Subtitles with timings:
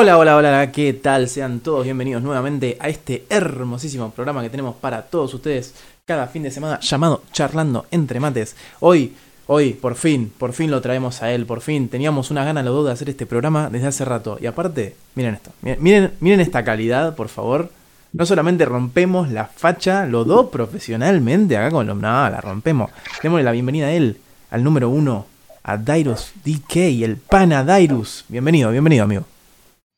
[0.00, 1.28] Hola, hola, hola, ¿qué tal?
[1.28, 5.74] Sean todos bienvenidos nuevamente a este hermosísimo programa que tenemos para todos ustedes
[6.04, 8.54] cada fin de semana llamado Charlando entre Mates.
[8.78, 9.14] Hoy,
[9.48, 11.88] hoy, por fin, por fin lo traemos a él, por fin.
[11.88, 14.38] Teníamos una gana, lo dos, de hacer este programa desde hace rato.
[14.40, 15.50] Y aparte, miren esto,
[15.80, 17.72] miren, miren esta calidad, por favor.
[18.12, 21.96] No solamente rompemos la facha, lo do profesionalmente acá con los...
[21.96, 22.92] No, la rompemos.
[23.20, 24.18] Démosle la bienvenida a él,
[24.52, 25.26] al número uno,
[25.64, 28.26] a Dairos DK, el pana Dairos.
[28.28, 29.24] Bienvenido, bienvenido, amigo.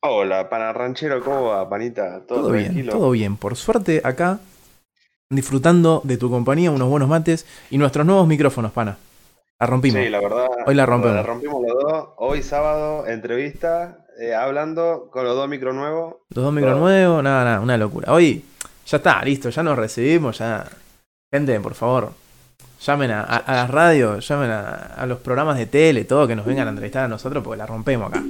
[0.02, 2.22] Hola, pana ranchero, ¿cómo va, panita?
[2.26, 3.36] ¿Todo, bien, todo bien.
[3.36, 4.40] Por suerte, acá,
[5.28, 8.96] disfrutando de tu compañía, unos buenos mates y nuestros nuevos micrófonos, pana.
[9.58, 10.02] La rompimos.
[10.02, 10.46] Sí, la verdad.
[10.64, 11.16] Hoy la rompimos.
[11.16, 12.08] La rompimos los dos.
[12.16, 16.14] Hoy sábado, entrevista, eh, hablando con los dos micros nuevos.
[16.30, 18.10] Los dos micros nuevos, nada, nada, una locura.
[18.14, 18.42] Hoy
[18.86, 20.66] ya está, listo, ya nos recibimos, ya.
[21.30, 22.12] Gente, por favor,
[22.80, 26.68] llamen a, las radios, llamen a, a, los programas de tele, todo, que nos vengan
[26.68, 28.24] a entrevistar a nosotros porque la rompemos acá.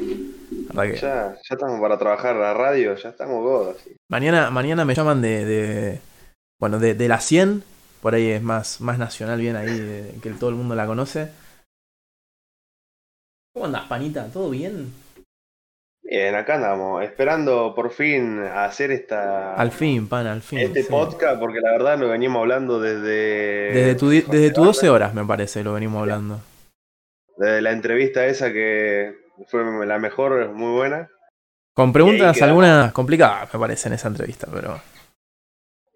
[0.85, 3.77] Ya, ya estamos para trabajar la radio, ya estamos godos.
[4.09, 6.01] Mañana, mañana me llaman de, de
[6.59, 7.63] bueno, de, de, la 100,
[8.01, 11.29] por ahí es más, más nacional bien ahí, que todo el mundo la conoce.
[13.53, 14.27] ¿Cómo andas, panita?
[14.33, 14.93] ¿Todo bien?
[16.03, 19.55] Bien, acá andamos, esperando por fin hacer esta...
[19.55, 20.59] Al fin, pan, al fin.
[20.59, 23.73] Este podcast, porque la verdad lo venimos hablando desde...
[23.73, 26.41] Desde tu, desde tu 12 horas, me parece, lo venimos hablando.
[27.37, 29.15] Desde la entrevista esa que
[29.49, 31.09] fue la mejor, muy buena.
[31.75, 34.81] Con preguntas algunas complicadas, me parece, en esa entrevista, pero.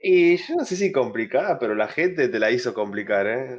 [0.01, 3.59] Y yo no sé si complicada, pero la gente te la hizo complicar, ¿eh?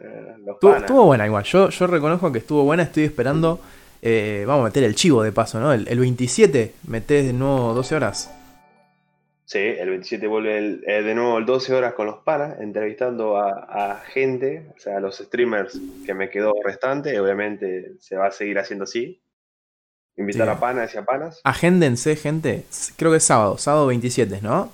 [0.78, 1.44] estuvo, buena igual.
[1.44, 3.60] Yo, yo reconozco que estuvo buena, estoy esperando.
[4.02, 5.74] Eh, vamos a meter el chivo de paso, ¿no?
[5.74, 8.32] El, 27, metés de nuevo 12 horas.
[9.46, 14.04] Sí, el 27 vuelve eh, de nuevo el 12 horas con los panas, entrevistando a,
[14.08, 17.20] gente, o sea, a los streamers que me quedó restante.
[17.20, 19.20] Obviamente se va a seguir haciendo así.
[20.18, 21.42] Invitar a panas y a panas.
[21.44, 22.66] Agéndense, gente.
[22.96, 24.72] Creo que es sábado, sábado 27, ¿no?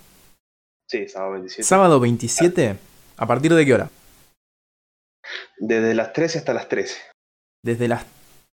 [0.88, 1.64] Sí, sábado 27.
[1.64, 2.76] Sábado 27,
[3.18, 3.90] ¿a partir de qué hora?
[5.58, 6.98] Desde las 13 hasta las 13.
[7.64, 8.06] ¿Desde las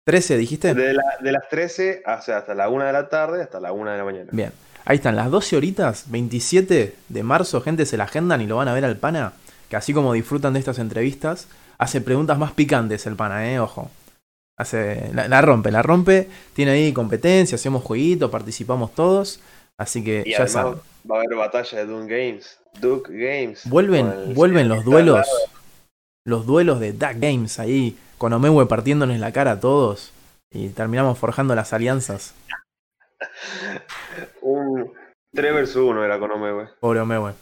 [0.06, 0.74] 13 dijiste?
[0.74, 4.30] de las 13 hasta la 1 de la tarde hasta la 1 de la mañana.
[4.32, 4.52] Bien.
[4.88, 8.68] Ahí están, las 12 horitas, 27 de marzo, gente se la agendan y lo van
[8.68, 9.34] a ver al pana,
[9.68, 11.48] que así como disfrutan de estas entrevistas,
[11.80, 13.90] hace preguntas más picantes el pana, eh, ojo.
[14.58, 16.30] Hace, la, rompe, la rompe.
[16.54, 19.40] Tiene ahí competencia, hacemos jueguitos, participamos todos.
[19.78, 20.76] Así que ya saben.
[21.10, 22.60] Va a haber batalla de Duke Games.
[22.80, 23.70] Duke Games.
[23.70, 25.28] Vuelven, vuelven los duelos.
[26.26, 27.98] Los duelos de Duck Games ahí.
[28.18, 30.12] Con Omewe partiéndonos la cara a todos.
[30.52, 32.34] Y terminamos forjando las alianzas.
[34.42, 34.94] Un
[35.34, 36.70] 3 vs 1 era con Omewe.
[36.80, 37.34] Pobre Omewe.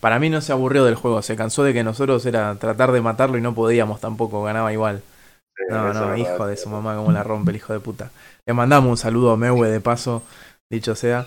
[0.00, 1.22] Para mí no se aburrió del juego.
[1.22, 4.44] Se cansó de que nosotros era tratar de matarlo y no podíamos tampoco.
[4.44, 5.02] Ganaba igual.
[5.68, 8.10] No, no, hijo de su mamá, como la rompe el hijo de puta.
[8.46, 10.22] Le mandamos un saludo a Mewe de paso,
[10.70, 11.26] dicho sea.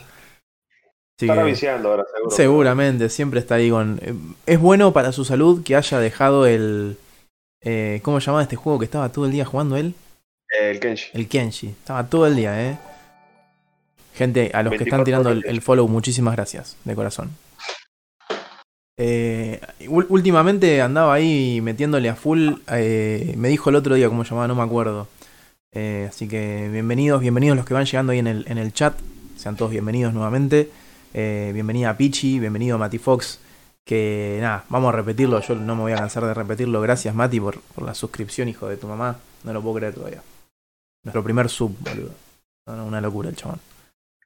[1.19, 2.35] Está viciando ahora, seguro.
[2.35, 3.99] Seguramente, siempre está ahí con.
[4.01, 4.13] Eh,
[4.47, 6.97] es bueno para su salud que haya dejado el.
[7.61, 9.93] Eh, ¿Cómo se llamaba este juego que estaba todo el día jugando él?
[10.59, 11.11] El Kenshi.
[11.13, 11.67] El Kenshi.
[11.67, 12.79] Estaba todo el día, eh.
[14.15, 17.31] Gente, a los que están tirando el follow, muchísimas gracias, de corazón.
[18.97, 22.53] Eh, últimamente andaba ahí metiéndole a full.
[22.67, 25.07] Eh, me dijo el otro día cómo llamaba, no me acuerdo.
[25.73, 28.97] Eh, así que bienvenidos, bienvenidos los que van llegando ahí en el, en el chat.
[29.37, 30.69] Sean todos bienvenidos nuevamente.
[31.13, 33.39] bienvenida a Pichi, bienvenido a Mati Fox.
[33.85, 35.39] Que nada, vamos a repetirlo.
[35.41, 36.81] Yo no me voy a cansar de repetirlo.
[36.81, 39.17] Gracias, Mati, por, por la suscripción, hijo de tu mamá.
[39.43, 40.21] No lo puedo creer todavía.
[41.03, 42.13] Nuestro primer sub, boludo.
[42.67, 43.59] una locura el chabón.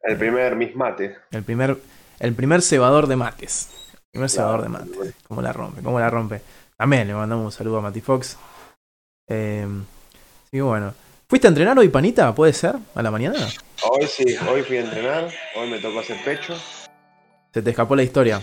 [0.04, 1.16] El primer Miss Mate.
[1.32, 1.78] El primer,
[2.20, 3.70] el primer cebador de mates.
[4.16, 5.14] Primer cebador de mate.
[5.28, 5.82] ¿Cómo la rompe?
[5.82, 6.40] ¿Cómo la rompe?
[6.78, 8.38] También le mandamos un saludo a Mati Fox.
[9.28, 9.68] Eh,
[10.50, 10.94] sí, bueno.
[11.28, 12.34] ¿Fuiste a entrenar hoy, panita?
[12.34, 12.76] ¿Puede ser?
[12.96, 13.46] ¿A la mañana?
[13.84, 15.30] Hoy sí, hoy fui a entrenar.
[15.58, 16.56] Hoy me tocó hacer pecho.
[17.54, 18.42] Se te escapó la historia.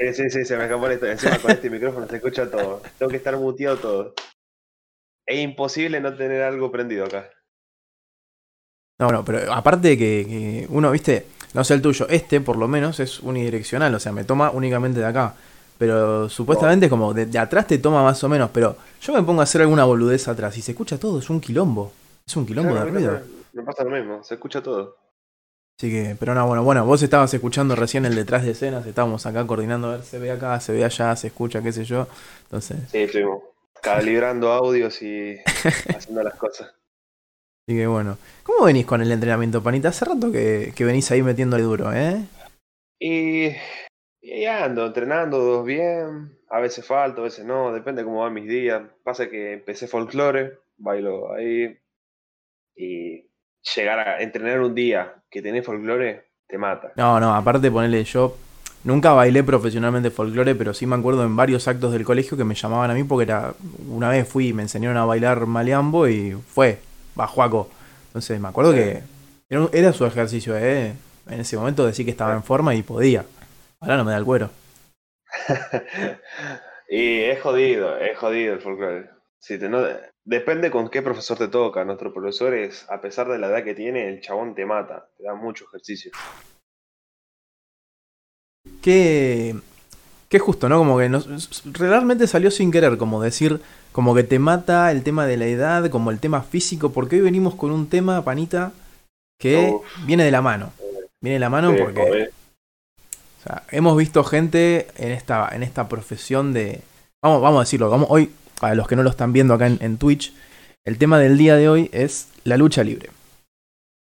[0.00, 1.12] sí, sí, sí, se me escapó la historia.
[1.12, 2.82] Encima con este micrófono se escucha todo.
[2.98, 4.14] Tengo que estar muteado todo.
[5.26, 7.30] Es imposible no tener algo prendido acá.
[8.98, 11.24] No, no, pero aparte de que uno, viste,
[11.54, 12.06] no sé el tuyo.
[12.08, 13.94] Este, por lo menos, es unidireccional.
[13.94, 15.34] O sea, me toma únicamente de acá.
[15.78, 18.50] Pero supuestamente como de, atrás te toma más o menos.
[18.52, 21.18] Pero yo me pongo a hacer alguna boludez atrás y se escucha todo.
[21.18, 21.92] Es un quilombo.
[22.26, 23.20] Es un quilombo de ruido.
[23.52, 24.22] Me, pasa lo mismo.
[24.22, 24.96] Se escucha todo.
[25.78, 29.24] Así que, pero no, bueno, bueno, vos estabas escuchando recién el detrás de escenas, estábamos
[29.24, 32.06] acá coordinando a ver, se ve acá, se ve allá, se escucha, qué sé yo.
[32.42, 32.76] Entonces.
[32.92, 33.44] Sí, estuvimos
[33.80, 35.38] calibrando audios y
[35.96, 36.70] haciendo las cosas.
[37.66, 38.18] Así que bueno.
[38.42, 39.88] ¿Cómo venís con el entrenamiento, panita?
[39.88, 42.24] Hace rato que, que venís ahí metiéndole duro, ¿eh?
[43.00, 43.50] Y,
[44.22, 46.38] ya ando entrenando bien.
[46.50, 47.72] A veces falto, a veces no.
[47.72, 48.82] Depende cómo van mis días.
[49.02, 51.78] Pasa que empecé folclore, bailo ahí.
[52.76, 53.30] Y
[53.74, 56.92] llegar a entrenar un día que tenés folclore, te mata.
[56.96, 58.36] No, no, aparte ponerle yo.
[58.82, 62.54] Nunca bailé profesionalmente folclore, pero sí me acuerdo en varios actos del colegio que me
[62.54, 63.54] llamaban a mí porque era.
[63.88, 66.78] Una vez fui y me enseñaron a bailar maleambo y fue,
[67.14, 67.68] bajuaco.
[68.08, 69.02] Entonces me acuerdo que
[69.48, 70.94] era, era, su ejercicio, ¿eh?
[71.28, 73.24] En ese momento decir que estaba en forma y podía.
[73.80, 74.50] Ahora no me da el cuero.
[76.88, 79.10] y es jodido, es jodido el folclore.
[79.38, 79.82] Si te, no,
[80.24, 81.84] depende con qué profesor te toca.
[81.84, 85.24] Nuestro profesor es, a pesar de la edad que tiene, el chabón te mata, te
[85.24, 86.12] da mucho ejercicio.
[88.82, 89.54] Qué,
[90.30, 90.78] qué justo, ¿no?
[90.78, 91.10] Como que
[91.72, 93.60] realmente salió sin querer, como decir,
[93.92, 97.22] como que te mata el tema de la edad, como el tema físico, porque hoy
[97.22, 98.72] venimos con un tema, panita,
[99.38, 99.74] que
[100.06, 100.72] viene de la mano.
[101.20, 102.30] Viene de la mano porque...
[103.40, 106.82] O sea, hemos visto gente en esta, en esta profesión de...
[107.22, 108.30] Vamos, vamos a decirlo, vamos, hoy
[108.60, 110.34] para los que no lo están viendo acá en, Twitch,
[110.84, 113.08] el tema del día de hoy es la lucha libre.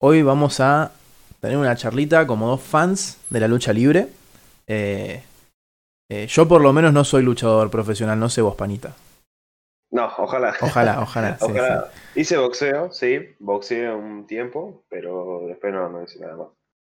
[0.01, 0.93] Hoy vamos a
[1.41, 4.09] tener una charlita como dos fans de la lucha libre.
[4.69, 5.23] Eh,
[6.09, 8.95] eh, yo por lo menos no soy luchador profesional, no sé vos, Panita.
[9.91, 10.55] No, ojalá.
[10.61, 11.39] Ojalá, ojalá.
[12.15, 16.49] Hice boxeo, sí, boxeé un tiempo, pero después no, no hice nada más.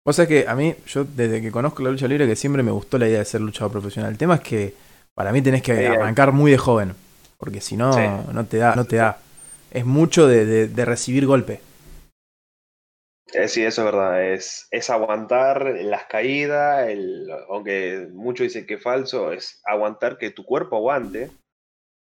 [0.08, 2.70] O sea que a mí, yo desde que conozco la lucha libre, que siempre me
[2.70, 4.12] gustó la idea de ser luchador profesional.
[4.12, 4.74] El tema es que
[5.14, 6.94] para mí tenés que arrancar muy de joven.
[7.38, 7.90] Porque si no,
[8.32, 9.18] no te da, no te da.
[9.70, 11.60] Es mucho de, de, recibir golpe.
[13.32, 14.24] Eh, sí, eso es verdad.
[14.24, 16.88] Es, es aguantar las caídas,
[17.48, 21.30] aunque muchos dicen que es falso, es aguantar que tu cuerpo aguante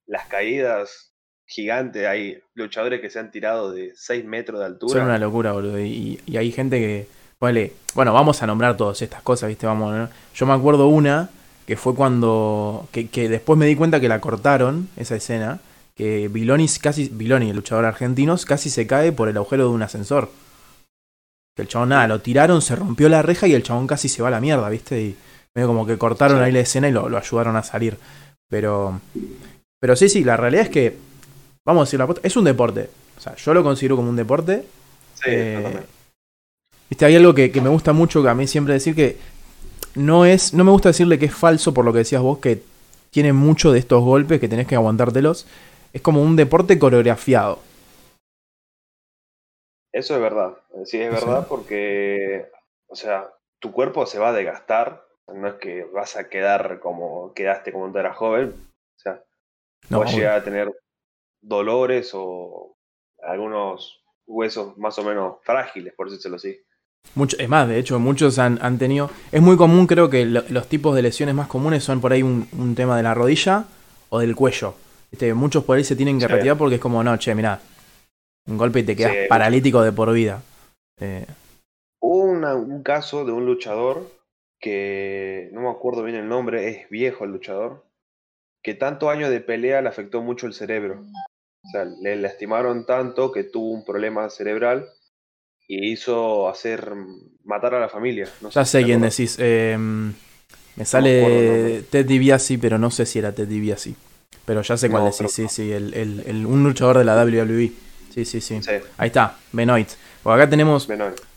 [0.08, 1.14] las caídas
[1.46, 2.06] gigantes.
[2.08, 4.94] Hay luchadores que se han tirado de 6 metros de altura.
[4.94, 5.80] Son una locura, boludo.
[5.80, 7.08] Y, y hay gente que.
[7.40, 9.66] Vale, bueno, vamos a nombrar todas estas cosas, ¿viste?
[9.66, 11.30] Vamos, Yo me acuerdo una
[11.66, 12.88] que fue cuando.
[12.92, 15.60] Que, después me di cuenta que la cortaron, esa escena.
[15.96, 17.10] Que Viloni casi.
[17.10, 20.30] Viloni, el luchador argentino, casi se cae por el agujero de un ascensor.
[21.62, 24.28] El chabón nada, lo tiraron, se rompió la reja y el chabón casi se va
[24.28, 25.02] a la mierda, ¿viste?
[25.02, 25.16] Y
[25.56, 27.98] medio como que cortaron ahí la escena y lo, ayudaron a salir.
[28.50, 29.00] Pero.
[29.80, 30.98] Pero sí, sí, la realidad es que.
[31.66, 32.90] Vamos a decir la Es un deporte.
[33.18, 34.66] O sea, yo lo considero como un deporte.
[35.16, 35.80] Sí, eh,
[36.90, 39.18] Viste, hay algo que, que, me gusta mucho que a mí siempre decir que
[39.96, 42.64] no es, no me gusta decirle que es falso por lo que decías vos, que
[43.12, 45.46] tiene mucho de estos golpes que tenés que aguantártelos.
[45.94, 47.60] Es como un deporte coreografiado.
[49.92, 50.54] Eso es verdad.
[50.86, 52.50] Sí, es verdad porque,
[52.88, 53.30] o sea,
[53.60, 55.06] tu cuerpo se va a desgastar.
[55.28, 58.56] No es que vas a quedar como quedaste como cuando eras joven.
[58.96, 59.24] O sea,
[59.90, 60.72] no, vas a llegar a tener
[61.42, 62.76] dolores o
[63.22, 66.60] algunos huesos más o menos frágiles, por decirlo así.
[67.16, 69.10] Mucho, es más, de hecho, muchos han, han tenido.
[69.32, 72.76] Es muy común, creo que los tipos de lesiones más comunes son por ahí un,
[72.76, 73.66] tema de la rodilla
[74.10, 74.76] o del cuello.
[75.12, 77.60] Este, muchos por ahí se tienen que retirar porque es como, no, che, mirá,
[78.48, 80.42] un golpe y te quedas paralítico de por vida.
[81.00, 81.26] Eh.
[82.02, 84.10] Hubo un caso de un luchador
[84.60, 87.86] que no me acuerdo bien el nombre, es viejo el luchador,
[88.62, 91.06] que tanto años de pelea le afectó mucho el cerebro.
[91.64, 94.90] O sea, le lastimaron tanto que tuvo un problema cerebral
[95.68, 96.94] y hizo hacer
[97.44, 98.28] matar a la familia.
[98.50, 99.38] ya sé quién decís.
[99.40, 100.14] Em,
[100.76, 103.94] me sale Ted DiBiase, pero no sé si era Ted DiBiase.
[104.46, 107.72] Pero ya sé cuál decís, sí, sí, el, el, un luchador de la WWE.
[108.14, 108.60] Sí, sí, sí.
[108.98, 109.90] Ahí está, Benoit.
[110.24, 110.88] Porque acá tenemos.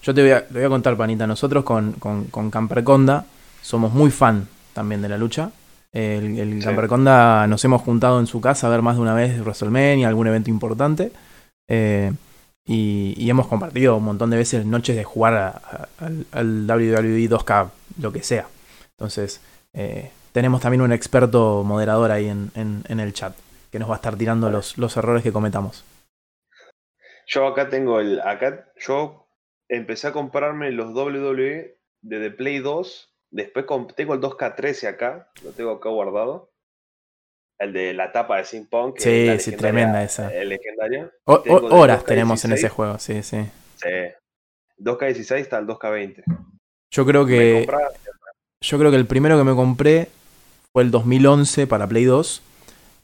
[0.03, 1.27] Yo te voy, a, voy a contar, panita.
[1.27, 3.27] Nosotros con, con, con Camperconda
[3.62, 5.51] somos muy fan también de la lucha.
[5.93, 9.41] El, el Camperconda nos hemos juntado en su casa a ver más de una vez
[9.41, 11.12] WrestleMania, algún evento importante.
[11.69, 12.12] Eh,
[12.65, 15.61] y, hemos compartido un montón de veces noches de jugar
[15.99, 17.71] al, WWE 2K,
[18.01, 18.47] lo que sea.
[18.91, 19.41] Entonces,
[19.73, 23.35] eh, tenemos también un experto moderador ahí en, en, el chat
[23.71, 25.85] que nos va a estar tirando los, los errores que cometamos.
[27.33, 28.21] Yo acá tengo el.
[28.21, 29.27] Acá yo
[29.69, 33.15] empecé a comprarme los WWE de The Play 2.
[33.31, 33.65] Después
[33.97, 35.31] tengo el 2K13 acá.
[35.43, 36.53] Lo tengo acá guardado
[37.62, 38.95] el de la tapa de Pong.
[38.99, 40.33] sí, sí, tremenda esa.
[40.35, 41.12] El legendario.
[41.25, 43.45] horas tenemos en ese juego, sí, sí.
[43.77, 43.89] Sí.
[44.79, 46.25] 2K16 está el 2K20.
[46.91, 47.67] Yo creo que.
[48.61, 50.09] Yo creo que el primero que me compré
[50.73, 52.43] fue el 2011 para Play 2.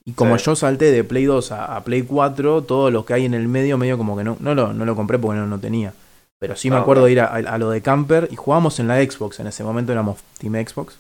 [0.08, 3.34] Y como yo salté de Play 2 a, Play 4, todo lo que hay en
[3.34, 5.92] el medio, medio como que no, no, lo, no lo compré porque no, no tenía.
[6.38, 9.02] Pero sí me ah, acuerdo de ir a, lo de Camper y jugábamos en la
[9.04, 9.38] Xbox.
[9.38, 10.96] En ese momento éramos Team Xbox.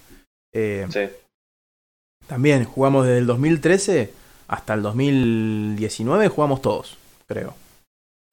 [0.52, 1.08] Eh, sí.
[2.26, 4.12] También jugamos desde el 2013
[4.46, 7.54] hasta el 2019, jugamos todos, creo.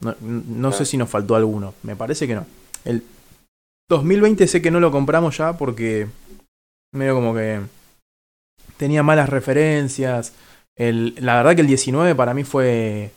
[0.01, 2.45] No, sé si nos faltó alguno, me parece que no.
[2.83, 3.01] El
[3.87, 6.07] 2020 sé que no lo compramos ya porque
[6.91, 7.61] medio como que
[8.75, 10.33] tenía malas referencias.
[10.77, 13.11] El, la verdad que el 19 para mí fue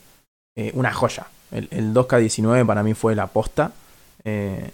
[0.57, 1.27] eh, una joya.
[1.51, 3.73] El, el 2K19 para mí fue la posta.
[4.25, 4.71] Eh,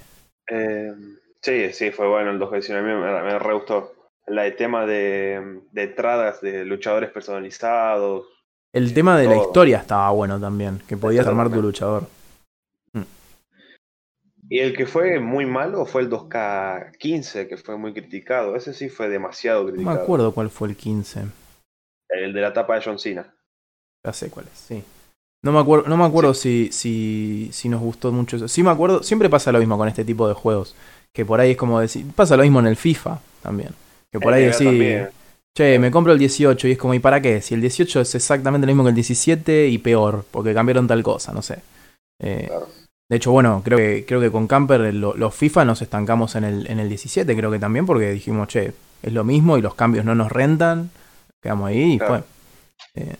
[0.48, 0.92] Eh,
[1.40, 3.92] sí, sí, fue bueno el 2K19, a mí me, me re gustó.
[4.26, 8.26] La, el tema de, de entradas de luchadores personalizados.
[8.74, 9.42] el tema de la todo.
[9.46, 12.06] historia estaba bueno también, que podías armar tu luchador.
[14.48, 18.56] Y el que fue muy malo fue el 2K15, que fue muy criticado.
[18.56, 20.02] Ese sí fue demasiado No me criticado.
[20.02, 21.26] acuerdo cuál fue el 15.
[22.20, 23.34] El de la tapa de John Cena.
[24.04, 24.82] Ya sé cuál es, sí.
[25.42, 28.48] No me acuerdo, no me acuerdo si, si, si nos gustó mucho eso.
[28.48, 30.74] Sí me acuerdo, siempre pasa lo mismo con este tipo de juegos.
[31.12, 33.70] Que por ahí es como decir, pasa lo mismo en el FIFA también.
[34.10, 35.08] Que por El ahí también.
[35.56, 37.40] che, me compro el 18 y es como, ¿y para qué?
[37.42, 41.02] Si el 18 es exactamente lo mismo que el 17 y peor, porque cambiaron tal
[41.02, 41.58] cosa, no sé.
[42.22, 42.68] Eh, Claro.
[43.10, 46.44] De hecho, bueno, creo que, creo que con Camper lo- los FIFA nos estancamos en
[46.44, 49.74] el, en el 17, creo que también, porque dijimos, che, es lo mismo y los
[49.74, 50.90] cambios no nos rentan.
[51.44, 52.24] Quedamos ahí y Claro.
[52.94, 53.02] fue.
[53.02, 53.16] Eh,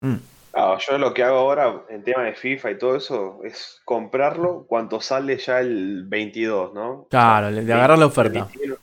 [0.00, 0.16] mm.
[0.54, 4.64] Ah, yo lo que hago ahora en tema de FIFA y todo eso es comprarlo
[4.68, 7.06] cuando sale ya el 22, ¿no?
[7.10, 8.44] Claro, de agarrar la oferta.
[8.44, 8.76] 21.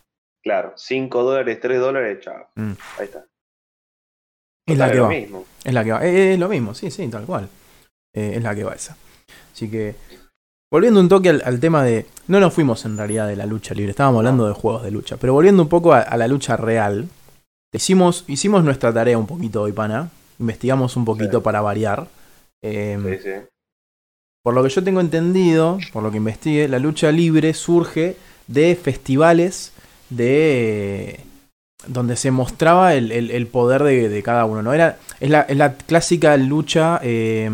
[0.43, 2.47] Claro, 5 dólares, 3 dólares, chao.
[2.55, 2.71] Mm.
[2.97, 3.25] Ahí está.
[4.67, 5.07] Es la que va.
[5.09, 5.45] mismo.
[5.63, 6.05] Es la que va.
[6.05, 7.47] Eh, Es, lo mismo, sí, sí, tal cual.
[8.13, 8.97] Eh, es la que va esa.
[9.53, 9.95] Así que,
[10.71, 12.05] volviendo un toque al, al tema de...
[12.27, 15.17] No nos fuimos en realidad de la lucha libre, estábamos hablando de juegos de lucha,
[15.17, 17.07] pero volviendo un poco a, a la lucha real,
[17.73, 20.09] hicimos, hicimos nuestra tarea un poquito hoy, pana.
[20.39, 21.43] Investigamos un poquito Sí.
[21.43, 22.07] para variar.
[22.61, 23.35] Eh, Sí, sí.
[24.43, 28.15] Por lo que yo tengo entendido, por lo que investigué, la lucha libre surge
[28.47, 29.73] de festivales
[30.09, 31.19] de
[31.87, 34.73] donde se mostraba el, el- el poder de, de cada uno, ¿no?
[34.73, 37.49] Era, es, la, es la clásica lucha, eh,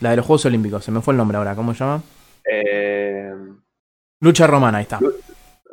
[0.00, 2.02] la de los Juegos Olímpicos, se me fue el nombre ahora, ¿cómo se llama?
[2.50, 3.32] Eh,
[4.20, 5.00] Lucha romana, ahí está.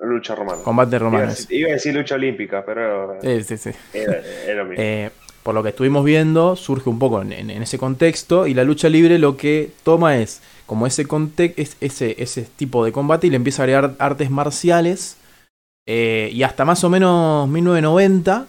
[0.01, 0.61] Lucha romana.
[0.63, 1.31] Combate romano.
[1.49, 3.69] iba a decir lucha olímpica, pero Sí, sí, sí.
[3.93, 4.83] era, era lo mismo.
[4.83, 5.09] Eh,
[5.43, 8.63] por lo que estuvimos viendo, surge un poco en, en- en ese contexto y la
[8.63, 13.27] lucha libre lo que toma es como ese, conte- es- ese, ese tipo de combate
[13.27, 15.17] y le empieza a agregar artes marciales
[15.87, 18.45] eh, y hasta más o menos 1990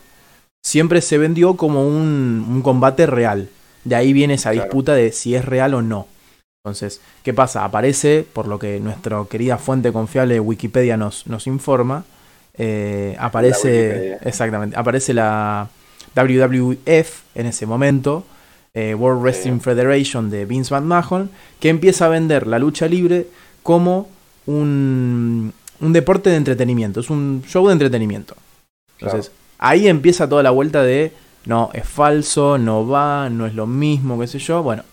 [0.62, 3.48] siempre se vendió como un, un combate real.
[3.84, 4.64] De ahí viene esa Claro.
[4.66, 6.06] disputa de si es real o no.
[6.64, 7.64] Entonces, ¿qué pasa?
[7.64, 12.04] Aparece, por lo que nuestra querida fuente confiable Wikipedia nos, nos informa,
[12.54, 15.68] eh, aparece, exactamente, aparece la
[16.14, 18.24] WWF en ese momento,
[18.74, 23.26] eh, World Wrestling Federation de Vince McMahon, que empieza a vender la lucha libre
[23.64, 24.08] como
[24.46, 28.36] un, un deporte de entretenimiento, es un show de entretenimiento.
[29.00, 31.12] Entonces, ahí empieza toda la vuelta de,
[31.44, 34.84] no, es falso, no va, no es lo mismo, qué sé yo, bueno.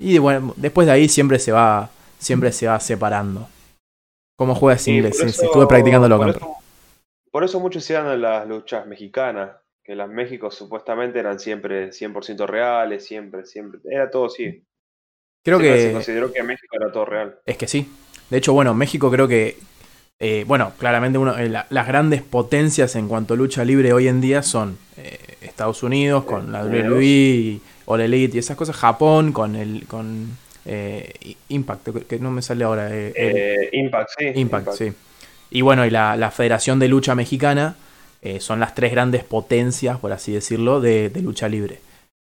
[0.00, 3.48] Y bueno, después de ahí siempre se va, siempre se va separando.
[4.36, 5.16] ¿Cómo juegas inglés?
[5.16, 6.56] Sí, sí, eso- estuve practicándolo por eso,
[7.30, 9.50] por eso muchos se dan las luchas mexicanas,
[9.84, 13.80] que las México supuestamente eran siempre 100% reales, siempre, siempre.
[13.84, 14.64] Era todo así.
[15.44, 17.38] Creo Siempre se que consideró que México era todo real.
[17.46, 17.88] es que sí.
[18.30, 19.58] De hecho, bueno, México creo que,
[20.18, 24.08] eh, bueno, claramente uno, eh, la- las grandes potencias en cuanto a lucha libre hoy
[24.08, 26.62] en día son eh, Estados Unidos con la.
[26.64, 32.30] WWE, y All Elite y esas cosas, Japón con el con eh, Impact, que- no
[32.30, 32.88] me sale ahora.
[32.94, 34.26] eh, Eh, Impact, sí.
[34.34, 34.92] Impact, sí.
[35.50, 37.74] Y bueno, y la, la Federación de Lucha Mexicana
[38.22, 41.80] eh, son las tres grandes potencias, por así decirlo, de, de lucha libre.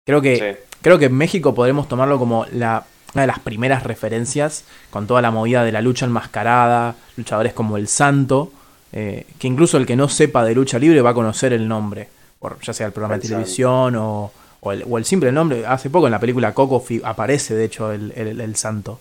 [0.05, 0.73] Creo que, Sí.
[0.81, 2.85] creo que México podremos tomarlo como la,
[3.15, 7.75] una de las primeras referencias con toda la movida de la lucha enmascarada, luchadores como
[7.77, 8.51] el Santo,
[8.93, 12.07] eh, que incluso el que no sepa de lucha libre va a conocer el nombre,
[12.39, 15.65] por, ya sea el programa El de televisión o, o el, o el simple nombre.
[15.65, 18.99] Hace poco en la película Coco aparece, de hecho, el, el- el Santo.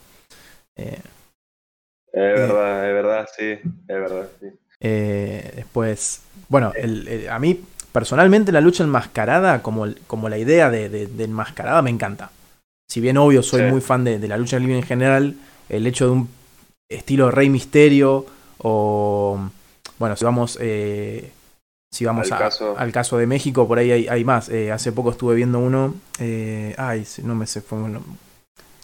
[0.76, 1.00] Eh,
[2.12, 3.44] Es verdad, es verdad, sí.
[3.52, 4.46] Es verdad, sí.
[4.80, 6.72] Eh, después, bueno,
[7.30, 7.60] a mí
[7.92, 12.30] personalmente la lucha enmascarada, como, el- como la idea de, de- de enmascarada, me encanta.
[12.88, 13.66] Si bien obvio soy Sí.
[13.66, 15.34] muy fan de, de la lucha libre en general,
[15.68, 16.28] el hecho de un
[16.88, 18.24] estilo Rey Misterio
[18.58, 19.38] o,
[19.98, 21.32] bueno, si vamos, eh,
[21.98, 22.74] si vamos Al a- caso.
[22.78, 24.48] al caso de México, por ahí hay, hay más.
[24.50, 27.78] Eh, hace poco estuve viendo uno, eh, ay, no me se, fue,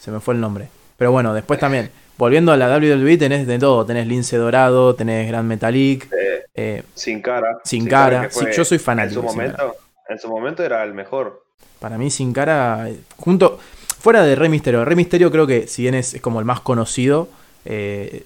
[0.01, 0.69] se me fue el nombre.
[0.97, 5.29] Pero bueno, después también, volviendo a la WWE, tenés de todo, tenés Lince Dorado, tenés
[5.29, 7.59] Gran Metalik, Eh, eh, sin cara.
[7.65, 8.23] sin cara.
[8.23, 9.23] que fue- Sí, yo soy en fanático.
[9.23, 9.53] su Sin Cara.
[9.53, 9.77] momento,
[10.09, 11.45] en su momento era el mejor.
[11.79, 13.59] Para mí, Sin Cara, junto.
[14.01, 14.85] Fuera de Rey Misterio.
[14.85, 17.29] Rey Misterio creo que, si bien es, es como el más conocido,
[17.65, 18.25] eh,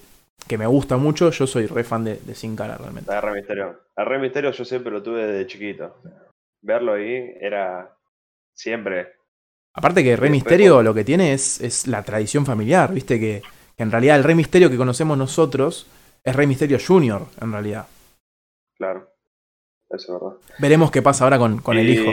[0.48, 3.12] que me gusta mucho, yo soy re fan de, de Sin Cara realmente.
[3.12, 3.80] A Rey Misterio.
[3.94, 5.96] A Rey Misterio yo siempre lo tuve desde chiquito.
[6.62, 7.96] Verlo ahí era
[8.54, 9.12] siempre.
[9.74, 13.42] Aparte que Rey Misterio lo que tiene es, es la tradición familiar, viste que,
[13.76, 15.86] que en realidad el Rey Misterio que conocemos nosotros
[16.24, 17.86] es Rey Misterio Jr., en realidad.
[18.76, 19.08] Claro.
[19.90, 20.36] Eso es verdad.
[20.58, 22.10] Veremos qué pasa ahora con, con el hijo.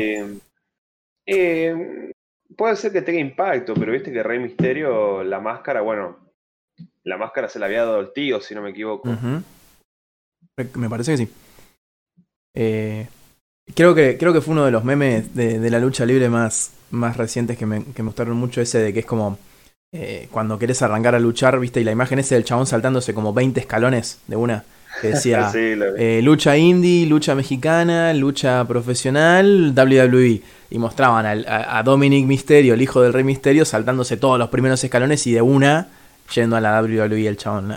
[1.25, 2.13] Y
[2.55, 6.24] puede ser que tenga impacto, pero viste que Rey Misterio, la máscara, bueno,
[7.05, 9.07] la máscara se la había dado el tío, si no me equivoco.
[10.73, 11.29] Me parece que sí.
[12.55, 13.07] Eh,
[13.73, 17.15] creo, que, creo que fue uno de los memes de, la lucha libre más, más
[17.15, 19.37] recientes que me, que me gustaron mucho, ese de que es como
[19.93, 23.33] eh, cuando querés arrancar a luchar, viste, y la imagen ese del chabón saltándose como
[23.33, 24.63] 20 escalones de una.
[25.01, 30.41] Que decía eh, lucha indie, lucha mexicana, lucha profesional, WWE.
[30.71, 35.27] Y mostraban a, Dominic Misterio, el hijo del Rey Misterio, saltándose todos los primeros escalones
[35.27, 35.87] y de una
[36.33, 37.73] yendo a la WWE el chabón.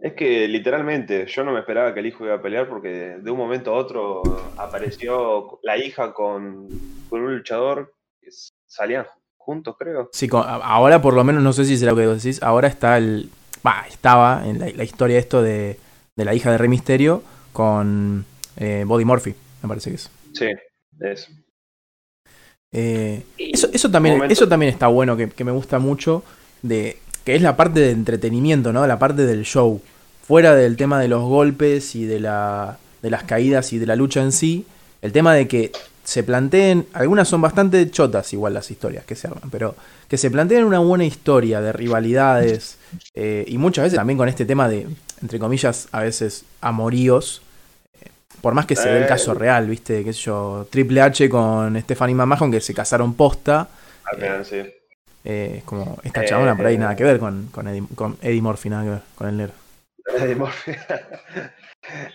[0.00, 3.30] Es que literalmente yo no me esperaba que el hijo iba a pelear porque de
[3.30, 4.22] un momento a otro
[4.56, 6.68] apareció la hija con,
[7.08, 8.28] con un luchador que
[8.66, 9.06] salían
[9.36, 10.10] juntos, creo.
[10.12, 13.30] Sí, ahora por lo menos, no sé si será lo que decís, ahora está el...
[13.62, 15.78] Bah, estaba en la, historia esto de,
[16.16, 18.24] de, la hija de Rey Misterio con
[18.56, 20.10] eh, Body Murphy, me parece que es.
[20.32, 20.48] Sí,
[20.98, 21.30] es.
[22.72, 26.24] Eh, eso, eso, también, eso también está bueno, que, que, me gusta mucho,
[26.62, 28.86] de que es la parte de entretenimiento, ¿no?
[28.86, 29.80] La parte del show.
[30.26, 33.96] Fuera del tema de los golpes y de, la, de las caídas y de la
[33.96, 34.64] lucha en sí,
[35.02, 35.72] el tema de que
[36.04, 39.74] se planteen, algunas son bastante chotas igual las historias que se arman, pero
[40.08, 42.78] que se planteen una buena historia de rivalidades
[43.14, 44.88] eh, y muchas veces también con este tema de,
[45.20, 47.42] entre comillas, a veces amoríos,
[48.00, 48.08] eh,
[48.40, 49.36] por más que se ve el caso eh.
[49.36, 53.68] real, viste, qué sé yo, Triple H con Stephanie McMahon que se casaron posta.
[55.24, 58.70] Es como esta chabona por ahí nada que ver con, con, Eddie, con Eddie Murphy,
[58.70, 59.54] nada que ver con el negro.
[60.18, 60.72] Eddie Murphy.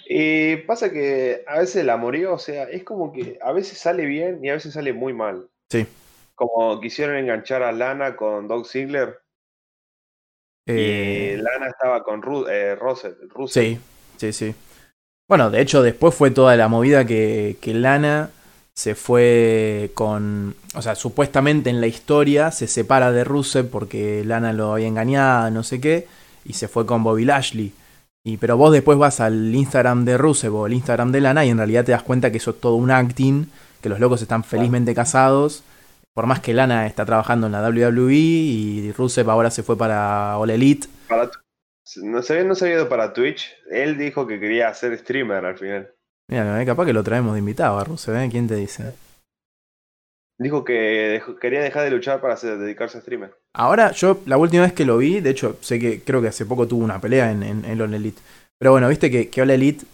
[0.07, 4.05] Y pasa que a veces el amorío, o sea, es como que a veces sale
[4.05, 5.49] bien y a veces sale muy mal.
[5.69, 5.85] Sí.
[6.35, 9.19] Como quisieron enganchar a Lana con Doug Ziggler.
[10.65, 13.13] Y eh, Lana estaba con Ru eh, Russell,
[13.47, 13.79] Sí,
[14.17, 14.55] sí, sí.
[15.27, 18.31] Bueno, de hecho, después fue toda la movida que, que Lana
[18.77, 20.53] se fue con.
[20.75, 25.49] O sea, supuestamente en la historia se separa de Rusev porque Lana lo había engañado,
[25.49, 26.07] no sé qué,
[26.45, 27.73] y se fue con Bobby Lashley.
[28.23, 31.49] Y, pero vos después vas al Instagram de Rusev o el Instagram de Lana y
[31.49, 33.47] en realidad te das cuenta que eso es todo un acting,
[33.81, 35.63] que los locos están felizmente casados.
[36.13, 40.37] Por más que Lana está trabajando en la WWE y Rusev ahora se fue para
[40.37, 40.87] All Elite.
[42.03, 43.55] no, se había, no se ido para Twitch.
[43.71, 45.96] Él dijo que quería ser streamer al final.
[46.29, 48.27] Mira, capaz que lo traemos de invitado a Rusev, ¿eh?
[48.29, 48.93] ¿Quién te dice?
[50.39, 53.33] Dijo que quería dejar de luchar para dedicarse a streamer.
[53.53, 56.45] Ahora, yo la última vez que lo vi, de hecho, sé que creo que hace
[56.45, 58.21] poco tuvo una pelea en, en, en Elite.
[58.59, 59.85] Pero bueno, viste que, que All Elite.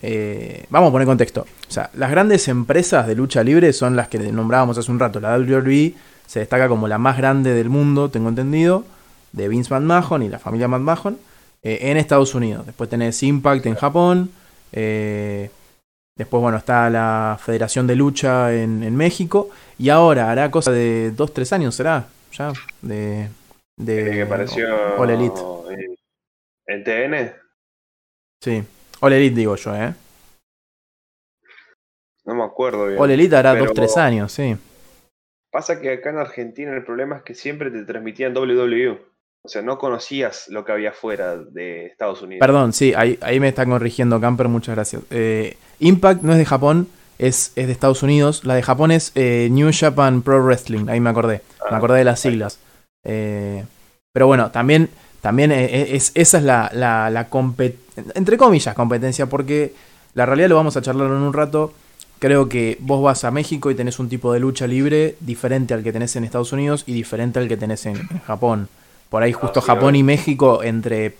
[0.00, 1.42] Eh, vamos a poner contexto.
[1.42, 5.20] O sea, las grandes empresas de lucha libre son las que nombrábamos hace un rato.
[5.20, 5.94] La WWE
[6.26, 8.84] se destaca como la más grande del mundo, tengo entendido,
[9.32, 11.18] de Vince McMahon y la familia McMahon,
[11.62, 12.66] eh, en Estados Unidos.
[12.66, 14.30] Después tenés Impact en Japón.
[14.72, 15.50] Eh,
[16.16, 19.50] Después, bueno, está la Federación de Lucha en, México.
[19.78, 22.06] Y ahora hará cosa de 2-3 años, ¿será?
[22.32, 23.28] Ya, de.
[23.76, 24.98] de que apareció.
[24.98, 25.40] All Elite.
[26.66, 27.34] ¿En TN?
[28.42, 28.62] Sí.
[29.00, 29.94] All Elite, digo yo, ¿eh?
[32.24, 33.00] No me acuerdo bien.
[33.00, 34.56] All Elite hará 2-3 años, sí.
[35.50, 39.11] Pasa que acá en Argentina el problema es que siempre te transmitían WWE.
[39.44, 42.46] O sea, no conocías lo que había fuera de Estados Unidos.
[42.46, 45.02] Perdón, sí, ahí, ahí me está corrigiendo Camper, muchas gracias.
[45.10, 48.44] Eh, Impact no es de Japón, es, es, de Estados Unidos.
[48.44, 51.42] La de Japón es eh, New Japan Pro Wrestling, ahí me acordé.
[51.68, 52.60] me ah, acordé de las siglas.
[53.02, 53.64] Eh,
[54.12, 57.28] pero bueno, también, también es, esa es la, la, la
[58.14, 59.74] entre comillas, competencia, porque
[60.14, 61.74] la realidad lo vamos a charlar en un rato.
[62.20, 65.82] Creo que vos vas a México y tenés un tipo de lucha libre diferente al
[65.82, 68.68] que tenés en Estados Unidos y diferente al que tenés en Japón.
[69.12, 71.16] Por ahí justo Japón y México entre,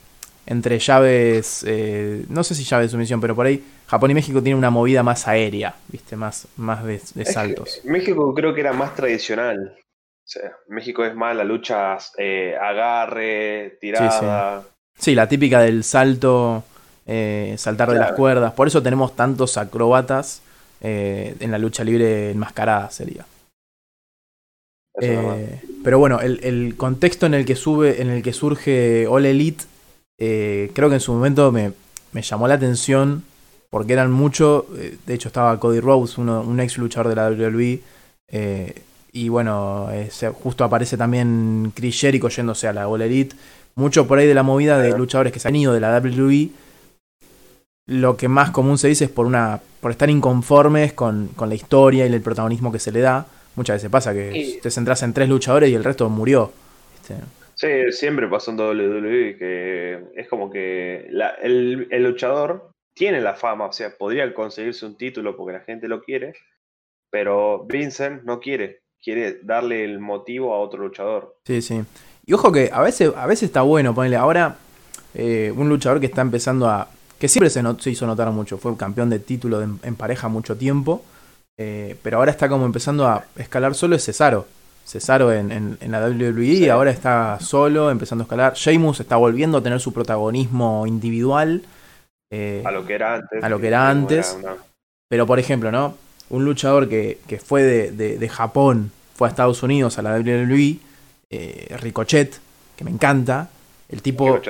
[0.46, 4.42] entre llaves, eh, no sé si llaves de sumisión, pero por ahí Japón y México
[4.42, 6.16] tienen una movida más aérea, ¿viste?
[6.16, 7.82] Más, más de, saltos.
[7.84, 9.76] México creo que era más tradicional.
[9.76, 14.64] O sea, México es más la lucha eh, agarre, tirada.
[14.98, 16.64] Sí, la típica del salto,
[17.06, 18.54] eh, saltar de las cuerdas.
[18.54, 20.40] Por eso tenemos tantos acróbatas
[20.80, 23.26] en la lucha libre enmascarada, sería.
[25.00, 29.64] Eh, pero bueno, el, contexto en el que sube, en el que surge All Elite,
[30.18, 31.72] eh, creo que en su momento me,
[32.14, 33.24] llamó la atención
[33.70, 34.66] porque eran mucho.
[34.76, 37.80] Eh, de hecho, estaba Cody Rhodes, un ex luchador de la WWE.
[39.12, 39.88] y bueno,
[40.42, 43.36] justo aparece también Chris Jericho yéndose a la All Elite.
[43.74, 46.50] Mucho por ahí de la movida de luchadores que se han ido de la WWE.
[47.86, 51.56] Lo que más común se dice es por una por estar inconformes con, con la
[51.56, 53.26] historia y el protagonismo que se le da.
[53.54, 56.52] Muchas veces pasa que te centras en tres luchadores y el resto murió.
[57.54, 61.08] Sí, siempre pasó en WWE que es como que
[61.42, 66.02] el, luchador tiene la fama, o sea, podría conseguirse un título porque la gente lo
[66.02, 66.34] quiere,
[67.10, 71.36] pero Vincent no quiere, quiere darle el motivo a otro luchador.
[71.46, 71.82] Sí, sí.
[72.24, 74.56] Y ojo que a veces, a veces está bueno ponerle ahora
[75.14, 76.88] eh, un luchador que está empezando a.
[77.18, 81.04] que siempre se, se hizo notar mucho, fue campeón de título en pareja mucho tiempo,
[81.58, 84.46] eh, pero ahora está como empezando a escalar solo, es Cesaro.
[84.84, 88.54] Cesaro en, en, la WWE ahora está solo, empezando a escalar.
[88.54, 91.62] Sheamus está volviendo a tener su protagonismo individual.
[92.30, 93.44] Eh, a lo que era antes.
[93.44, 94.36] A lo que era antes.
[95.08, 95.96] Pero por ejemplo, ¿no?
[96.30, 100.78] Un luchador que, que fue de, de, Japón, fue a Estados Unidos, a la WWE,
[101.30, 102.40] eh, Ricochet,
[102.76, 103.50] que me encanta.
[103.90, 104.40] El tipo,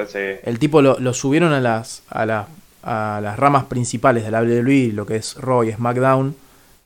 [0.44, 2.46] el tipo lo, lo, subieron a las, a, la,
[2.84, 6.36] a las ramas principales de la WWE, lo que es Raw y SmackDown,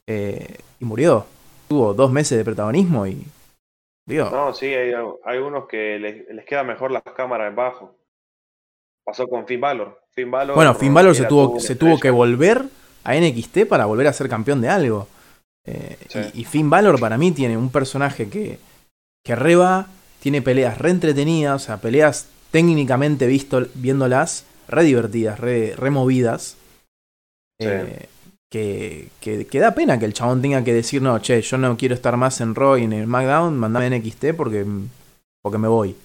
[0.06, 1.26] eh, y murió.
[1.68, 3.26] Tuvo dos meses de protagonismo y
[4.06, 4.92] no, sí, hay,
[5.24, 7.96] hay unos que les, les, queda mejor las cámaras en bajo.
[9.04, 10.00] Pasó con Finn Balor.
[10.12, 12.62] Finn Balor bueno, Finn Balor se tuvo, se tuvo que volver
[13.04, 15.08] a NXT para volver a ser campeón de algo.
[15.64, 15.96] Eh,
[16.34, 18.58] y, Finn Balor para mí tiene un personaje que,
[19.24, 19.88] que reba,
[20.20, 26.56] tiene peleas re entretenidas, o sea, peleas técnicamente visto, viéndolas re divertidas, re, movidas.
[27.58, 28.06] Eh,
[28.50, 31.94] que, que, da pena que el chabón tenga que decir, no, che, yo no quiero
[31.94, 34.64] estar más en Raw y en el SmackDown, mandame en XT porque,
[35.42, 35.96] porque me voy.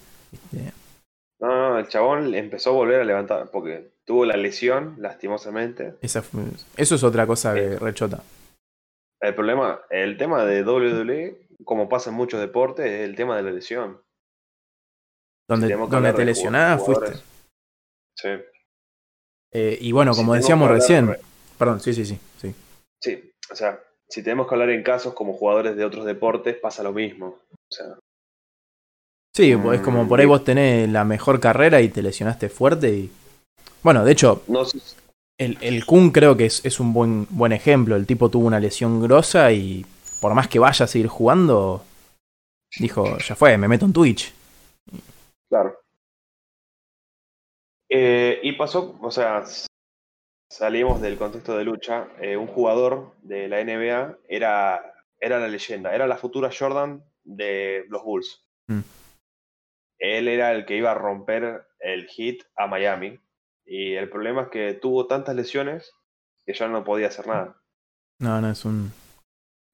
[1.40, 5.96] No, no, el chabón empezó a volver a levantar porque tuvo la lesión, lastimosamente.
[6.02, 6.24] Esa
[6.78, 8.24] eso es otra cosa de rechota.
[9.20, 13.44] El problema, el tema de WWE, como pasa en muchos deportes, es el tema de
[13.44, 14.02] la lesión.
[15.48, 17.14] Donde, donde te lesionabas fuiste.
[18.16, 18.30] Sí.
[19.52, 21.18] Eh, y bueno, como decíamos recién,
[21.58, 22.20] perdón, sí, sí, sí.
[23.02, 26.84] Sí, o sea, si tenemos que hablar en casos como jugadores de otros deportes, pasa
[26.84, 27.40] lo mismo.
[27.52, 27.98] O sea,
[29.36, 32.90] sí, pues es como por ahí vos tenés la mejor carrera y te lesionaste fuerte
[32.94, 33.12] y...
[33.84, 34.44] Bueno, de hecho,
[35.40, 37.96] el, el Kun creo que es, un buen, buen ejemplo.
[37.96, 39.84] El tipo tuvo una lesión grosa y
[40.20, 41.84] por más que vaya a seguir jugando,
[42.78, 44.32] dijo, ya fue, me meto en Twitch.
[45.50, 45.80] Claro.
[47.90, 49.44] Eh, y pasó, o sea,
[50.52, 55.96] salimos del contexto de lucha, eh, un jugador de la NBA era, era la leyenda,
[55.96, 58.46] era la futura Jordan de los Bulls.
[58.68, 58.82] Mm.
[60.00, 63.18] Él era el que iba a romper el hit a Miami.
[63.66, 65.94] Y el problema es que tuvo tantas lesiones
[66.46, 67.62] que ya no podía hacer nada.
[68.20, 68.92] No, no, es un...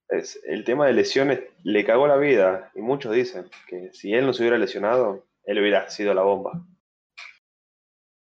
[0.09, 2.71] Es, el tema de lesiones le cagó la vida.
[2.75, 6.63] Y muchos dicen que si él no se hubiera lesionado, él hubiera sido la bomba.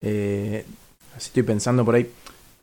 [0.02, 0.64] Eh,
[1.14, 2.10] así estoy pensando por ahí.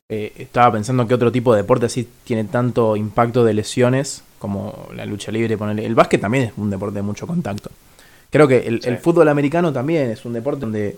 [0.10, 4.88] Eh, estaba pensando que otro tipo de deporte así tiene tanto impacto de lesiones como
[4.96, 5.58] la lucha libre.
[5.58, 5.86] Ponerle.
[5.86, 7.70] El básquet también es un deporte de mucho contacto.
[8.30, 10.98] Creo que el, fútbol americano también es un deporte donde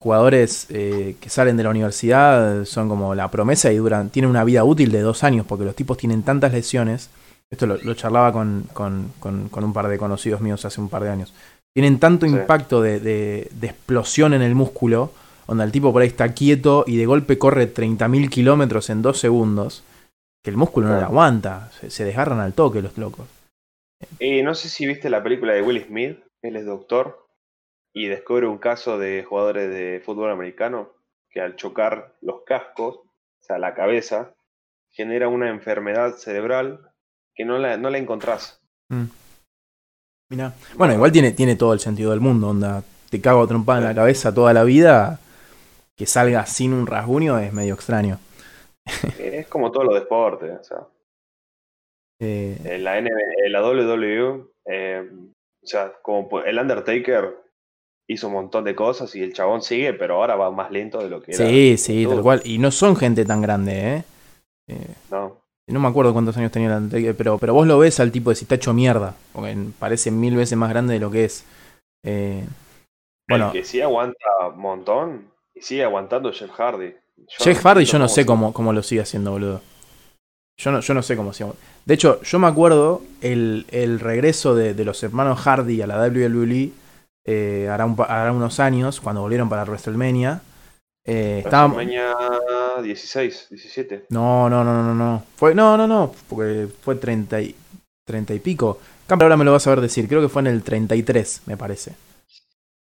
[0.00, 4.44] jugadores eh, que salen de la universidad son como la promesa y duran, tienen una
[4.44, 7.10] vida útil de dos años porque los tipos tienen tantas lesiones.
[7.50, 11.10] Esto lo, charlaba con, con, con, un par de conocidos míos hace un par de
[11.10, 11.32] años.
[11.72, 15.12] Tienen tanto impacto de, de, de explosión en el músculo
[15.46, 19.18] donde el tipo por ahí está quieto y de golpe corre 30.000 kilómetros en dos
[19.18, 19.82] segundos,
[20.42, 23.26] que el músculo no le aguanta, se, desgarran al toque los locos.
[24.18, 27.26] Y no sé si viste la película de Will Smith, él es doctor
[27.94, 30.90] y descubre un caso de jugadores de fútbol americano
[31.30, 34.34] que al chocar los cascos, o sea, la cabeza,
[34.90, 36.80] genera una enfermedad cerebral
[37.34, 38.60] que no la, no la encontrás.
[38.88, 39.04] Mm.
[40.76, 42.82] Bueno, igual tiene, tiene todo el sentido del mundo, onda.
[43.10, 45.20] Te cago trompada en la cabeza toda la vida,
[45.96, 48.18] que salga sin un rasguño es medio extraño.
[49.18, 50.86] Es como todos los deportes, o sea.
[52.20, 53.00] Eh, la,
[53.62, 55.10] WWE, eh,
[55.62, 57.36] o sea, como el Undertaker
[58.08, 61.08] hizo un montón de cosas y el chabón sigue, pero ahora va más lento de
[61.08, 61.46] lo que era.
[61.46, 62.42] Sí, sí, tal cual.
[62.44, 64.04] Y no son gente tan grande, ¿eh?
[64.68, 64.94] ¿eh?
[65.10, 65.42] no.
[65.66, 68.28] No me acuerdo cuántos años tenía el Undertaker, pero, pero vos lo ves al tipo
[68.28, 71.46] de si está hecho mierda, porque parece mil veces más grande de lo que es.
[72.04, 72.44] Eh,
[73.26, 73.46] bueno.
[73.46, 74.18] El que sí aguanta
[74.52, 76.94] un montón y sigue aguantando Jeff Hardy.
[77.38, 79.60] Jeff Hardy yo no sé cómo, cómo lo sigue haciendo, boludo.
[80.56, 81.44] Yo no, yo no sé cómo se
[81.84, 85.98] De hecho, yo me acuerdo el, el regreso de, de, los hermanos Hardy a la
[86.00, 86.70] WWE
[87.24, 90.42] eh, hará, un, hará, unos años, cuando volvieron para WrestleMania.
[91.04, 92.14] Eh, WrestleMania
[92.82, 94.06] 16, 17.
[94.10, 95.24] No, no, no, no, no.
[95.36, 97.56] Fue, no, no, no, porque fue 30 y,
[98.06, 98.78] 30 y pico.
[99.06, 101.56] Campbell ahora me lo vas a ver decir, creo que fue en el 33, me
[101.56, 101.94] parece.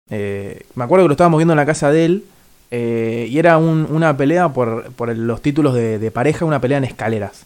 [0.09, 2.25] Eh, me acuerdo que lo estábamos viendo en la casa de él
[2.75, 7.45] eh, y era una pelea por, por los títulos de, pareja, una pelea en escaleras.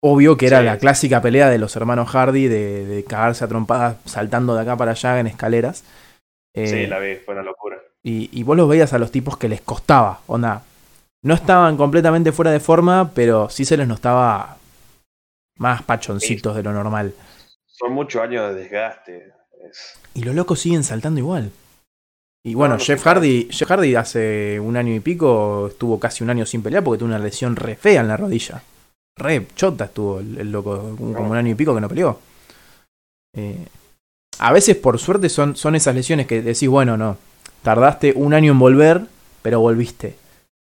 [0.00, 4.54] Obvio que era la clásica pelea de los hermanos Hardy de, cagarse a trompadas saltando
[4.54, 5.82] de acá para allá en escaleras.
[6.54, 7.76] sí, eh, la vi, fue una locura.
[8.04, 10.62] Y, vos los veías a los tipos que les costaba, onda.
[11.24, 14.58] No estaban completamente fuera de forma, pero sí se les notaba
[15.56, 17.14] más pachoncitos de lo normal.
[17.66, 19.32] son muchos años de desgaste.
[20.14, 21.50] Y los locos siguen saltando igual.
[22.44, 26.46] Y bueno, Jeff, Hardy, Jeff Hardy hace un año y pico estuvo casi un año
[26.46, 28.62] sin pelear porque tuvo una lesión re fea en la rodilla.
[29.16, 32.18] Re chota estuvo el, loco, como un año y pico que no peleó.
[33.36, 33.66] Eh,
[34.38, 37.18] a veces, por suerte, son, son esas lesiones que decís, bueno, no,
[37.62, 39.02] tardaste un año en volver,
[39.42, 40.16] pero volviste.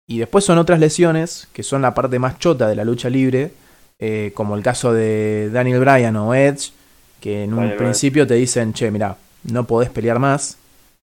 [0.08, 3.54] Y después son otras lesiones, que son la parte más chota de la lucha libre,
[4.00, 6.72] eh, como el caso de Daniel Bryan o Edge,
[7.20, 10.58] que en un principio te dicen, che, mira, no podés pelear más.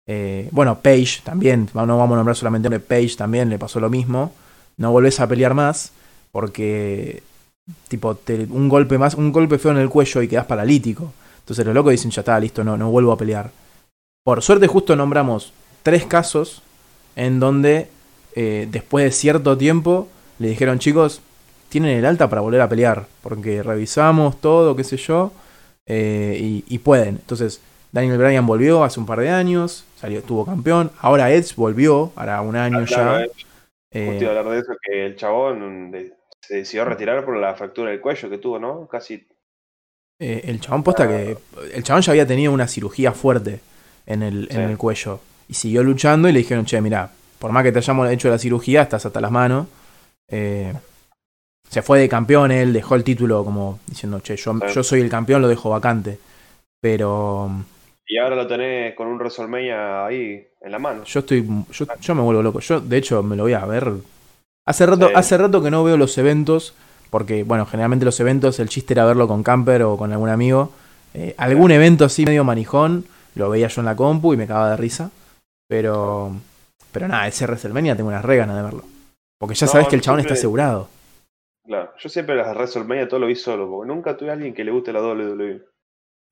[0.06, 3.90] Eh, bueno, Page también, no vamos a nombrar solamente a Page también le pasó lo
[3.90, 4.32] mismo.
[4.76, 5.92] No volvés a pelear más
[6.32, 7.22] porque,
[7.88, 8.18] tipo,
[8.50, 11.12] un golpe más, un golpe feo en el cuello y quedás paralítico.
[11.40, 13.50] Entonces los locos dicen, ya está, listo, no, no vuelvo a pelear.
[14.24, 16.62] Por suerte justo nombramos tres casos
[17.14, 17.88] en donde
[18.34, 21.22] eh, después de cierto tiempo le dijeron, chicos,
[21.68, 25.32] tienen el alta para volver a pelear, porque revisamos todo, qué sé yo,
[25.86, 27.16] eh, y, pueden.
[27.16, 27.60] Entonces,
[27.92, 32.40] Daniel Bryan volvió hace un par de años, salió, tuvo campeón, ahora Edge volvió, hará
[32.40, 33.26] un año ya.
[33.90, 35.92] Eh, hablar de eso, que el chabón
[36.40, 38.86] se decidió retirar por la fractura del cuello que tuvo, ¿no?
[38.86, 39.26] Casi
[40.18, 41.36] eh, el chabón posta que.
[41.74, 43.60] El chabón ya había tenido una cirugía fuerte
[44.06, 45.20] en el, en el cuello.
[45.48, 48.38] Y siguió luchando y le dijeron, che, mira, por más que te hayamos hecho la
[48.38, 49.66] cirugía, estás hasta las manos.
[50.28, 50.72] Eh,
[51.68, 55.10] se fue de campeón, él dejó el título como diciendo, che, yo, yo soy el
[55.10, 56.18] campeón, lo dejo vacante.
[56.80, 57.50] Pero.
[58.06, 61.04] Y ahora lo tenés con un WrestleMania ahí en la mano.
[61.04, 61.46] Yo estoy.
[61.70, 62.60] Yo, yo me vuelvo loco.
[62.60, 63.92] Yo, de hecho, me lo voy a ver.
[64.64, 66.74] Hace rato, hace rato que no veo los eventos
[67.10, 70.72] porque, bueno, generalmente los eventos, el chiste era verlo con Camper o con algún amigo.
[71.14, 74.70] Eh, algún evento así medio manijón, lo veía yo en la compu y me cagaba
[74.70, 75.10] de risa.
[75.68, 76.32] Pero,
[76.92, 78.84] pero nada, ese WrestleMania tengo unas re de verlo.
[79.38, 80.88] Porque ya sabes que el chabón está asegurado.
[81.64, 84.64] Claro, yo siempre las WrestleMania todo lo vi solo, porque nunca tuve a alguien que
[84.64, 85.62] le guste la WWE.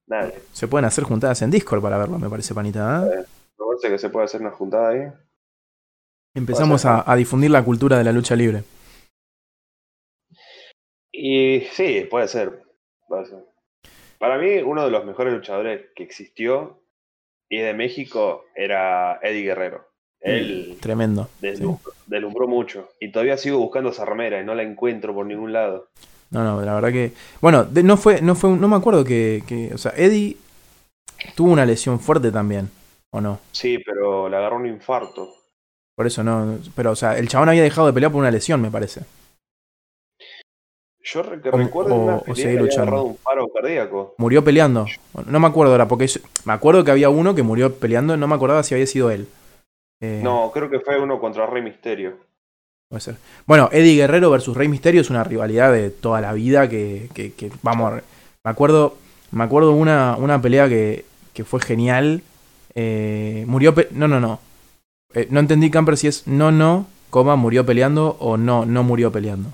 [0.06, 0.34] Nadie.
[0.52, 3.06] Se pueden hacer juntadas en Discord para verlo, me parece, panita.
[3.06, 3.24] ¿eh?
[3.58, 5.12] me parece que se puede hacer una juntada ahí.
[6.34, 8.64] Empezamos a difundir la cultura de la lucha libre.
[11.16, 12.60] Y sí, puede ser,
[14.18, 16.82] Para mí, uno de los mejores luchadores que existió
[17.48, 19.86] y de México era Eddie Guerrero.
[20.20, 21.28] Él Tremendo.
[21.40, 22.88] Deslumbró, mucho.
[22.98, 25.88] Y todavía sigo buscando esa remera y no la encuentro por ningún lado.
[26.34, 27.12] No, no, la verdad que.
[27.40, 29.72] Bueno, no fue, no fue, no me acuerdo que, que.
[29.72, 30.36] O sea, Eddie
[31.36, 32.70] tuvo una lesión fuerte también,
[33.12, 33.38] ¿o no?
[33.52, 35.32] Sí, pero le agarró un infarto.
[35.94, 36.58] Por eso no.
[36.74, 39.02] Pero, o sea, el chabón había dejado de pelear por una lesión, me parece.
[41.04, 44.14] Yo recuerdo una un paro cardíaco.
[44.18, 44.86] Murió peleando.
[45.26, 46.08] No me acuerdo ahora, porque
[46.46, 49.28] me acuerdo que había uno que murió peleando, no me acordaba si había sido él.
[50.00, 52.16] Eh, no, creo que fue uno contra Rey Misterio.
[52.88, 53.16] Puede ser.
[53.46, 57.52] Bueno, Eddie Guerrero versus Rey Misterio es una rivalidad de toda la vida que, que,
[57.62, 57.94] vamos,
[58.44, 58.96] me acuerdo,
[59.30, 62.22] me acuerdo una, una pelea que, que fue genial.
[62.74, 64.40] Eh, murió, no, no, no.
[65.14, 69.12] Eh, no entendí, Camper, si es no, no, coma, murió peleando o no, no murió
[69.12, 69.50] peleando.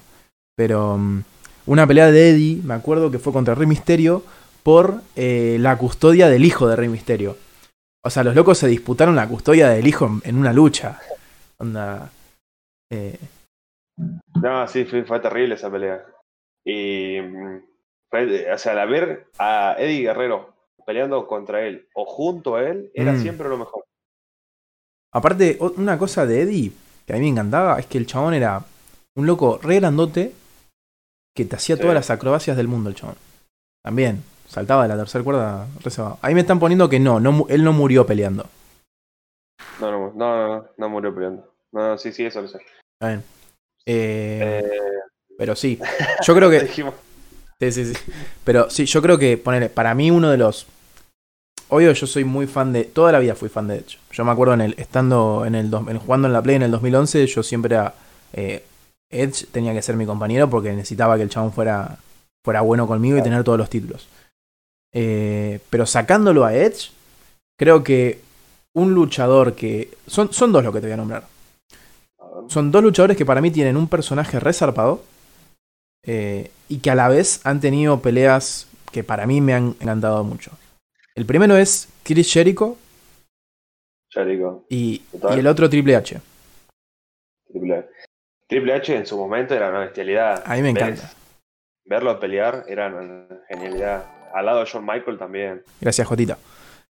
[0.57, 1.23] Pero mm,
[1.67, 4.23] una pelea de Eddie, me acuerdo que fue contra Rey Misterio
[4.63, 7.37] por eh, la custodia del hijo de Rey Misterio.
[8.03, 10.99] O sea, los locos se disputaron la custodia del hijo en, una lucha.
[11.59, 12.11] Onda.
[12.91, 13.19] Eh...
[14.43, 16.05] No, sí, fue, terrible esa pelea.
[16.65, 17.19] Y.
[17.21, 23.13] O sea, al ver a Eddie Guerrero peleando contra él o junto a él, era
[23.13, 23.19] mm.
[23.21, 23.85] siempre lo mejor.
[25.13, 26.73] Aparte, una cosa de Eddie
[27.07, 28.65] que a mí me encantaba es que el chabón era
[29.17, 30.33] un loco re grandote
[31.35, 33.17] que te hacía todas las acrobacias del mundo el chabón.
[33.83, 35.67] También, saltaba de la tercera cuerda.
[36.23, 38.47] Ahí me están poniendo que no, no él no murió peleando.
[39.81, 41.53] No, no, no, no, murió peleando.
[41.73, 42.61] No, sí, sí, eso lo sé.
[43.01, 43.23] Bien.
[43.87, 44.71] Eh, eh,
[45.39, 45.79] Pero sí,
[46.27, 46.67] yo creo que...
[47.61, 47.95] sí, sí, sí.
[48.45, 50.67] Pero sí, yo creo que, ponerle, para mí uno de los...
[51.69, 52.85] Obvio, yo soy muy fan de...
[52.85, 53.99] Toda la vida fui fan de Edge.
[54.13, 57.27] Yo me acuerdo en el, estando en el, jugando en la Play en el 2011,
[57.27, 57.95] yo siempre era
[58.33, 58.65] eh,
[59.11, 61.99] Edge tenía que ser mi compañero porque necesitaba que el chabón fuera,
[62.45, 64.09] fuera bueno conmigo y tener todos los títulos.
[64.93, 66.91] Eh, pero sacándolo a Edge,
[67.59, 68.21] creo que
[68.75, 69.91] un luchador que.
[70.07, 71.25] Son, son dos lo que te voy a nombrar.
[72.49, 75.03] Son dos luchadores que para mí tienen un personaje resarpado.
[76.03, 80.25] Eh, y que a la vez han tenido peleas que para mí me han encantado
[80.25, 80.51] mucho.
[81.15, 82.77] El primero es Chris Jericho.
[84.09, 84.65] Jericho.
[84.69, 86.21] Y, y el otro Triple H.
[87.49, 87.89] Triple H.
[88.49, 90.43] Triple H en su momento era una bestialidad.
[90.45, 91.13] A mí me encanta.
[91.85, 94.05] Verlo pelear era una genialidad.
[94.35, 95.63] Al lado de Shawn Michael también.
[95.81, 96.39] Gracias, Jotita.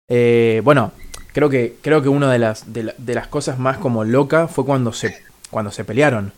[0.08, 0.92] Eh, bueno,
[1.38, 4.92] creo que, creo que una de las, de, las cosas más como loca fue cuando
[4.92, 5.22] se,
[5.52, 6.32] cuando se pelearon.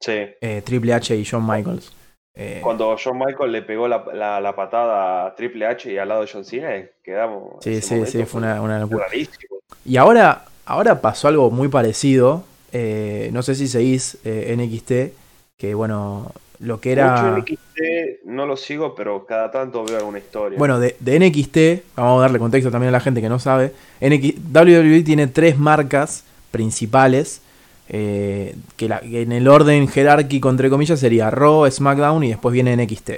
[0.00, 0.12] Sí.
[0.40, 1.92] Eh, Triple H y Shawn Michaels.
[2.36, 6.08] Eh, Cuando John Michael le pegó la, la- la patada a Triple H y al
[6.08, 6.70] lado de John Cena,
[7.02, 7.56] quedamos.
[7.64, 9.06] sí, sí, momento sí, fue una, una locura.
[9.06, 9.58] rarísimo.
[9.84, 12.44] Y ahora, ahora pasó algo muy parecido.
[12.70, 17.10] eh, no sé si seguís eh, NXT, que bueno, lo que era...
[17.22, 18.07] Mucho NXT
[18.38, 20.58] no lo sigo, pero cada tanto veo alguna historia.
[20.58, 23.72] Bueno, de, de NXT, vamos a darle contexto también a la gente que no sabe.
[24.00, 27.42] WWE tiene tres marcas principales.
[27.90, 32.52] eh, que, la- que en el orden jerárquico, entre comillas, sería Raw, SmackDown y después
[32.52, 33.10] viene NXT.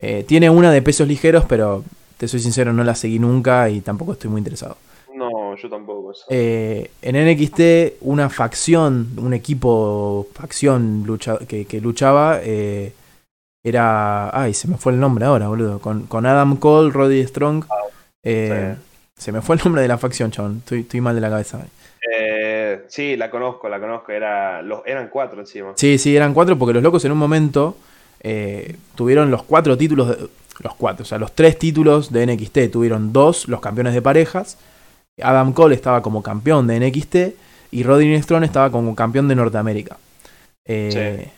[0.00, 1.82] Eh, tiene una de pesos ligeros, pero
[2.16, 4.76] te soy sincero, no la seguí nunca y tampoco estoy muy interesado.
[5.16, 6.12] No, yo tampoco.
[6.30, 12.38] Eh, en NXT, una facción, un equipo, facción lucha- que, que luchaba,
[13.64, 14.30] era.
[14.38, 15.78] Ay, se me fue el nombre ahora, boludo.
[15.80, 17.64] Con, con Adam Cole, Roddy Strong.
[18.22, 18.76] eh,
[19.16, 20.58] Se me fue el nombre de la facción, chabón.
[20.58, 21.60] Estoy, estoy mal de la cabeza.
[22.16, 24.12] Eh, sí, la conozco, la conozco.
[24.12, 25.72] Era, los, eran cuatro encima.
[25.76, 27.76] Sí, sí, eran cuatro porque los locos en un momento
[28.20, 30.08] eh, tuvieron los cuatro títulos.
[30.08, 30.28] de-
[30.60, 32.70] los cuatro, o sea, los tres títulos de NXT.
[32.72, 34.58] Tuvieron dos, los campeones de parejas.
[35.22, 37.16] Adam Cole estaba como campeón de NXT.
[37.70, 39.98] Y Roddy Strong estaba como campeón de Norteamérica.
[40.64, 40.90] Eh,
[41.26, 41.30] Sí.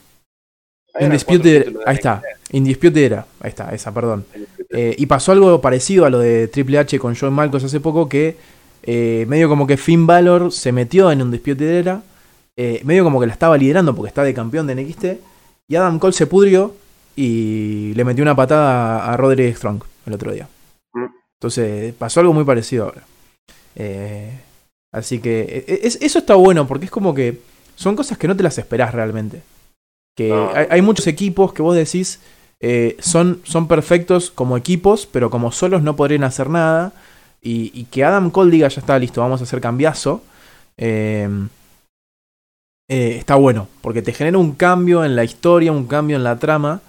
[0.98, 2.22] Títulos de ahí está.
[2.52, 3.26] Indisputed era.
[3.40, 4.24] Ahí está, esa, perdón.
[4.70, 8.08] Eh, y pasó algo parecido a lo de Triple H con Shawn Michaels hace poco,
[8.08, 8.36] que
[8.82, 12.02] eh, medio como que Finn Balor se metió en un Undisputed Era,
[12.56, 15.04] eh, medio como que la estaba liderando porque está de campeón de NXT,
[15.68, 16.74] y Adam Cole se pudrió
[17.16, 20.48] y le metió una patada a Roderick Strong el otro día.
[20.94, 21.04] Mm.
[21.38, 23.02] Entonces pasó algo muy parecido ahora.
[24.92, 27.40] Así que eh, es- eso está bueno porque es como que
[27.76, 29.42] son cosas que no te las esperás realmente.
[30.20, 30.50] Que No.
[30.54, 32.20] hay, hay muchos equipos que vos decís
[32.60, 36.92] eh, son, son perfectos como equipos, pero como solos no podrían hacer nada.
[37.40, 40.22] Y, y que Adam Cole diga, ya está listo, vamos a hacer cambiazo.
[40.76, 41.26] eh,
[42.88, 46.38] eh, está bueno, porque te genera un cambio en la historia, un cambio en la
[46.38, 46.80] trama,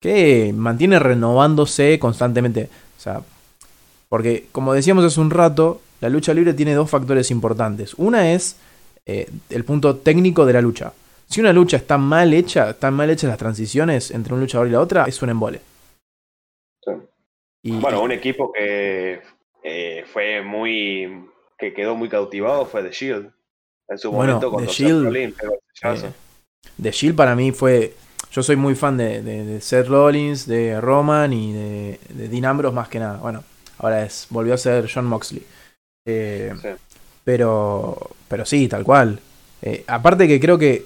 [0.00, 2.70] que mantiene renovándose constantemente.
[2.98, 3.20] O sea,
[4.08, 7.94] porque como decíamos hace un rato, la lucha libre tiene dos factores importantes.
[7.98, 8.56] Una es
[9.06, 10.92] eh, el punto técnico de la lucha.
[11.28, 14.70] Si una lucha está mal hecha, están mal hechas las transiciones entre un luchador y
[14.70, 15.60] la otra, es un embole.
[16.84, 16.92] Sí.
[17.62, 19.20] Y, Bueno, un equipo que
[19.62, 21.26] eh, fue muy.
[21.58, 23.30] que quedó muy cautivado fue The Shield.
[23.88, 25.16] En su Bueno, momento cuando The Shield.
[25.16, 26.12] Eh,
[26.80, 27.94] The Shield para mí fue.
[28.30, 32.44] Yo soy muy fan de, de- de Seth Rollins, de Roman y de, de Dean
[32.46, 33.18] Ambrose más que nada.
[33.18, 33.44] Bueno,
[33.78, 35.44] ahora es volvió a ser John Moxley.
[36.06, 36.68] Eh, Sí.
[37.24, 39.20] pero, pero sí, tal cual.
[39.86, 40.84] Aparte que creo que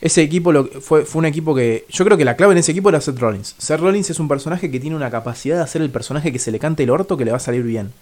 [0.00, 1.84] ese equipo lo, fue, fue un equipo que...
[1.88, 3.54] Yo creo que la clave en ese equipo era Seth Rollins.
[3.58, 6.50] Seth Rollins es un personaje que tiene una capacidad de hacer el personaje que se
[6.50, 7.92] le cante el orto que le va a salir bien.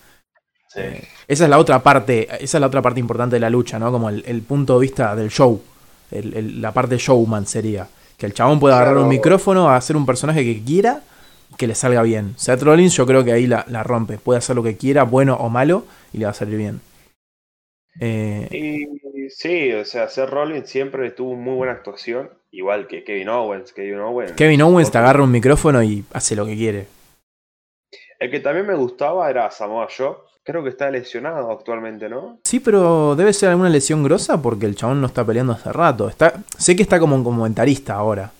[0.69, 0.81] Sí.
[0.81, 3.79] Eh, esa es la otra parte, esa es la otra parte importante de la lucha,
[3.79, 3.93] ¿no?
[3.93, 5.63] Como el, el punto de vista del show.
[6.11, 7.87] El- el- la parte showman sería.
[8.17, 9.05] Que el chabón pueda agarrar Claro.
[9.05, 11.03] un micrófono, a hacer un personaje que quiera
[11.57, 12.35] que le salga bien.
[12.37, 14.19] Seth Rollins yo creo que ahí la, la rompe.
[14.19, 16.81] Puede hacer lo que quiera, bueno o malo, y le va a salir bien.
[18.01, 23.29] Eh, Y sí, o sea, Seth Rollins siempre tuvo muy buena actuación, igual que Kevin
[23.29, 23.73] Owens.
[23.73, 24.33] Kevin Owens.
[24.33, 26.87] Kevin Owens te agarra un micrófono y hace lo que quiere.
[28.19, 30.17] El que también me gustaba era Samoa Joe.
[30.45, 32.39] Creo que está lesionado actualmente, ¿no?
[32.45, 36.09] Sí, pero debe ser alguna lesión grosa porque el chabón no está peleando hace rato.
[36.09, 38.31] Está, sé que está como un comentarista ahora.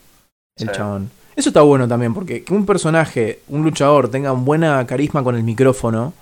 [0.57, 0.73] El Sí.
[0.75, 1.11] chabón.
[1.35, 5.35] Eso está bueno también, porque que un personaje, un luchador, tenga un buena carisma con
[5.35, 6.13] el micrófono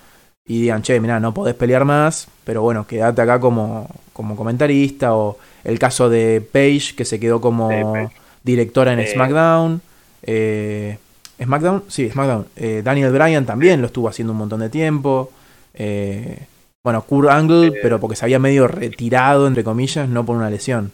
[0.46, 5.14] y digan, che, mirá, no podés pelear más, pero bueno, quédate acá como, como comentarista.
[5.14, 9.06] O el caso de Paige, que se quedó como Sí, directora en Eh.
[9.06, 9.80] SmackDown.
[10.22, 10.98] Eh,
[11.42, 11.84] ¿SmackDown?
[11.88, 12.46] Sí, SmackDown.
[12.56, 15.30] Eh, Daniel Bryan también lo estuvo haciendo un montón de tiempo.
[16.84, 20.90] Bueno, Kurt Angle, pero porque se había medio retirado, entre comillas, no por una lesión.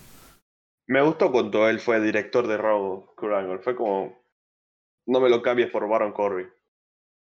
[0.86, 3.58] Me gustó cuando él fue director de Raw, Kurt Angle.
[3.58, 4.12] Fue como.
[5.06, 6.46] No me lo cambies por Baron Corbin.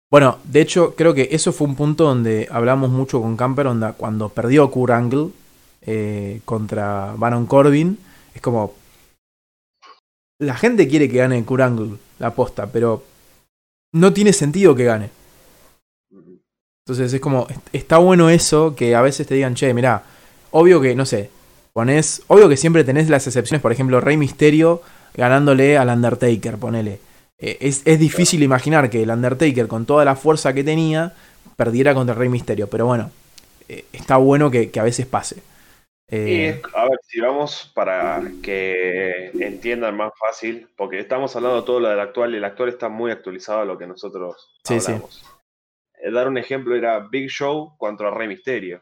[0.09, 3.93] Bueno, de hecho, creo que eso fue un punto donde hablamos mucho con Camper, onda,
[3.93, 5.29] cuando perdió Kurt Angle
[5.85, 7.97] eh, contra Baron Corbin.
[8.33, 8.73] Es como.
[10.39, 13.03] La gente quiere que gane Kurt Angle, la aposta, pero
[13.93, 15.09] no tiene sentido que gane.
[16.85, 20.03] Entonces es como, est- está bueno eso, que a veces te digan, che, mirá,
[20.51, 21.29] obvio que, no sé,
[21.71, 24.81] pones, obvio que siempre tenés las excepciones, por ejemplo, Rey Misterio
[25.15, 26.99] ganándole al Undertaker, ponele.
[27.37, 31.13] Eh, es, es difícil imaginar que el Undertaker, con toda la fuerza que tenía,
[31.55, 33.11] perdiera contra el Rey Misterio, pero bueno,
[33.69, 35.37] eh, está bueno que, que a veces pase.
[36.09, 41.65] Y Eh, a ver, si vamos para que entiendan más fácil, porque estamos hablando de
[41.65, 44.75] todo lo del actual y el actual está muy actualizado a lo que nosotros Sí,
[44.75, 45.23] hablamos.
[46.01, 48.81] Eh, Dar un ejemplo era Big Show contra Rey Misterio.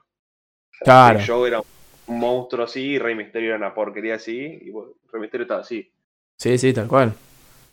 [0.79, 1.19] Claro.
[1.19, 1.59] Big Show era
[2.07, 5.61] un monstruo así, y Rey Misterio era una porquería así, y bueno, Rey Misterio estaba
[5.61, 5.91] así.
[6.37, 7.13] Sí, sí, tal cual.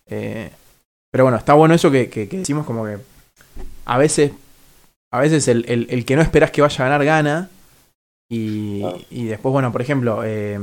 [0.06, 0.50] Eh,
[1.10, 2.98] Pero bueno, está bueno eso que, que, decimos como que
[3.86, 4.32] a veces,
[5.10, 7.50] a veces el, el, que no esperás que vaya a ganar gana.
[8.28, 10.58] Y, y después, bueno, por ejemplo, eh,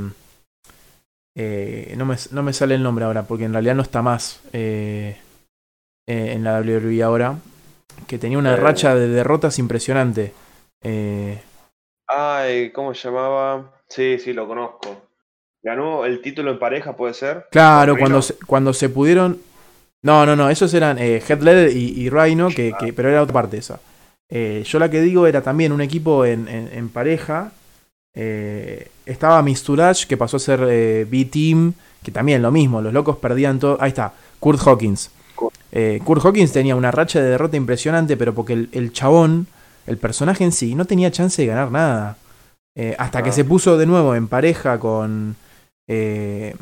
[1.35, 4.41] eh, no, me, no, me, sale el nombre ahora, porque en realidad no está más
[4.53, 5.17] eh,
[6.07, 7.37] eh en la WWE ahora.
[8.07, 10.33] Que tenía una racha de derrotas impresionante.
[12.07, 13.71] Ay, ¿cómo se llamaba?
[13.87, 15.05] Sí, sí, lo conozco.
[15.63, 17.47] ¿Ganó el título en pareja, puede ser?
[17.49, 19.41] Claro, cuando se, cuando se pudieron.
[20.03, 23.33] No, no, no, esos eran eh, Head y, y Rhino, que, que, pero era otra
[23.33, 23.79] parte esa.
[24.29, 27.51] Eh, yo la que digo era también un equipo en, en, pareja.
[28.15, 33.17] Eh, estaba Misturage, que pasó a ser eh, B-Team, que también lo mismo, los locos
[33.17, 33.77] perdían todo.
[33.79, 35.11] Ahí está, Kurt Hawkins.
[36.05, 39.47] Kurt Hawkins tenía una racha de derrota impresionante, pero porque el, el chabón,
[39.85, 42.17] el personaje en sí, no tenía chance de ganar nada.
[42.97, 43.33] Hasta que ah.
[43.33, 45.35] se puso de nuevo en pareja con.
[45.87, 46.55] De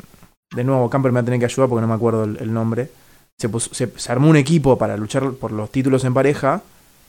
[0.64, 2.90] nuevo, Camper me va a tener que ayudar porque no me acuerdo el, nombre.
[3.38, 3.48] Se,
[3.96, 6.62] se, armó un equipo para luchar por los títulos en pareja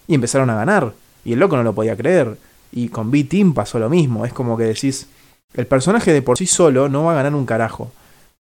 [0.08, 0.94] y empezaron a ganar.
[1.24, 2.38] Y el loco no lo podía creer.
[2.72, 4.26] Y con B-Team pasó lo mismo.
[4.26, 5.08] Es como que decís,
[5.54, 7.92] el personaje de por sí solo no va a ganar un carajo.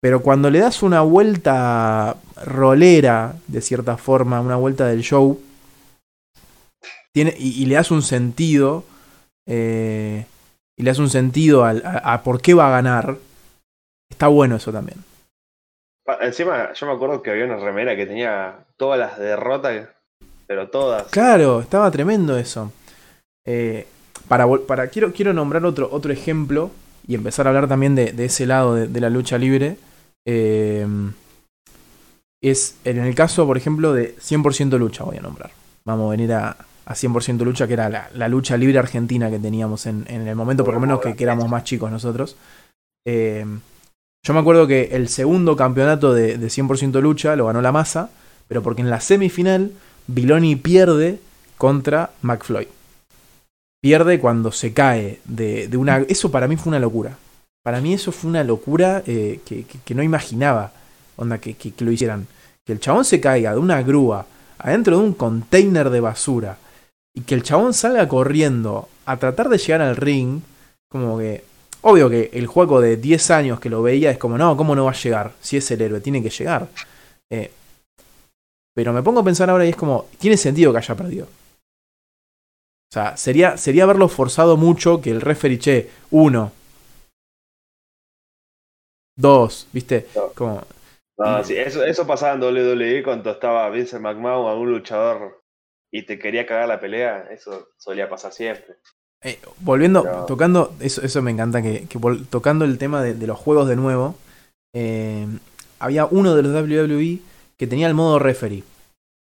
[0.01, 5.41] Pero cuando le das una vuelta rolera, de cierta forma, una vuelta del show,
[7.11, 8.85] tiene, y, le das un sentido,
[9.45, 10.25] eh,
[10.77, 13.17] y le das un sentido a, por qué va a ganar,
[14.09, 15.03] está bueno eso también.
[16.21, 19.89] Encima, yo me acuerdo que había una remera que tenía todas las derrotas,
[20.49, 21.03] pero todas.
[21.11, 22.71] Claro, estaba tremendo eso.
[23.45, 23.85] Eh,
[24.27, 26.71] para, para, quiero, quiero nombrar otro, otro ejemplo
[27.07, 29.77] y empezar a hablar también de, ese lado de, la lucha libre.
[30.25, 30.87] Eh,
[32.41, 35.51] es en el caso, por ejemplo, de 100% lucha, voy a nombrar.
[35.85, 39.85] Vamos a venir a, a 100% lucha, que era la, lucha libre argentina que teníamos
[39.85, 42.35] en, el momento, por lo menos que, éramos más chicos nosotros.
[43.05, 43.45] Eh,
[44.25, 48.09] yo me acuerdo que el segundo campeonato de, 100% lucha lo ganó la masa,
[48.47, 49.73] pero porque en la semifinal
[50.09, 51.19] Biloni pierde
[51.57, 52.67] contra McFloyd.
[53.81, 55.99] Pierde cuando se cae de, una...
[56.09, 57.17] Eso para mí fue una locura.
[57.63, 60.71] Para mí eso fue una locura eh, que, no imaginaba
[61.15, 62.27] onda, que, que lo hicieran.
[62.65, 64.25] Que el chabón se caiga de una grúa
[64.57, 66.57] adentro de un container de basura
[67.13, 70.41] y que el chabón salga corriendo a tratar de llegar al ring,
[70.89, 71.43] como que.
[71.81, 74.85] Obvio que el juego de 10 años que lo veía es como, no, ¿cómo no
[74.85, 75.31] va a llegar?
[75.39, 76.67] Si es el héroe, tiene que llegar.
[77.29, 77.51] Eh,
[78.73, 81.25] pero me pongo a pensar ahora y es como, tiene sentido que haya perdido.
[81.25, 86.51] O sea, sería, sería haberlo forzado mucho que el referee, che, uno,
[89.15, 90.07] dos, ¿viste?
[90.33, 90.63] Como,
[91.19, 95.41] no, sí, eso, eso pasaba en WWE cuando estaba Vincent McMahon, algún luchador
[95.91, 98.75] y te quería cagar la pelea, eso solía pasar siempre.
[99.21, 101.85] Eh, volviendo, tocando, eso, eso me encanta, que,
[102.29, 104.15] tocando el tema de, los juegos de nuevo,
[104.73, 105.27] eh,
[105.79, 107.19] había uno de los WWE
[107.59, 108.63] que tenía el modo referee.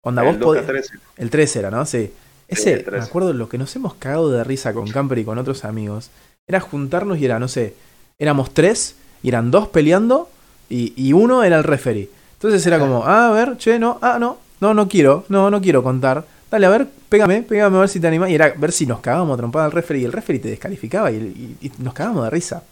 [0.04, 0.94] Onda, el vos 13.
[1.16, 1.84] El 13 era, ¿no?
[1.84, 2.12] Sí.
[2.46, 5.64] Ese, me acuerdo, lo que nos hemos cagado de risa con Camper y con otros
[5.64, 6.10] amigos,
[6.46, 7.74] era juntarnos y era, no sé,
[8.18, 10.28] éramos tres y eran dos peleando
[10.68, 12.10] y, y uno era el referee.
[12.34, 15.60] Entonces era como, ah, a ver, che, no, ah, no, no, no quiero, no, no
[15.60, 18.30] quiero contar dale, a ver, pégame, pégame a ver si te animas.
[18.30, 20.02] Y era ver si nos cagábamos trompada al referee.
[20.02, 22.62] Y el referee te descalificaba y, nos cagábamos de risa.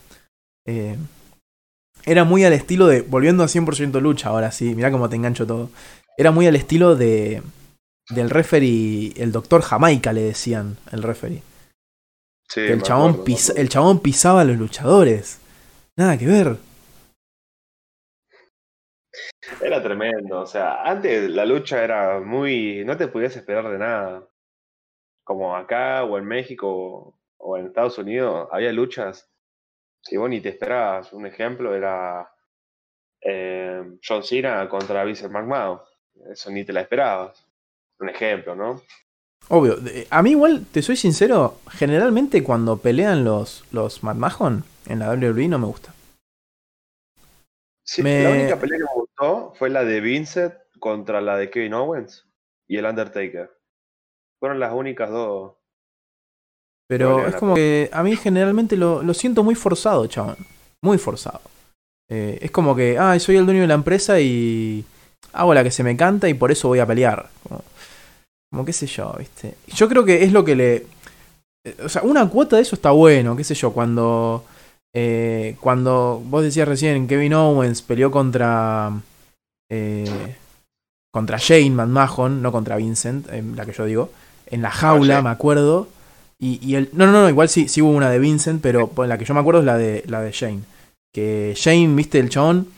[0.67, 0.97] Eh,
[2.09, 5.47] era muy al estilo de, volviendo a 100% lucha, ahora sí, mirá cómo te engancho
[5.47, 5.71] todo.
[6.17, 7.43] Era muy al estilo de
[8.11, 11.43] del referee, el doctor Jamaica le decían, el referee.
[12.49, 13.23] Sí, el, chabón
[13.57, 15.41] el chabón pisaba a los luchadores.
[15.97, 16.57] Nada que ver.
[19.61, 24.27] Era tremendo, o sea, antes la lucha era muy, no te podías esperar de nada.
[25.25, 29.31] Como acá o en México o en Estados Unidos había luchas
[30.03, 31.13] que vos ni te esperabas.
[31.13, 32.31] Un ejemplo era
[33.21, 35.81] eh, John Cena contra Vince McMahon.
[36.31, 37.45] Eso ni te la esperabas.
[38.01, 38.83] Un ejemplo, ¿no?
[39.49, 39.77] Obvio.
[40.11, 45.49] A mí igual, te soy sincero, generalmente cuando pelean los, los McMahon en la WWE
[45.49, 45.95] no me gusta.
[47.83, 51.73] Sí, La única pelea que me gustó fue la de Vincent contra la de Kevin
[51.73, 52.27] Owens
[52.67, 53.51] y el Undertaker.
[54.39, 55.57] Fueron las únicas dos.
[56.89, 60.37] Pero es como que a mí generalmente lo, lo siento muy forzado, chabón.
[60.83, 61.43] Muy forzado.
[62.11, 64.85] Eh, es como que, ah, soy el dueño de la empresa y
[65.33, 67.29] hago la que se me canta y por eso voy a pelear.
[67.43, 67.63] Como,
[68.51, 69.55] como qué sé yo, ¿viste?
[69.67, 70.87] Yo creo que es lo que le...
[71.65, 74.45] Eh, o sea, una cuota de eso está bueno, qué sé yo, cuando
[74.95, 78.91] eh, cuando vos decías recién Kevin Owens peleó contra
[79.71, 80.37] eh,
[81.13, 84.11] contra Shane McMahon, no contra Vincent, la que yo digo,
[84.47, 85.89] en la jaula, me acuerdo.
[86.41, 89.25] Y, el, no, no, no, igual sí, sí hubo una de Vincent, pero la que
[89.25, 90.63] yo me acuerdo es la de, la de Shane.
[91.13, 92.69] Que Shane, viste, el chabón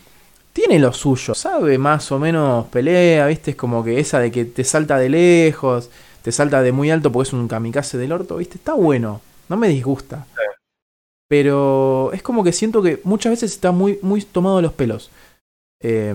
[0.52, 4.46] tiene lo suyo, sabe más o menos pelea, viste, es como que esa de que
[4.46, 5.90] te salta de lejos,
[6.22, 9.56] te salta de muy alto porque es un kamikaze del orto, viste, está bueno, no
[9.56, 10.26] me disgusta.
[11.28, 15.10] Pero es como que siento que muchas veces está muy, muy tomado de los pelos.
[15.80, 16.14] Eh,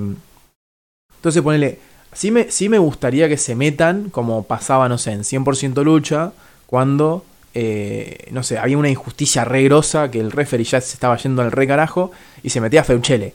[1.15, 1.79] entonces ponele,
[2.11, 6.33] sí me, sí me gustaría que se metan, como pasaba, no sé, en 100% lucha,
[6.65, 7.23] cuando,
[7.55, 11.41] eh, no sé, había una injusticia re grosa, que el referee ya se estaba yendo
[11.41, 12.11] al re carajo,
[12.43, 13.33] y se metía a Feuchele.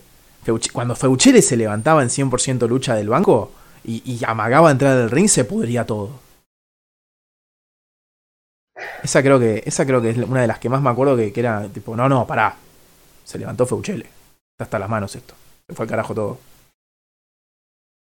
[0.73, 3.51] cuando Feuchele se levantaba en 100% lucha del banco
[3.83, 6.11] y, y amagaba entrar al ring, se pudría todo.
[9.03, 11.33] Esa creo que, esa creo que es una de las que más me acuerdo que,
[11.35, 12.57] era tipo, no, no, pará.
[13.25, 14.05] Se levantó Feuchele.
[14.05, 15.35] Está hasta las manos esto.
[15.67, 16.39] Se fue al carajo todo.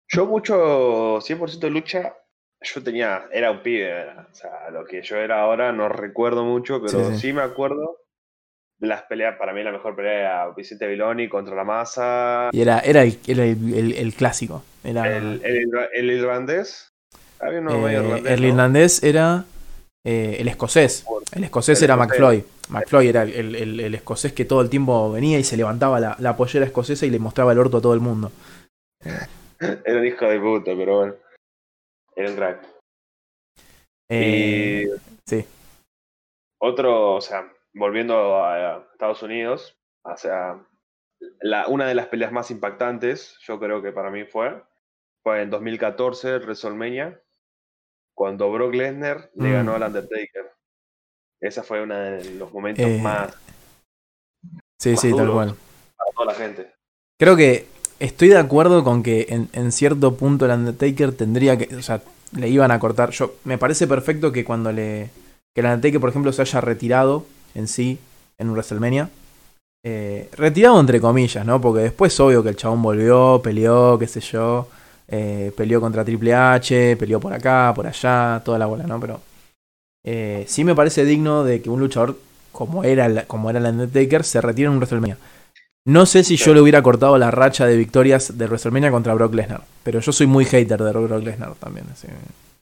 [0.09, 2.15] Yo mucho 100% de lucha,
[2.65, 6.81] yo tenía, era un pibe, o sea, lo que yo era ahora no recuerdo mucho,
[6.83, 7.99] pero sí, me acuerdo
[8.81, 12.51] las peleas, para mí la mejor pelea era Vicente Viloni contra la masa.
[12.53, 14.63] Y era, era, el, el, clásico.
[14.83, 15.17] Era...
[15.17, 16.93] El, el, irlandés.
[17.41, 19.45] Había uno eh, irlandés, el irlandés era
[20.05, 21.05] eh, el escocés.
[21.33, 22.45] El escocés era McFloy.
[22.69, 26.67] McFloy era el, escocés que todo el tiempo venía y se levantaba la, la pollera
[26.67, 28.31] escocesa y le mostraba el orto a todo el mundo.
[29.61, 31.15] Era un hijo de puta, pero bueno.
[32.17, 32.67] Era un crack.
[34.09, 34.87] Eh,
[35.27, 35.45] sí.
[36.59, 40.65] Otro, o sea, volviendo a Estados Unidos, o sea,
[41.41, 44.63] la, una de las peleas más impactantes, yo creo que para mí fue,
[45.23, 47.21] fue en 2014, WrestleMania,
[48.15, 49.75] cuando Brock Lesnar le ganó mm.
[49.75, 50.53] al Undertaker.
[51.41, 53.37] Esa fue uno de los momentos eh, más.
[54.79, 55.55] Sí, sí, tal cual.
[55.97, 56.73] Para toda la gente.
[57.19, 57.67] Creo que
[58.05, 61.75] estoy de acuerdo con que en, en, cierto punto el Undertaker tendría que.
[61.77, 62.03] O sea,
[62.37, 63.11] le iban a cortar.
[63.11, 65.11] Yo, me parece perfecto que cuando le.
[65.55, 67.99] Que el Undertaker, por ejemplo, se haya retirado en sí
[68.39, 69.11] en un WrestleMania.
[69.87, 71.61] Eh, retirado entre comillas, ¿no?
[71.61, 74.69] Porque después obvio que el chabón volvió, peleó, qué sé yo.
[75.07, 78.99] Eh, peleó contra Triple H, peleó por acá, por allá, toda la bola, ¿no?
[78.99, 79.21] Pero
[80.03, 82.19] eh, sí me parece digno de que un luchador
[82.53, 85.19] como era, como era el Undertaker se retire en un WrestleMania.
[85.87, 89.35] No sé si yo le hubiera cortado la racha de victorias de WrestleMania contra Brock
[89.35, 91.87] Lesnar, pero yo soy muy hater de Brock Lesnar también.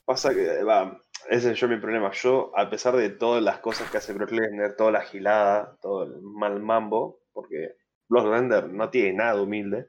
[0.03, 2.11] Pasa que, va, ese es yo mi problema.
[2.11, 6.03] Yo, a pesar de todas las cosas que hace Brock Lesnar, toda la gilada, todo
[6.03, 7.75] el mal mambo, porque
[8.09, 9.87] Brock Lesnar no tiene nada humilde,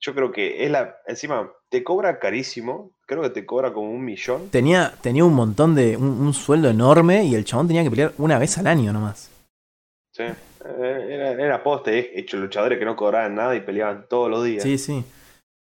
[0.00, 0.96] yo creo que es la.
[1.06, 2.92] Encima, te cobra carísimo.
[3.06, 4.50] Creo que te cobra como un millón.
[4.50, 5.96] Tenía, tenía un montón de.
[5.96, 9.30] Un, sueldo enorme y el chabón tenía que pelear una vez al año nomás.
[10.12, 10.24] Sí.
[10.78, 14.62] Eh, era, era poste, hecho luchadores que no cobraban nada y peleaban todos los días.
[14.62, 15.04] Sí, sí.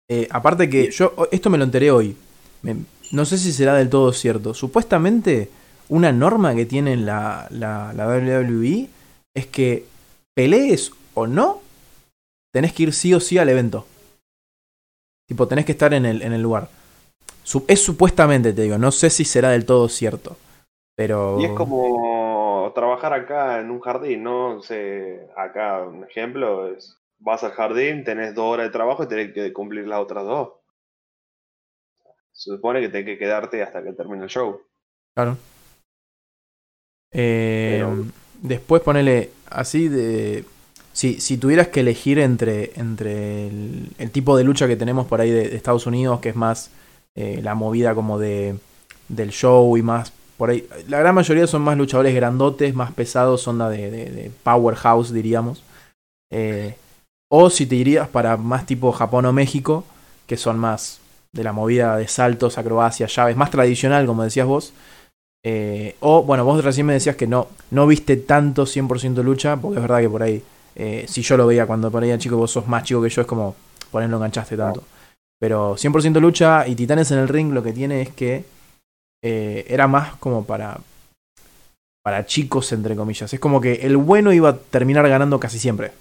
[0.08, 2.16] Eh, aparte que yo, esto me lo enteré hoy.
[3.12, 4.54] no sé si será del todo cierto.
[4.54, 5.50] Supuestamente,
[5.88, 8.88] una norma que tiene la, la, la WWE
[9.34, 9.86] es que
[10.34, 11.60] pelees o no,
[12.52, 13.86] tenés que ir sí o sí al evento.
[15.28, 16.68] Tipo, tenés que estar en el, en el lugar.
[17.66, 20.36] Es supuestamente, te digo, no sé si será del todo cierto.
[20.96, 21.40] Pero.
[21.40, 22.11] Y es como
[22.72, 24.60] trabajar acá en un jardín, ¿no?
[25.36, 29.52] acá un ejemplo es, vas al jardín, tenés dos horas de trabajo y tenés que
[29.52, 30.52] cumplir las otras dos.
[32.32, 34.60] Se supone que tenés que quedarte hasta que termine el show.
[35.14, 35.36] Claro.
[37.12, 37.84] Eh,
[38.40, 40.44] después ponele así de...
[40.94, 45.30] Si, si tuvieras que elegir entre, entre el, tipo de lucha que tenemos por ahí
[45.30, 46.70] de, Estados Unidos, que es más
[47.14, 48.56] eh, la movida como de
[49.08, 50.12] del show y más
[50.42, 55.12] por ahí, la gran mayoría son más luchadores grandotes, más pesados, onda de, de, powerhouse,
[55.12, 55.62] diríamos.
[56.32, 56.74] Eh,
[57.30, 59.84] o si te irías para más tipo Japón o México,
[60.26, 60.98] que son más
[61.30, 64.72] de la movida de saltos, acrobacias, llaves, más tradicional, como decías vos.
[65.44, 69.76] Eh, o, bueno, vos recién me decías que no, no viste tanto 100% lucha, porque
[69.76, 70.42] es verdad que por ahí,
[70.74, 73.20] eh, si yo lo veía cuando por ahí chico, vos sos más chico que yo,
[73.20, 73.54] es como,
[73.92, 74.82] por ahí no enganchaste tanto.
[75.38, 78.44] Pero 100% lucha y Titanes en el ring lo que tiene es que
[79.22, 80.78] eh, era más como para,
[82.02, 83.32] para chicos, entre comillas.
[83.32, 85.92] Es como que el bueno iba a terminar ganando casi siempre.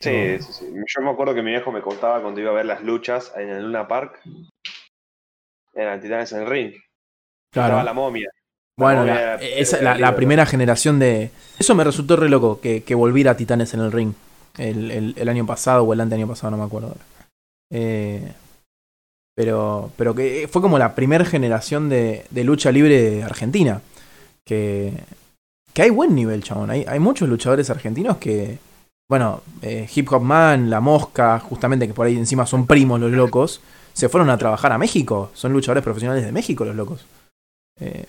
[0.00, 0.66] Sí, sí, sí.
[0.86, 3.50] Yo me acuerdo que mi viejo me contaba cuando iba a ver las luchas en
[3.50, 4.20] el Luna Park.
[5.74, 6.72] Eran titanes en el ring.
[7.52, 7.68] Claro.
[7.68, 8.30] Estaba la momia.
[8.76, 11.30] bueno, la, esa, la, primera generación de.
[11.58, 14.14] Eso me resultó re loco, que, que volviera Titanes en el ring.
[14.56, 16.96] El, el, el, año pasado o el ante año pasado, no me acuerdo
[17.70, 18.32] Eh,
[19.38, 23.82] pero, pero que fue como la primera generación de, de, lucha libre argentina.
[24.44, 24.92] Que,
[25.72, 26.72] que hay buen nivel, chabón.
[26.72, 28.58] Hay, hay muchos luchadores argentinos que,
[29.08, 33.12] bueno, eh, Hip Hop Man, La Mosca, justamente que por ahí encima son primos los
[33.12, 33.60] locos,
[33.92, 35.30] se fueron a trabajar a México.
[35.34, 37.06] Son luchadores profesionales de México los locos.
[37.78, 38.06] Eh,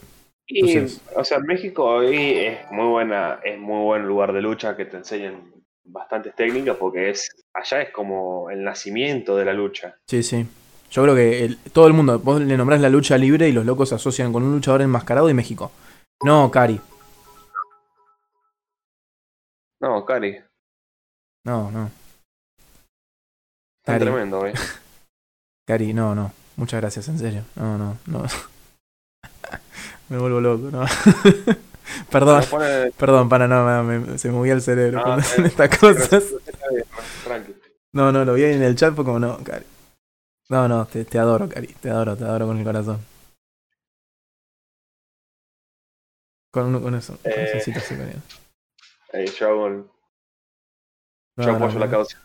[0.47, 0.80] y,
[1.15, 4.97] o sea, México hoy es muy buena, es muy buen lugar de lucha que te
[4.97, 5.53] enseñan
[5.84, 9.95] bastantes técnicas porque es allá es como el nacimiento de la lucha.
[10.07, 10.47] Sí, sí.
[10.91, 13.65] Yo creo que el- todo el mundo, vos le nombrás la lucha libre y los
[13.65, 15.71] locos se asocian con un luchador enmascarado de México.
[16.23, 16.79] No, Cari.
[19.81, 20.37] No, Cari,
[21.45, 21.85] No, no.
[23.81, 24.05] está Cari.
[24.05, 24.53] tremendo, güey.
[25.67, 26.33] Cari, no, no.
[26.57, 27.43] Muchas gracias, en serio.
[27.55, 28.23] No, no, no.
[30.09, 30.85] me vuelvo loco, no.
[32.11, 35.45] perdón, pone- perdón, para no, me- se me movía el cerebro Ah, cuando eh, hacen
[35.45, 36.23] estas cosas.
[37.93, 39.65] No, no, lo vi ahí en el chat, fue como, no, Cari.
[40.49, 41.67] No, no, te, te adoro, Cari.
[41.67, 42.99] Te adoro, te adoro con el corazón.
[46.51, 47.13] Con, un- con eso.
[47.23, 47.31] Eh.
[47.35, 47.95] corazoncito así.
[49.13, 49.69] Eh, yo
[51.37, 51.79] No, yo no, apoyo no.
[51.85, 52.17] la causa.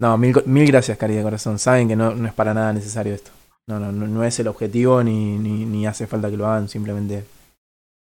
[0.00, 1.58] No, mil, mil gracias, Cari, de corazón.
[1.58, 3.30] Saben que no, no es para nada necesario esto.
[3.68, 6.68] No, no, no, no es el objetivo ni, ni, ni hace falta que lo hagan.
[6.68, 7.24] Simplemente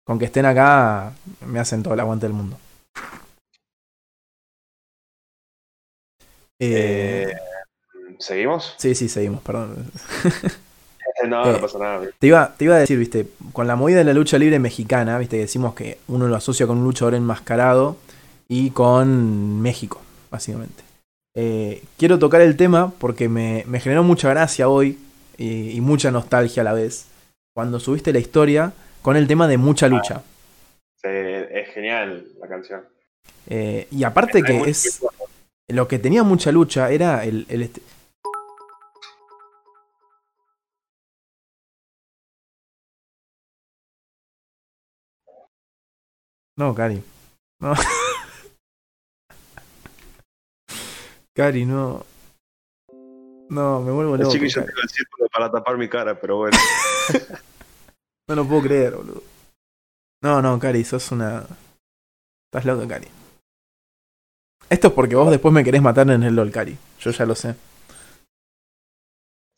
[0.06, 1.14] con que estén acá
[1.46, 2.58] me hacen todo el aguante del mundo.
[6.60, 7.53] Eh, Eh,
[8.20, 8.76] ¿Seguimos?
[8.78, 9.92] sí, sí, seguimos, perdón.
[11.28, 12.02] No, eh, no pasa nada.
[12.20, 15.18] Te iba, te iba a decir, viste, con la movida de la lucha libre mexicana,
[15.18, 17.98] viste, que decimos que uno lo asocia con un luchador enmascarado
[18.50, 20.02] y con México,
[20.32, 20.84] básicamente.
[21.36, 25.00] Eh, quiero tocar el tema porque me, me generó mucha gracia hoy
[25.38, 27.06] y, y mucha nostalgia a la vez
[27.54, 30.24] cuando subiste la historia con el tema de mucha lucha.
[31.02, 32.82] Sí, es genial la canción.
[33.48, 35.02] Eh, y aparte que es
[35.68, 37.70] lo que tenía mucha lucha era el, el
[46.58, 47.04] No, Cari.
[47.60, 47.74] No.
[51.36, 52.06] Cari, no.
[53.50, 54.34] No, me vuelvo El loco.
[54.34, 54.68] chiquillo Cari.
[54.68, 56.58] tengo el círculo para tapar mi cara, pero bueno.
[58.26, 59.22] No lo puedo creer, boludo.
[60.22, 61.46] No, no, Cari, sos una.
[62.46, 63.08] Estás loco, Cari.
[64.70, 66.78] Esto es porque vos después me querés matar en el LOL, Cari.
[67.00, 67.54] Yo ya lo sé.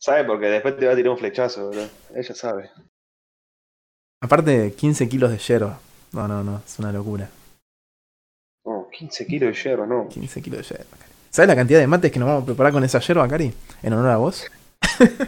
[0.00, 0.24] ¿Sabe?
[0.24, 1.82] Porque después te va a tirar un flechazo, bro.
[2.16, 2.70] Ella sabe.
[4.20, 5.78] Aparte, 15 kilos de hierba.
[6.12, 7.28] No, no, no, es una locura.
[8.64, 10.08] Oh, 15 kilos de hierro, no.
[10.08, 11.12] 15 kilos de yerba, Cari.
[11.30, 13.52] ¿Sabes la cantidad de mates que nos vamos a preparar con esa yerba, Cari?
[13.82, 14.44] En honor a vos.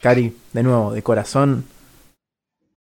[0.00, 1.64] Cari, de nuevo, de corazón.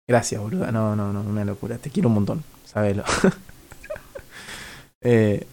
[0.08, 0.72] Gracias, boluda.
[0.72, 1.78] No, no, no, una locura.
[1.78, 2.43] Te quiero un montón.
[2.66, 3.04] Sabelo.
[5.02, 5.45] eh...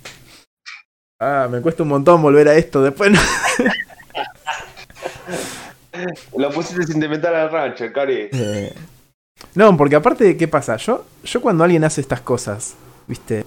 [1.21, 2.81] Ah, me cuesta un montón volver a esto.
[2.81, 3.19] Después no-
[6.37, 8.29] Lo pusiste sentimental al rancho, Cari.
[8.33, 8.73] Eh,
[9.55, 10.76] No, porque aparte, ¿qué pasa?
[10.76, 12.74] Yo, yo cuando alguien hace estas cosas,
[13.07, 13.45] ¿viste?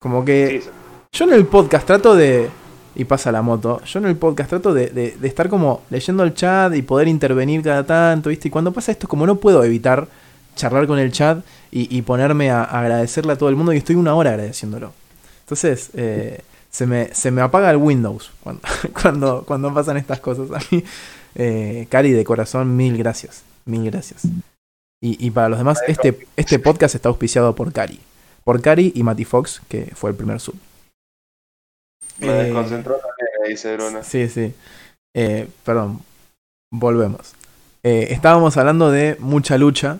[0.00, 0.68] Como que Sí,
[1.12, 2.48] yo en el podcast trato de...
[2.96, 3.82] Y pasa la moto.
[3.84, 7.08] Yo en el podcast trato de, de- de estar como leyendo el chat y poder
[7.08, 8.46] intervenir cada tanto, ¿viste?
[8.48, 10.06] Y cuando pasa esto, como no puedo evitar
[10.54, 13.78] charlar con el chat y, y ponerme a, a agradecerle a todo el mundo y
[13.78, 14.92] estoy una hora agradeciéndolo.
[15.40, 18.62] Entonces, eh, se, me, se me apaga el Windows cuando,
[19.02, 20.50] cuando, cuando pasan estas cosas.
[20.52, 20.84] A mí,
[21.34, 23.42] eh, Cari, de corazón, mil gracias.
[23.64, 24.22] Mil gracias.
[25.04, 28.00] Y, y para los demás, este, este podcast está auspiciado por Cari.
[28.42, 30.54] Por Cari y Mati Fox, que fue el primer sub.
[32.20, 33.76] Me Eh, desconcentró también, dice.
[34.02, 34.54] Sí, sí.
[35.14, 36.00] Eh, perdón.
[36.72, 37.34] Volvemos.
[37.82, 39.98] Eh, estábamos hablando de mucha lucha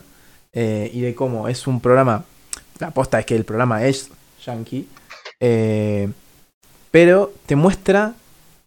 [0.53, 2.25] eh, y de cómo es un programa.
[2.79, 4.09] La aposta es que el programa es
[4.43, 4.87] yankee.
[6.89, 8.15] pero te muestra,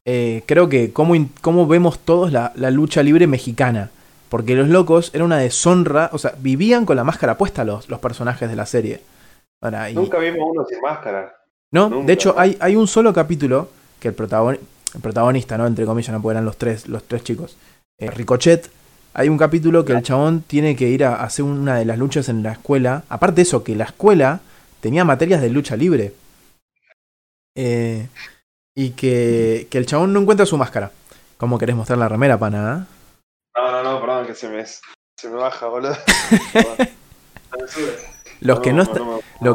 [0.05, 3.91] creo que, cómo, cómo vemos todos la, la lucha libre mexicana.
[4.29, 6.11] Porque los locos era una deshonra.
[6.12, 9.01] O sea, vivían con la máscara puesta los, los personajes de la serie.
[9.62, 11.35] Ahora, y- Nunca vimos uno sin máscara.
[11.70, 11.89] ¿No?
[11.89, 13.70] Nunca, de hecho, hay, hay un solo capítulo
[14.01, 14.59] que el, protagon-
[14.95, 15.66] el protagonista, ¿no?
[15.66, 17.57] Entre comillas, no eran los tres, los tres chicos.
[17.99, 18.70] eh, Ricochet.
[19.14, 22.29] Hay un capítulo que el chabón tiene que ir a hacer una de las luchas
[22.29, 23.03] en la escuela.
[23.09, 24.41] Aparte de eso, que la escuela
[24.81, 26.12] tenía materias de lucha libre.
[27.57, 28.07] Eh,
[28.76, 30.93] y que, que el chabón no encuentra su máscara.
[31.37, 32.87] ¿Cómo querés mostrar la remera, pana?
[33.59, 35.96] No, no, no, perdón, que se me, se me baja, boludo.
[38.40, 38.82] Los que no,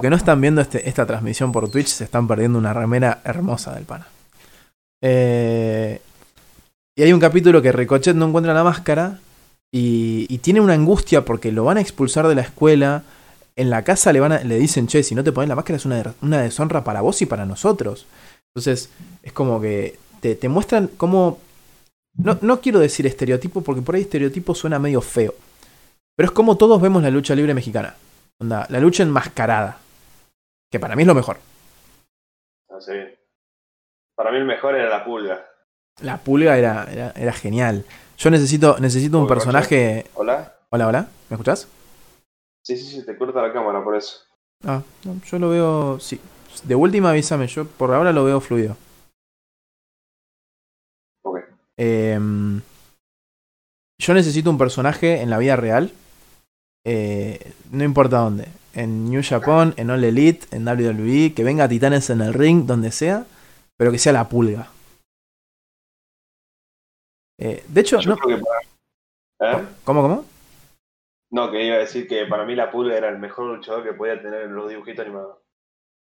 [0.01, 3.73] que no están viendo este- esta transmisión por Twitch se están perdiendo una remera hermosa
[3.75, 4.07] del pana.
[5.01, 6.01] Eh,
[6.97, 9.19] y hay un capítulo que Ricochet no encuentra la máscara
[9.71, 13.03] y, y tiene una angustia porque lo van a expulsar de la escuela.
[13.55, 15.77] En la casa le, van a- le dicen, che, si no te pones la máscara
[15.77, 18.05] es una, una deshonra para vos y para nosotros.
[18.53, 18.89] Entonces
[19.21, 21.39] es como que te, te muestran cómo...
[22.15, 25.33] No, no quiero decir estereotipo porque por ahí estereotipo suena medio feo.
[26.15, 27.95] Pero es como todos vemos la lucha libre mexicana.
[28.39, 29.77] Onda, la lucha enmascarada.
[30.71, 31.37] Que para mí es lo mejor.
[32.69, 32.93] Ah, sí.
[34.15, 35.45] Para mí el mejor era la pulga.
[36.01, 37.85] La pulga era, era, era genial.
[38.17, 40.05] Yo necesito, necesito un Uy, personaje.
[40.13, 40.55] ¿Hola?
[40.69, 41.07] Hola, hola.
[41.29, 41.67] ¿Me escuchás?
[42.63, 44.19] Sí, sí, sí, te corta la cámara por eso.
[44.63, 45.99] Ah, no, yo lo veo.
[45.99, 46.19] Sí,
[46.63, 48.77] de última avísame, yo por ahora lo veo fluido.
[51.77, 52.61] Em,
[53.99, 55.91] yo necesito un personaje en la vida real.
[56.85, 58.47] eh, no importa dónde.
[58.73, 62.65] En New Japan, en All Elite, en WWE, que venga a Titanes en el ring,
[62.65, 63.25] donde sea,
[63.77, 64.69] pero que sea la pulga.
[67.39, 69.65] Eh, de hecho, Yo no, creo que para- ¿Eh?
[69.83, 70.25] ¿cómo, cómo?
[71.31, 73.93] No, que iba a decir que para mí la pulga era el mejor luchador que
[73.93, 75.37] podía tener en los dibujitos animados.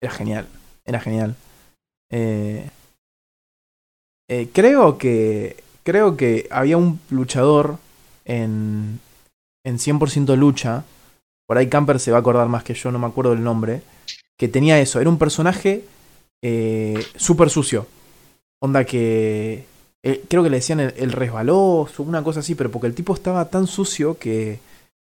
[0.02, 0.48] Era genial,
[0.84, 1.36] era genial.
[2.10, 2.68] Eh,
[4.32, 7.76] eh, creo que creo que había un luchador
[8.24, 9.00] en,
[9.64, 10.84] en 100% lucha,
[11.46, 13.82] por ahí Camper se va a acordar más que yo, no me acuerdo el nombre,
[14.38, 15.84] que tenía eso, era un personaje
[16.42, 17.86] eh, súper sucio.
[18.60, 19.64] Onda que
[20.04, 23.12] eh, creo que le decían el, el resbaloso, una cosa así, pero porque el tipo
[23.12, 24.60] estaba tan sucio que,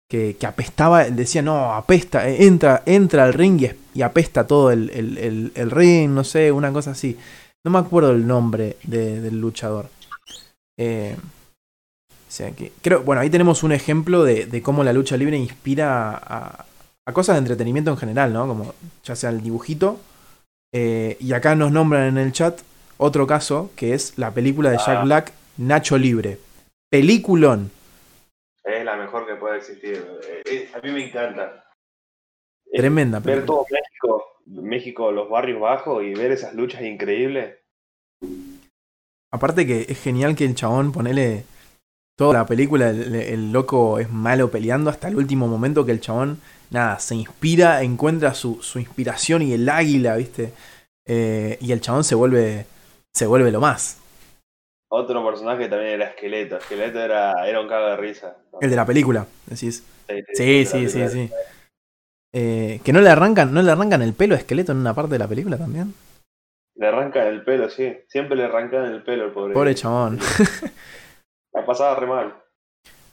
[0.08, 4.90] que, apestaba, decía, no, apesta, eh, entra, entra al ring y, y apesta todo el-
[4.90, 7.16] el- el ring, no sé, una cosa así.
[7.64, 9.88] No me acuerdo el nombre de- del luchador.
[10.78, 11.16] Eh,
[12.08, 15.36] o sea que, creo, bueno, ahí tenemos un ejemplo de, de cómo la lucha libre
[15.36, 16.64] inspira a,
[17.06, 18.46] a cosas de entretenimiento en general, ¿no?
[18.46, 19.98] Como ya sea el dibujito.
[20.72, 22.60] eh, y acá nos nombran en el chat
[22.96, 25.02] otro caso, que es la película de Jack Ah.
[25.04, 26.38] Black, Nacho Libre.
[26.90, 27.70] Peliculón.
[28.62, 30.06] Es la mejor que puede existir.
[30.46, 31.64] Eh, a mí me encanta.
[32.72, 33.46] Tremenda Ver película.
[33.46, 37.56] todo México, México, los barrios bajos y ver esas luchas increíbles.
[39.32, 41.44] Aparte que es genial que el chabón, ponele
[42.16, 46.00] toda la película, el, el loco es malo peleando hasta el último momento que el
[46.00, 46.40] chabón,
[46.70, 50.52] nada, se inspira, encuentra su, su inspiración y el águila, ¿viste?
[51.06, 52.66] Eh, y el chabón se vuelve,
[53.14, 53.98] se vuelve lo más.
[54.92, 56.56] Otro personaje también era Esqueleto.
[56.56, 58.36] Esqueleto era, era un cago de risa.
[58.60, 59.84] El de la película, decís.
[60.08, 61.30] Sí, Sí, sí, sí, sí.
[62.32, 65.12] Eh, que no le arrancan, no le arrancan el pelo a esqueleto en una parte
[65.12, 65.94] de la película también.
[66.76, 67.92] Le arrancan el pelo, sí.
[68.08, 69.54] Siempre le arrancan el pelo al pobre.
[69.54, 70.18] Pobre chabón.
[71.52, 72.34] La pasaba re mal.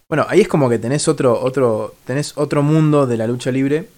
[0.07, 3.89] Bueno, ahí es como que tenés otro, otro, tenés otro mundo de la lucha libre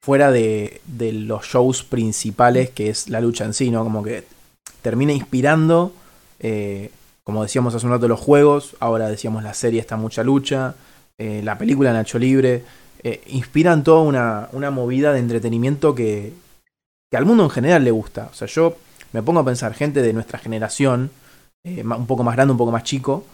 [0.00, 3.84] fuera de, de los shows principales, que es la lucha en sí, ¿no?
[3.84, 4.24] Como que
[4.80, 5.92] termina inspirando,
[6.40, 6.90] eh,
[7.24, 10.74] como decíamos hace un rato, los juegos, ahora decíamos la serie está mucha lucha,
[11.18, 12.64] eh, la película Nacho Libre,
[13.02, 16.32] eh, inspiran toda una, una movida de entretenimiento que,
[17.10, 18.28] que al mundo en general le gusta.
[18.30, 18.76] O sea, yo
[19.12, 21.10] me pongo a pensar, gente de nuestra generación,
[21.64, 23.24] eh, un poco más grande, un poco más chico,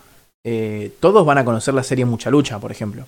[0.45, 3.07] eh, todos van a conocer la serie Mucha Lucha, por ejemplo.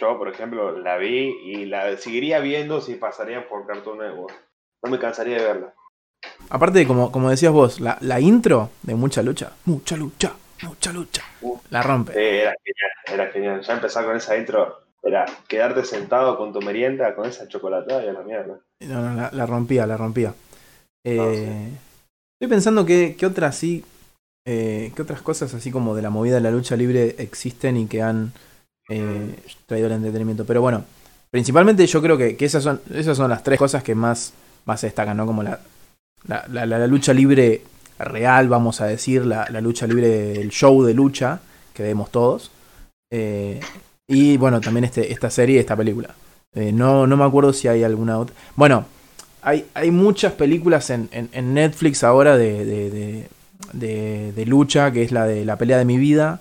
[0.00, 4.34] Yo, por ejemplo, la vi y la seguiría viendo si pasarían por Cartoon Network.
[4.82, 5.74] No me cansaría de verla.
[6.48, 11.22] Aparte, como, como decías vos, la, la intro de Mucha Lucha, Mucha Lucha, Mucha Lucha,
[11.40, 11.56] Uh.
[11.70, 12.12] la rompe.
[12.14, 12.90] Eh, era genial,
[13.22, 13.62] era genial.
[13.62, 18.08] Ya empezar con esa intro, era quedarte sentado con tu merienda, con esa chocolatada y
[18.08, 18.58] a la mierda.
[18.80, 20.34] No, no, la, la rompía, la rompía.
[21.04, 21.78] Eh, No, sí.
[22.40, 23.84] Estoy pensando que, que otras sí,
[24.46, 27.86] eh, que otras cosas así como de la movida de la lucha libre existen y
[27.86, 28.32] que han
[28.88, 29.36] eh,
[29.66, 30.44] traído el entretenimiento.
[30.44, 30.84] Pero bueno,
[31.30, 34.32] principalmente yo creo que, que esas son esas son las tres cosas que más,
[34.64, 35.26] más destacan, ¿no?
[35.26, 35.60] Como la,
[36.26, 37.62] la, la- la lucha libre
[38.04, 41.40] real, vamos a decir, la, la lucha libre, el show de lucha
[41.74, 42.50] que vemos todos.
[43.10, 43.60] Eh,
[44.08, 46.14] y bueno, también este, esta serie, esta película.
[46.54, 48.34] Eh, no, no me acuerdo si hay alguna otra.
[48.56, 48.84] Bueno,
[49.42, 53.28] hay, hay muchas películas en, en- Netflix ahora de, de,
[53.72, 56.40] de- lucha, que es la de la pelea de mi vida.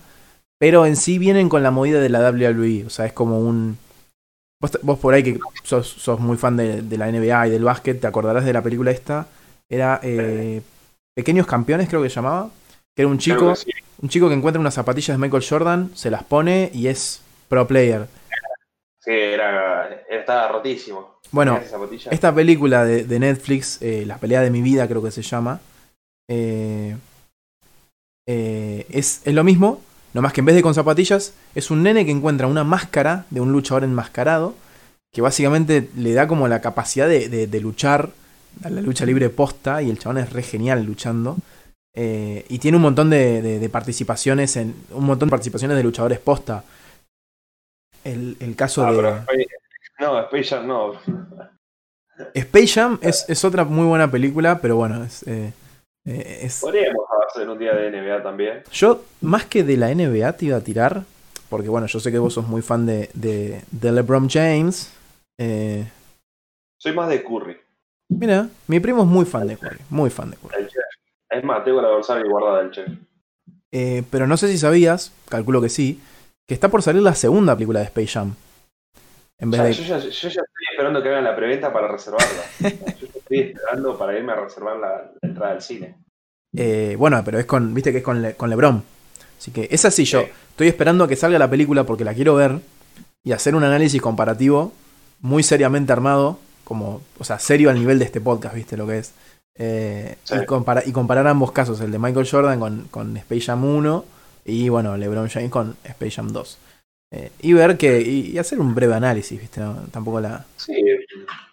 [0.60, 2.86] Pero en sí vienen con la movida de la WWE.
[2.86, 3.78] O sea, es como un.
[4.84, 8.00] Vos, por ahí que sos, sos muy fan de, de la NBA y del básquet,
[8.00, 9.28] te acordarás de la película esta.
[9.70, 10.62] Era eh,
[11.16, 12.50] Pequeños Campeones, creo que se llamaba.
[12.96, 13.72] Que era un chico, sí.
[14.02, 17.66] un chico que encuentra unas zapatillas de Michael Jordan, se las pone y es pro
[17.68, 18.08] player.
[19.00, 21.16] Sí, era, estaba rotísimo.
[21.32, 21.60] Bueno.
[22.12, 25.62] Esta película de, de Netflix, eh, La pelea de mi vida creo que se llama,
[26.30, 26.98] eh,
[28.28, 29.82] eh, es, es lo mismo,
[30.14, 33.40] nomás que en vez de con zapatillas, es un nene que encuentra una máscara de
[33.42, 34.54] un luchador enmascarado,
[35.14, 38.10] que básicamente le da como la capacidad de, de- de luchar
[38.70, 41.38] la lucha libre posta, y el chabón es re genial luchando.
[41.94, 44.74] eh, y tiene un montón de, de- de participaciones en.
[44.92, 46.64] un montón de participaciones de luchadores posta.
[48.04, 48.96] El, el caso Ah, de.
[48.98, 49.48] pero Space-
[50.00, 50.94] no, Space Jam no.
[52.34, 55.52] Space Jam es, es otra muy buena película, pero bueno, es, eh,
[56.06, 58.64] eh, es- Podríamos hacer un día de NBA también.
[58.72, 61.04] Yo, más que de la NBA, te iba a tirar,
[61.50, 64.92] porque bueno, yo sé que vos sos muy fan de, de, de LeBron James.
[66.78, 67.58] Soy más de Curry.
[68.18, 70.56] Mira, mi primo es muy fan de Curry, muy fan de Curry.
[70.64, 70.70] El.
[71.38, 72.88] Es más, tengo la dorsal guardada del chef.
[73.72, 76.00] Eh, pero no sé si sabías, calculo que sí,
[76.48, 78.36] que está por salir la segunda película de Space Jam.
[79.40, 79.74] En vez Ya, de...
[79.74, 82.44] yo, ya, yo ya estoy esperando que hagan la preventa para reservarla.
[82.60, 84.90] yo estoy esperando para irme a reservar la,
[85.22, 85.96] la entrada al cine.
[86.56, 88.84] Eh, bueno, pero es con, viste que es con, Le- con LeBron.
[89.40, 90.22] Así que es así yo.
[90.50, 92.60] Estoy esperando a que salga la película porque la quiero ver
[93.24, 94.74] y hacer un análisis comparativo
[95.22, 96.40] muy seriamente armado,
[96.72, 99.14] como, o sea, serio al nivel de este podcast, viste lo que es.
[99.58, 100.36] Eh, Sí.
[100.42, 104.06] y, compara- y comparar ambos casos, el de Michael Jordan con, con Space Jam 1
[104.46, 106.58] y bueno, LeBron James con Space Jam 2.
[107.14, 109.76] Eh, y ver que, y, y hacer un breve análisis, viste, ¿no?
[109.92, 110.46] tampoco la...
[110.56, 110.74] Sí,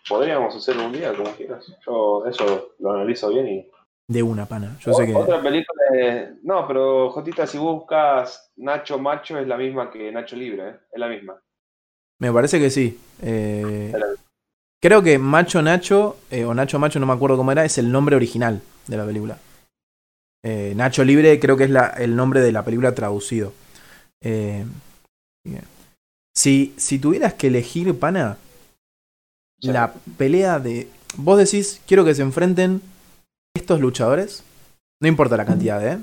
[0.08, 1.66] podríamos hacer un día, como quieras.
[1.84, 3.70] Yo eso lo analizo bien y.
[4.10, 4.78] De una pana.
[4.80, 5.14] Yo sé que...
[5.14, 6.28] Otra película de...
[6.44, 10.76] No, pero Jotita, si buscas Nacho Macho es la misma que Nacho Libre, ¿eh?
[10.92, 11.34] es la misma.
[12.20, 12.98] Me parece que sí.
[13.22, 13.92] Eh,
[14.80, 17.90] creo que Macho Nacho, eh, o Nacho Macho, no me acuerdo cómo era, es el
[17.92, 19.38] nombre original de la película.
[20.44, 23.52] Eh, Nacho Libre creo que es la- el nombre de la película traducido.
[24.22, 24.64] Eh,
[26.36, 28.36] si, si tuvieras que elegir, pana,
[29.60, 29.68] Sí.
[29.72, 30.88] la pelea de...
[31.16, 32.80] Vos decís, quiero que se enfrenten
[33.56, 34.44] estos luchadores,
[35.02, 35.98] no importa la cantidad, ¿eh?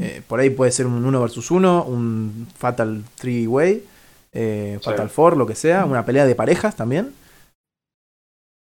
[0.00, 3.84] Eh, por ahí puede ser un 1 versus 1, un Fatal 3-Way,
[4.32, 4.84] eh, Sí.
[4.84, 7.12] Fatal 4, lo que sea, una pelea de parejas también.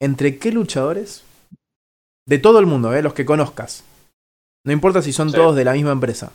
[0.02, 1.24] ¿Entre qué luchadores?
[2.26, 3.02] De todo el mundo, ¿eh?
[3.02, 3.84] los que conozcas.
[4.64, 5.36] No importa si son Sí.
[5.36, 6.32] todos de la misma empresa.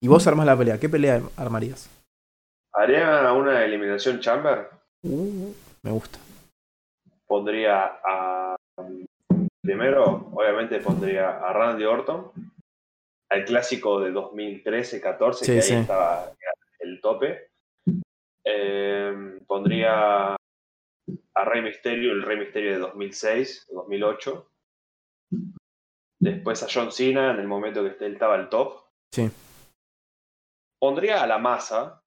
[0.00, 1.90] Y vos armás la pelea, ¿qué pelea armarías?
[2.72, 4.68] Haría una eliminación chamber.
[5.02, 5.52] Uh,
[5.82, 6.18] me gusta.
[7.26, 8.56] Pondría a.
[9.62, 12.30] Primero, obviamente, pondría a Randy Orton.
[13.30, 15.74] Al clásico de 2013-14, Sí, que ahí sí.
[15.74, 16.32] estaba
[16.80, 17.48] el tope.
[18.44, 20.36] Eh, pondría
[21.34, 24.46] a Rey Mysterio, el Rey Mysterio de 2006, 2008.
[26.20, 28.82] Después a John Cena en el momento que él estaba al top.
[29.12, 29.30] Sí.
[30.78, 32.02] Pondría a la masa.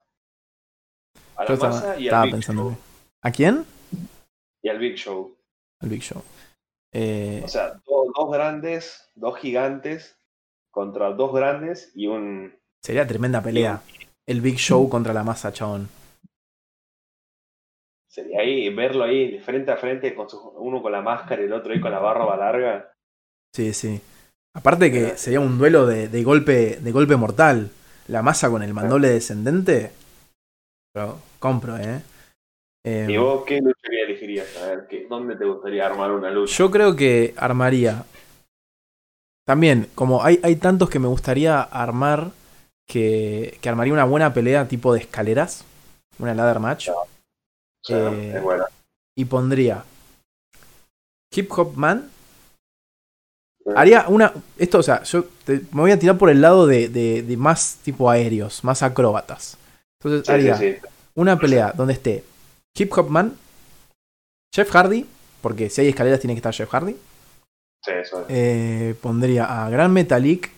[1.36, 2.62] A la masa y estaba al, Big pensando.
[2.70, 2.76] Show,
[3.22, 3.64] ¿A quién?
[4.62, 5.36] y al Big Show.
[5.80, 6.22] Al Big Show.
[6.92, 10.16] Eh, O sea, do- dos grandes, dos gigantes
[10.70, 12.56] contra dos grandes y un.
[12.82, 13.82] sería tremenda pelea.
[14.26, 15.88] El Big Show contra la masa, chabón.
[18.14, 21.52] Sería ahí, verlo ahí frente a frente, con su- uno con la máscara y el
[21.52, 22.92] otro ahí con la barba larga.
[23.52, 24.00] Sí, sí.
[24.54, 27.70] Aparte que sería un duelo de, de golpe de golpe mortal.
[28.06, 29.90] La masa con el mandoble descendente.
[30.92, 32.02] Pero compro, ¿eh?
[32.86, 34.56] Eh, ¿Y vos qué lucharía elegirías?
[34.62, 36.54] A ver, ¿qué, ¿dónde te gustaría armar una lucha?
[36.54, 38.04] Yo creo que armaría.
[39.44, 42.30] También, como hay, hay tantos que me gustaría armar,
[42.86, 45.64] que, que armaría una buena pelea tipo de escaleras.
[46.20, 46.90] Una ladder match.
[47.88, 48.64] Eh, es buena.
[49.16, 49.84] Y pondría
[51.32, 52.10] Hip Hop Man.
[53.76, 54.32] Haría una.
[54.58, 57.36] Esto, o sea, yo te- me voy a tirar por el lado de, de- de
[57.36, 59.56] más tipo aéreos, más acróbatas.
[60.00, 60.80] Entonces Sí, haría
[61.14, 62.24] una pelea donde esté
[62.76, 63.36] Hip Hop Man,
[64.54, 65.06] Jeff Hardy,
[65.40, 66.94] porque si hay escaleras tiene que estar Jeff Hardy.
[67.82, 68.26] Sí, eso es.
[68.28, 70.50] Eh, pondría a Gran Metalik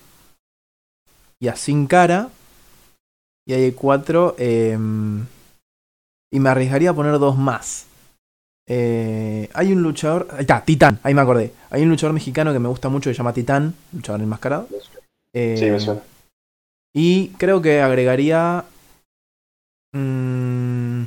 [1.40, 2.28] y a Sin Cara.
[3.48, 4.34] Y hay cuatro.
[4.38, 4.76] eh,
[6.36, 7.86] y me arriesgaría a poner dos más.
[8.68, 10.28] Eh, hay un luchador.
[10.32, 11.52] Ahí está, Titán, ahí me acordé.
[11.70, 14.68] Hay un luchador mexicano que me gusta mucho que se llama Titán, luchador enmascarado.
[15.32, 16.02] Eh, Sí, me suena.
[16.94, 18.64] y creo que agregaría.
[19.92, 21.04] mm,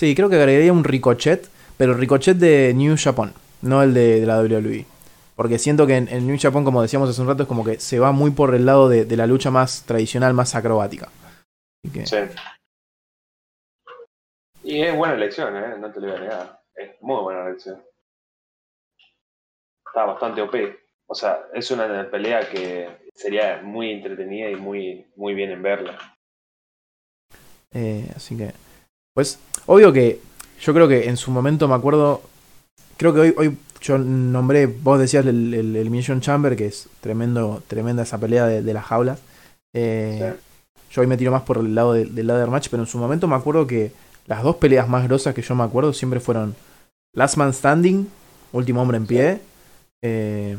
[0.00, 3.32] sí, creo que agregaría un Ricochet, pero Ricochet de New Japan,
[3.62, 4.86] no el de, de la WWE.
[5.36, 7.78] Porque siento que en, en New Japan, como decíamos hace un rato, es como que
[7.80, 11.08] se va muy por el lado de, de la lucha más tradicional, más acrobática.
[11.84, 12.16] Así que, Sí.
[14.74, 15.78] Y es buena elección, ¿eh?
[15.78, 16.60] No te lo voy a negar.
[16.74, 17.80] Es muy buena elección.
[19.86, 20.52] Está bastante OP.
[21.06, 25.96] O sea, es una pelea que sería muy entretenida y muy, muy bien en verla.
[27.72, 28.52] eh, así que.
[29.14, 30.18] Pues, obvio que
[30.60, 32.22] yo creo que en su momento me acuerdo.
[32.96, 36.88] Creo que hoy, hoy yo nombré, vos decías el, el, el Mission Chamber, que es
[37.00, 39.20] tremendo, tremenda esa pelea de, de las jaulas.
[39.72, 40.34] Eh,
[40.90, 42.98] Yo hoy me tiro más por el lado del, del ladder match, pero en su
[42.98, 43.92] momento me acuerdo que
[44.26, 46.54] las dos peleas más grosas que yo me acuerdo siempre fueron
[47.14, 48.08] Last Man Standing,
[48.52, 49.40] Último Hombre en Pie.
[50.02, 50.56] eh,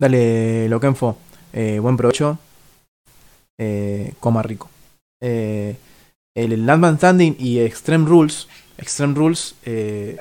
[0.00, 1.16] dale, Lokenfo,
[1.52, 2.38] eh, buen provecho.
[3.58, 4.68] eh, coma rico.
[5.20, 5.76] Eh,
[6.34, 8.48] el, Last Man Standing y Extreme Rules.
[8.78, 9.54] Extreme Rules.
[9.64, 10.16] eh,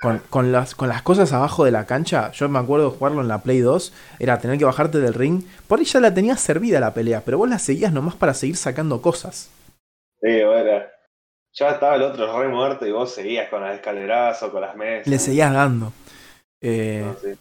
[0.00, 3.28] con, con las, con las cosas abajo de la cancha, yo me acuerdo jugarlo en
[3.28, 5.44] la Play 2, era tener que bajarte del ring.
[5.66, 8.56] Por ahí ya la tenías servida la pelea, pero vos la seguías nomás para seguir
[8.56, 9.48] sacando cosas.
[10.20, 10.82] Sí, bueno.
[11.54, 14.74] Ya estaba el otro re muerto y vos seguías con las escaleras o con las
[14.76, 15.06] mesas.
[15.06, 15.92] Le seguías dando.
[16.60, 17.38] Eh, No, sí.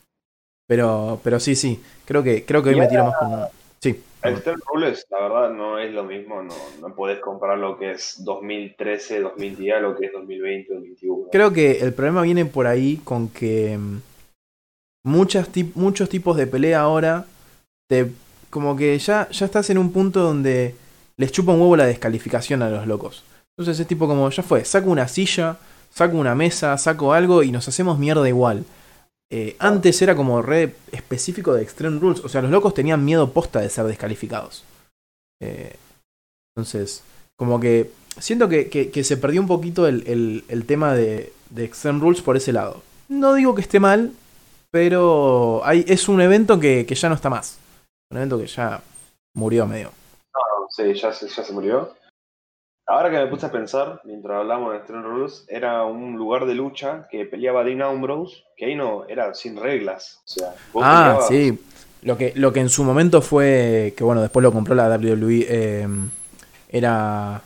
[0.68, 1.82] pero, pero sí, sí.
[2.06, 3.48] Creo que, creo que hoy Y me tiro más con.
[3.82, 4.04] Sí.
[4.22, 6.44] Extreme Rules, la verdad, no es lo mismo.
[6.44, 11.30] No, no podés comparar lo que es 2013, 2010 a lo que es 2020, 2021.
[11.32, 13.98] Creo que el problema viene por ahí con que mm,
[15.06, 17.26] muchas muchos tipos de pelea ahora
[17.90, 18.12] te
[18.50, 20.76] como que ya, ya estás en un punto donde
[21.18, 23.26] les chupa un huevo la descalificación a los locos.
[23.58, 25.58] Entonces es tipo como, ya fue, saco una silla,
[25.92, 28.66] saco una mesa, saco algo y nos hacemos mierda igual.
[29.30, 32.24] Eh, antes era como re específico de Extreme Rules.
[32.24, 34.64] O sea, los locos tenían miedo posta de ser descalificados.
[35.42, 35.76] Eh,
[36.56, 37.04] entonces,
[37.36, 42.00] como que siento que, que, se perdió un poquito el, el, tema de, de, Extreme
[42.00, 42.84] Rules por ese lado.
[43.10, 44.14] No digo que esté mal,
[44.72, 47.58] pero es un evento que, que ya no está más.
[48.12, 48.82] Un evento que ya
[49.36, 49.92] murió medio.
[50.34, 51.96] No, sí, ya se, ya se murió.
[52.86, 56.54] Ahora que me puse a pensar, mientras hablamos de Extreme Rules, era un lugar de
[56.54, 60.22] lucha que peleaba Dean Ambrose, que ahí no, era sin reglas.
[60.26, 61.58] O sea, ah, sí.
[62.02, 65.46] Lo que, lo que en su momento fue, que bueno, después lo compró la WWE,
[65.48, 65.88] eh,
[66.68, 67.42] era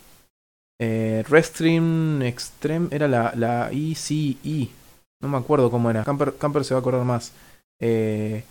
[0.79, 4.69] eh, Restream Extreme, era la, la ECE.
[5.21, 6.03] No me acuerdo cómo era.
[6.03, 7.33] Camper, Camper se va a acordar más.
[7.79, 8.43] Eh,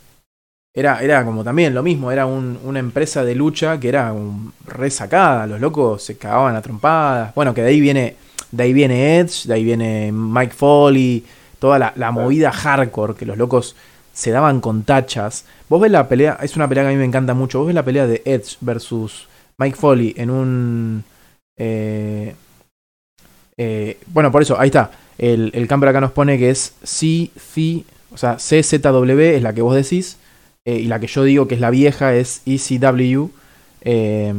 [0.73, 5.47] era, era como también lo mismo, era una empresa de lucha que era un resacada,
[5.47, 7.33] los locos se cagaban a trompadas.
[7.33, 8.15] Bueno, que de ahí viene,
[8.51, 11.25] de ahí viene Edge, de ahí viene Mike Foley,
[11.59, 13.75] toda la, movida hardcore, que los locos
[14.13, 15.45] se daban con tachas.
[15.67, 17.75] Vos ves la pelea, es una pelea que a mí me encanta mucho, vos ves
[17.75, 21.03] la pelea de Edge versus Mike Foley en un...
[21.57, 22.35] Eh,
[23.57, 24.91] eh, bueno, por eso, ahí está.
[25.17, 26.73] El, el camper acá nos pone que es
[28.11, 30.17] o sea, CZW es la que vos decís.
[30.67, 33.29] Eh, y la que yo digo que es la vieja es ECW.
[33.79, 34.33] Eh,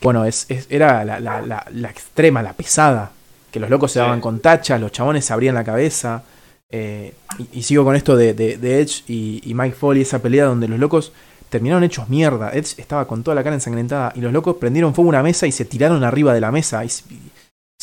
[0.00, 3.12] bueno, es, era la, la, la, extrema, la pesada.
[3.52, 6.24] Que los locos se daban con tachas, los chabones se abrían la cabeza.
[6.68, 7.14] Eh,
[7.52, 11.12] y, sigo con esto de, de, Edge y, Mike Foley, esa pelea donde los locos
[11.48, 12.50] terminaron hechos mierda.
[12.50, 15.46] Edge estaba con toda la cara ensangrentada y los locos prendieron fuego a una mesa
[15.46, 16.84] y se tiraron arriba de la mesa.
[16.84, 16.90] Y,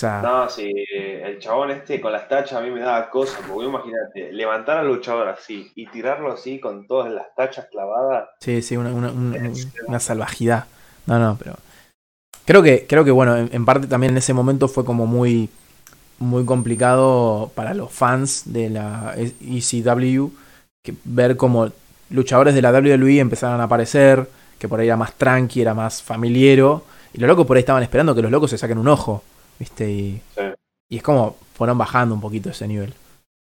[0.04, 4.32] no, sí, el chabón este con las tachas a mí me daba cosas, porque imagínate,
[4.32, 8.30] levantar al luchador así y tirarlo así con todas las tachas clavadas.
[8.39, 9.12] Sí, sí, una, una,
[9.88, 10.66] una, salvajidad.
[11.06, 11.56] No, no, pero.
[12.45, 15.50] Creo que, creo que bueno, en, parte también en ese momento fue como muy,
[16.18, 20.30] muy complicado para los fans de la ECW
[20.84, 21.72] que ver como
[22.10, 24.28] luchadores de la WWE empezaron a aparecer,
[24.58, 26.84] que por ahí era más tranqui, era más familiero,
[27.14, 29.24] y los locos por ahí estaban esperando que los locos se saquen un ojo.
[29.60, 29.91] ¿Viste?
[29.91, 30.22] Y,
[30.88, 32.93] y es como fueron bajando un poquito ese nivel.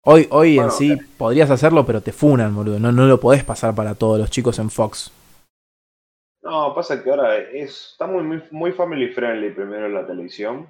[0.04, 2.78] Hoy, hoy en sí podrías hacerlo, pero te funan, boludo.
[2.78, 5.12] No, no lo podés pasar para todos los chicos en Fox.
[6.42, 10.68] No, pasa que ahora es, está muy, muy, family friendly primero en la televisión.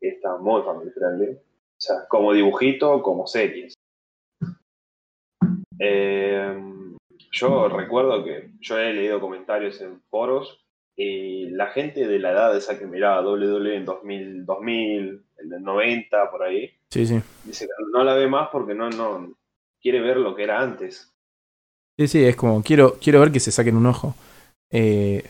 [0.00, 1.30] Está muy family friendly.
[1.32, 3.74] O sea, como dibujito, como series.
[5.78, 6.84] Eh,
[7.32, 10.60] yo recuerdo que yo he leído comentarios en foros
[10.98, 15.62] y la gente de la edad esa que miraba WWE en 2000, 2000 el del
[15.62, 17.20] 90, por ahí, sí, sí.
[17.44, 19.32] dice que no la ve más porque no, no
[19.80, 21.14] quiere ver lo que era antes.
[21.96, 24.16] Sí, sí, es como, quiero, quiero ver que se saquen un ojo.
[24.70, 25.24] Eh,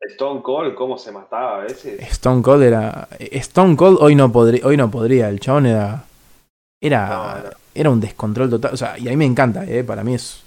[0.00, 2.00] Stone Cold, cómo se mataba a veces.
[2.00, 3.08] Stone Cold era.
[3.18, 5.28] Stone Cold hoy no podría, hoy no podría.
[5.28, 6.04] El chabón era.
[6.80, 8.74] Era, era un descontrol total.
[8.74, 10.42] O sea, y a mí me encanta, eh, para mí es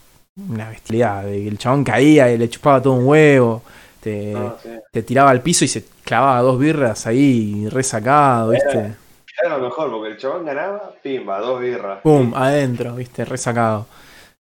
[0.50, 1.28] una bestialidad.
[1.28, 3.64] El chabón caía y le chupaba todo un huevo.
[4.02, 4.56] Ah,
[4.92, 8.96] te, tiraba al piso y se clavaba dos birras ahí resacado, ¿viste?
[9.42, 12.02] Era, lo mejor, porque el chabón ganaba, pimba, dos birras.
[12.02, 13.26] Pum, adentro, ¿viste?
[13.26, 13.88] Resacado.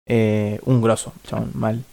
[0.06, 1.84] Eh, un grosso, chabón, mal.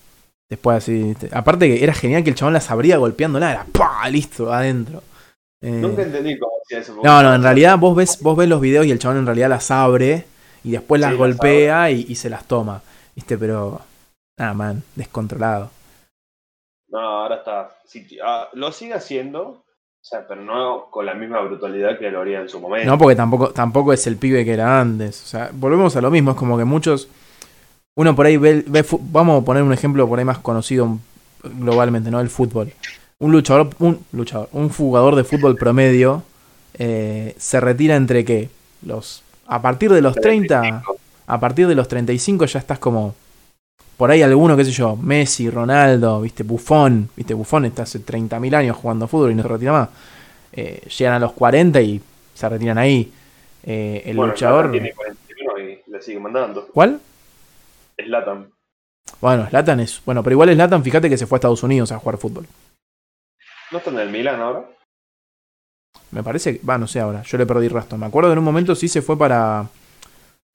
[0.49, 4.09] Después así, aparte que era genial que el chabón las abría golpeándola, era ¡pah!
[4.09, 5.03] listo, adentro.
[5.61, 6.97] Eh, Nunca entendí cómo hacía eso.
[7.03, 9.49] No, no, en realidad vos ves, vos ves los videos y el chabón en realidad
[9.49, 10.25] las abre
[10.63, 12.83] y después las golpea y, y, se las toma.
[13.15, 13.37] ¿Viste?
[13.37, 13.81] Pero.
[14.39, 15.71] Nada, man, descontrolado.
[16.89, 17.71] No, ahora está.
[18.25, 19.65] Ah, lo sigue haciendo, o
[20.01, 22.89] sea, pero no con la misma brutalidad que lo haría en su momento.
[22.89, 25.23] No, porque tampoco, tampoco es el pibe que era antes.
[25.25, 26.33] O sea, volvemos a lo mismo.
[26.33, 27.09] Es como que muchos.
[27.97, 28.65] Uno por ahí ve,
[29.01, 30.99] vamos a poner un ejemplo por ahí más conocido
[31.43, 32.21] globalmente, ¿no?
[32.21, 32.73] El fútbol.
[33.19, 36.23] Un luchador, un luchador, un jugador de fútbol promedio
[36.79, 38.51] eh, se retira entre qué?
[38.83, 40.83] Los, a partir de los 30,
[41.27, 43.15] a partir de los 35 ya estás como
[43.97, 48.55] por ahí alguno, qué sé yo, Messi, Ronaldo, viste, Buffon, viste, Buffon está hace 30.000
[48.55, 49.89] años jugando fútbol y no se retira más.
[50.53, 52.01] Eh, llegan a los 40 y
[52.35, 53.13] se retiran ahí.
[53.63, 54.71] Eh, el luchador.
[54.71, 56.69] Tiene 41 y le sigue mandando.
[56.73, 57.01] ¿Cuál?
[57.99, 58.51] Slatan.
[59.21, 60.03] Bueno, Slatan es.
[60.05, 62.47] Bueno, pero igual Slatan, fíjate que se fue a Estados Unidos a jugar fútbol.
[63.73, 64.67] ¿No está en el Milan ahora?
[66.11, 66.67] Me parece que.
[66.67, 67.23] Va, no sé ahora.
[67.23, 67.99] Yo le perdí rastro.
[67.99, 69.67] Me acuerdo que en un momento sí se fue para.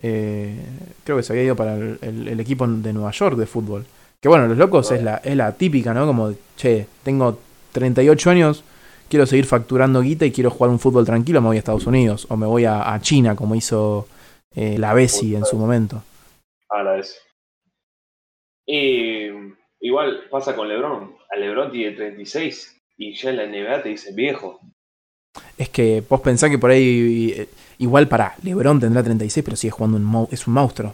[0.02, 0.58] Eh,
[1.04, 3.86] creo que se había ido para el, equipo de Nueva York de fútbol.
[4.20, 6.06] Que bueno, los locos es la, es la típica, ¿no?
[6.06, 7.40] Como, che, tengo
[7.72, 8.64] 38 años,
[9.10, 12.28] quiero seguir facturando guita y quiero jugar un fútbol tranquilo, me voy a Estados Unidos.
[12.30, 14.08] O me voy a, China, como hizo
[14.56, 16.04] eh, la Bessi en su momento.
[16.70, 17.18] Ah, la Bessi.
[18.66, 19.28] Y
[19.82, 21.16] igual pasa con Lebron.
[21.30, 24.60] A Lebron tiene 36 y ya en la NBA te dice viejo.
[25.58, 27.48] Es que vos pensás que por ahí, eh,
[27.82, 30.94] igual para, Lebron tendrá 36, pero sigue jugando un, es un monstruo.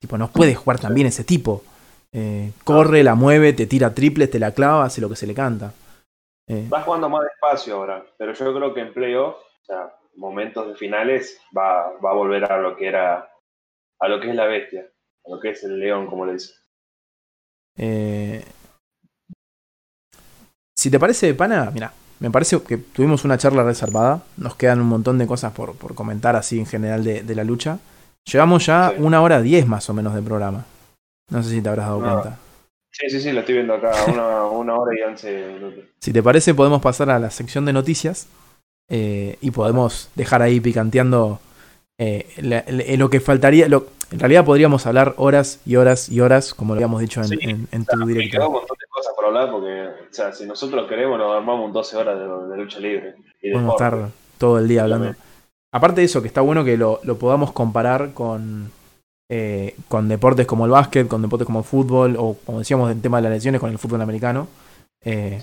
[0.00, 1.62] Tipo, no puede jugar también ese tipo.
[2.12, 5.34] Eh, corre, la mueve, te tira triples, te la clava, hace lo que se le
[5.34, 5.72] canta.
[6.48, 6.68] Eh.
[6.72, 10.74] Va jugando más despacio ahora, pero yo creo que en playoff, o sea, momentos de
[10.74, 13.30] finales, va, va a volver a lo que era,
[14.00, 14.86] a lo que es la bestia,
[15.24, 16.54] a lo que es el león, como le dice.
[17.76, 18.44] Eh,
[20.76, 21.92] si te parece, pana, mira,
[22.22, 24.22] me parece que tuvimos una charla reservada.
[24.36, 27.42] Nos quedan un montón de cosas por, por comentar así en general de, de la
[27.42, 27.80] lucha.
[28.30, 30.64] Llevamos ya una hora diez más o menos de programa.
[31.30, 32.38] No sé si te habrás dado cuenta.
[32.92, 35.84] Sí, sí, sí, lo estoy viendo acá, una, hora y once minutos.
[35.98, 38.28] Si te parece, podemos pasar a la sección de noticias
[38.88, 41.40] eh, y podemos dejar ahí picanteando
[41.98, 43.66] eh, lo que faltaría.
[43.66, 47.66] Lo, en realidad podríamos hablar horas y horas y horas, como lo habíamos dicho en,
[47.72, 48.64] en, tu directo.
[49.02, 52.78] Cosas por hablar porque, o sea, si nosotros queremos, nos armamos 12 horas de, lucha
[52.78, 53.16] libre.
[53.40, 55.16] Y podemos estar todo el día hablando.
[55.72, 58.70] Aparte de eso, que está bueno que lo, lo podamos comparar con
[59.28, 63.02] eh, con deportes como el básquet, con deportes como el fútbol, o como decíamos en
[63.02, 64.46] tema de las lesiones, con el fútbol americano.
[65.04, 65.42] Eh,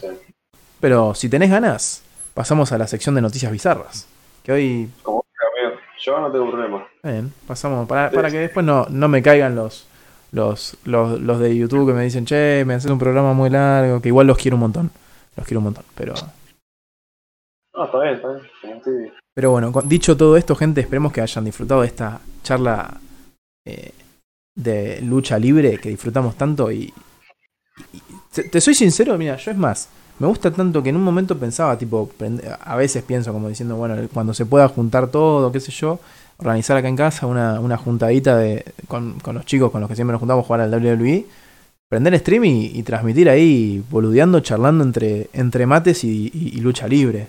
[0.79, 2.01] pero si tenés ganas,
[2.33, 4.07] pasamos a la sección de noticias bizarras.
[4.41, 4.89] Que hoy.
[5.03, 5.25] Como
[6.01, 6.87] yo no tengo problema.
[7.03, 7.85] Bien, pasamos.
[7.89, 9.88] Para, para que después no, no me caigan los,
[10.31, 14.01] los, los, los, de YouTube que me dicen, che, me hacen un programa muy largo,
[14.01, 14.91] que igual los quiero un montón.
[15.35, 16.13] Los quiero un montón, pero.
[17.73, 19.13] No, está bien, está bien.
[19.33, 22.99] Pero bueno, dicho todo esto, gente, esperemos que hayan disfrutado de esta charla
[23.65, 23.93] eh,
[24.55, 26.93] de lucha libre que disfrutamos tanto y,
[28.33, 31.77] te, soy sincero, mira, yo es más, me gusta tanto que en un momento pensaba,
[31.77, 32.11] tipo,
[32.61, 35.99] a veces pienso como diciendo, bueno, cuando se pueda juntar todo, qué sé yo,
[36.39, 40.13] organizar acá en casa una, una juntadita de, con, los chicos con los que siempre
[40.13, 41.25] nos juntamos a jugar al WWE,
[41.87, 47.27] prender stream y, transmitir ahí, boludeando, charlando entre, entre mates y, lucha libre.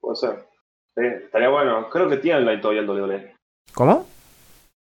[0.00, 0.48] Puede ser
[1.00, 1.88] estaría bueno.
[1.90, 3.34] Creo que tiene online todavía el WWE.
[3.74, 4.06] ¿Cómo?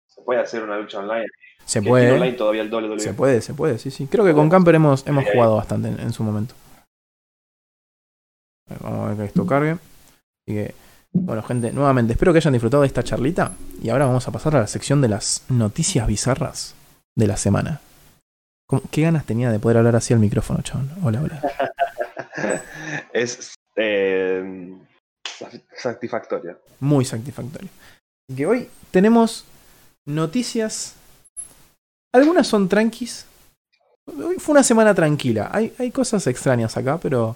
[0.07, 1.26] Se puede hacer una lucha online.
[1.65, 2.11] Se puede.
[2.11, 2.99] online todavía el WWE.
[2.99, 4.07] Se puede, se puede, sí, sí.
[4.07, 6.53] Creo que con Camper hemos, hemos jugado bastante en, su momento.
[8.82, 9.78] Vamos a ver que esto cargue.
[10.46, 10.76] Así que,
[11.14, 13.54] bueno, gente, nuevamente, espero que hayan disfrutado de esta charlita.
[13.82, 16.76] Y ahora vamos a pasar a la sección de las noticias bizarras
[17.16, 17.82] de la semana.
[18.91, 20.89] ¿Qué ganas tenía de poder hablar así al micrófono, chabón?
[21.04, 21.41] Hola, hola.
[23.14, 23.54] es.
[23.76, 24.74] Eh,
[25.76, 26.58] satisfactoria.
[26.80, 27.70] Muy satisfactoria.
[28.36, 29.46] Que hoy tenemos
[30.06, 30.96] noticias.
[32.14, 33.26] Algunas son tranquis.
[34.06, 35.50] Hoy fue una semana tranquila.
[35.52, 37.36] Hay, hay cosas extrañas acá, pero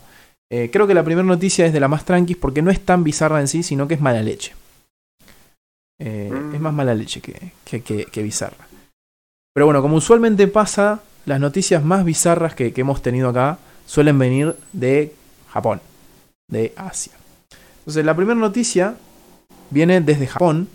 [0.49, 3.03] eh, creo que la primera noticia es de la más tranquis porque no es tan
[3.03, 4.53] bizarra en sí, sino que es mala leche.
[5.99, 6.55] Eh, mm.
[6.55, 8.67] Es más mala leche que, que, que, bizarra.
[9.53, 14.19] Pero bueno, como usualmente pasa, las noticias más bizarras que, que hemos tenido acá suelen
[14.19, 15.13] venir de
[15.49, 15.81] Japón,
[16.49, 17.13] de Asia.
[17.79, 18.95] Entonces, la primera noticia
[19.69, 20.69] viene desde Japón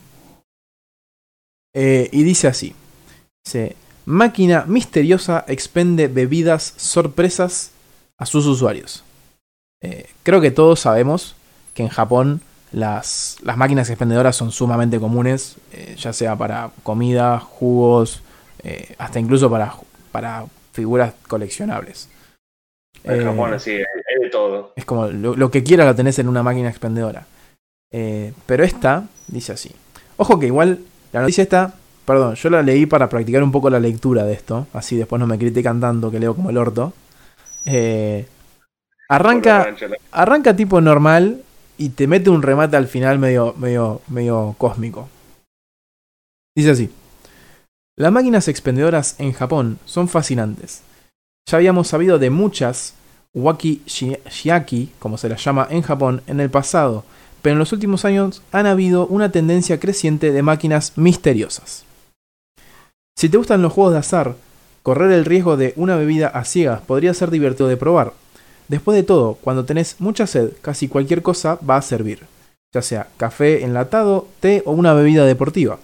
[1.74, 2.74] eh, y dice así.
[3.44, 7.72] Dice, máquina misteriosa expende bebidas sorpresas
[8.18, 9.04] a sus usuarios.
[9.83, 11.34] Eh, creo que todos sabemos
[11.75, 12.41] que en Japón
[12.72, 18.22] las, las máquinas expendedoras son sumamente comunes, eh, ya sea para comida, jugos,
[18.96, 19.75] hasta incluso para,
[20.13, 22.09] para figuras coleccionables.
[23.04, 24.72] En eh, Japón, sí, es de todo.
[24.76, 27.26] Es como lo, que quiera lo tenés en una máquina expendedora.
[27.91, 29.71] Eh, pero esta dice así.
[30.17, 30.80] Ojo que igual
[31.13, 34.67] la noticia esta, perdón, yo la leí para practicar un poco la lectura de esto,
[34.72, 36.92] así después no me critican tanto que leo como el orto.
[37.67, 38.26] Eh,
[39.14, 39.75] arranca,
[40.11, 41.43] arranca tipo normal
[41.76, 45.09] y te mete un remate al final medio, medio, medio cósmico.
[46.57, 46.91] Dice así.
[47.97, 50.83] Las máquinas expendedoras en Japón son fascinantes.
[51.49, 52.95] Ya habíamos sabido de muchas
[53.34, 57.05] waki shiaki, como se las llama en Japón, en el pasado,
[57.43, 61.84] pero en los últimos años han habido una tendencia creciente de máquinas misteriosas.
[63.17, 64.37] Si te gustan los juegos de azar,
[64.83, 68.14] correr el riesgo de una bebida a ciegas podría ser divertido de probar.
[68.72, 72.20] Después de todo, cuando tenés mucha sed, casi cualquier cosa va a servir,
[72.72, 75.78] ya sea café enlatado, té o una bebida deportiva.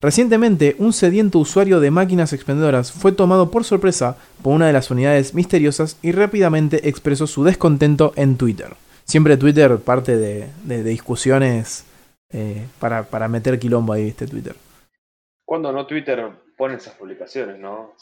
[0.00, 4.92] Recientemente, un sediento usuario de máquinas expendedoras fue tomado por sorpresa por una de las
[4.92, 8.76] unidades misteriosas y rápidamente expresó su descontento en Twitter.
[9.02, 11.84] Siempre Twitter parte de, discusiones
[12.30, 14.28] eh, para, meter quilombo ahí, ¿viste?
[14.28, 14.54] Twitter.
[15.44, 16.24] ¿Cuándo no Twitter
[16.56, 17.94] pone esas publicaciones, no?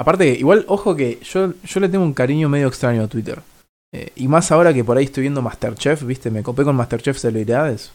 [0.00, 3.38] Aparte, igual, ojo que yo, yo le tengo un cariño medio extraño a Twitter.
[3.92, 6.30] Eh, y más ahora que por ahí estoy viendo Masterchef, ¿viste?
[6.30, 7.92] Me copé con Masterchef celebridades.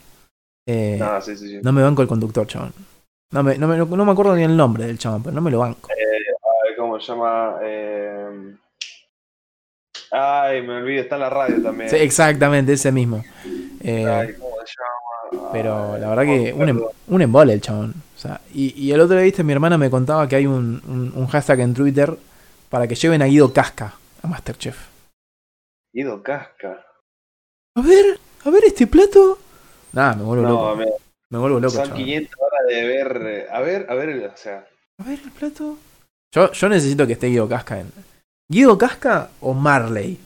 [0.68, 1.60] Eh, no, sí, sí, sí.
[1.64, 2.73] no me banco el conductor, chabón.
[3.34, 5.49] No me, no, me, no me acuerdo ni el nombre del chabón, pero no me
[5.49, 5.90] lo banco.
[5.90, 7.57] Ay, ¿Cómo se llama?
[7.64, 8.56] Eh...
[10.11, 11.90] Ay, me olvidé, está en la radio también.
[11.90, 13.23] Sí, exactamente, ese mismo.
[13.82, 15.49] Eh, Ay, ¿cómo se llama?
[15.52, 17.95] pero la verdad que no un, em- un embole el chabón.
[18.15, 20.81] O sea, y, y el otro día, viste, mi hermana me contaba que hay un,
[20.87, 22.15] un, un hashtag en Twitter
[22.69, 24.77] para que lleven a Guido Casca a Masterchef.
[25.93, 26.85] Guido Casca.
[27.75, 29.37] A ver, a ver este plato.
[29.93, 30.75] Nada, me vuelvo No, loco.
[30.77, 30.85] me-
[31.29, 31.97] Me vuelvo loco, son chabón.
[32.03, 33.21] 500 horas de ver.
[33.27, 34.65] eh, A ver, a ver, o sea.
[34.99, 35.77] A ver el plato.
[36.33, 37.91] Yo, yo necesito que esté Guido Casca en.
[38.49, 40.19] ¿Guido Casca o Marley?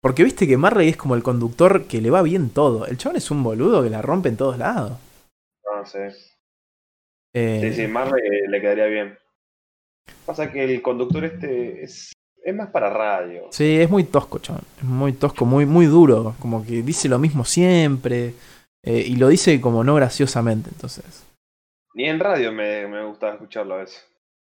[0.00, 2.86] Porque viste que Marley es como el conductor que le va bien todo.
[2.86, 4.92] El chabón es un boludo que la rompe en todos lados.
[5.64, 6.14] No sé.
[7.34, 9.18] Eh, Sí, sí, eh, le quedaría bien.
[10.24, 12.12] Pasa que el conductor este es,
[12.42, 13.48] es más para radio.
[13.50, 14.62] sí, es muy tosco, chabón.
[14.78, 16.34] Es muy tosco, muy, muy duro.
[16.38, 18.34] Como que dice lo mismo siempre.
[18.82, 21.24] eh, y lo dice como no graciosamente, entonces.
[21.94, 24.04] Ni en radio me, me gusta escucharlo a veces.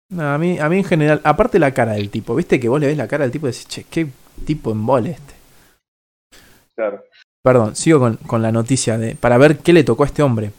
[0.10, 2.80] No, a mí, a mí en general, aparte la cara del tipo, viste que vos
[2.80, 4.08] le ves la cara del tipo y decís, che, qué
[4.46, 5.34] tipo en vole este.
[6.76, 7.04] Claro.
[7.44, 9.16] Perdón, sigo con, con la noticia de.
[9.16, 10.52] para ver qué le tocó a este hombre.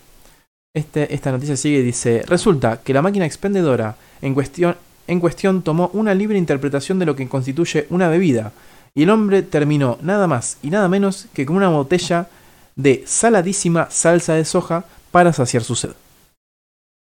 [0.75, 2.23] Este, esta noticia sigue y dice.
[2.27, 7.87] Resulta que la máquina expendedora en cuestión, tomó una libre interpretación de lo que constituye
[7.91, 8.53] una bebida.
[8.95, 12.29] Y el hombre terminó nada más y nada menos que con una botella
[12.77, 15.93] de saladísima salsa de soja para saciar su sed.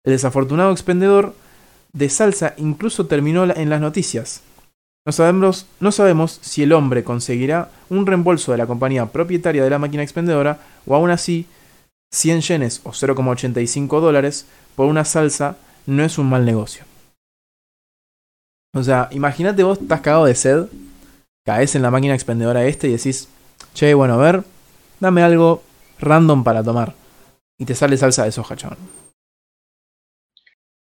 [0.04, 1.34] El desafortunado expendedor
[1.92, 4.42] de salsa incluso terminó en las noticias.
[5.06, 9.70] No sabemos, no sabemos si el hombre conseguirá un reembolso de la compañía propietaria de
[9.70, 11.46] la máquina expendedora o aún así
[12.14, 14.46] 100 yenes o 0,85 dólares
[14.76, 16.84] por una salsa no es un mal negocio.
[18.74, 20.66] O sea, imagínate vos estás cagado de sed,
[21.44, 23.28] caes en la máquina expendedora este y decís,
[23.74, 24.42] che, bueno, a ver,
[25.00, 25.62] dame algo
[26.00, 26.94] random para tomar.
[27.58, 28.78] Y te sale salsa de soja, chabón.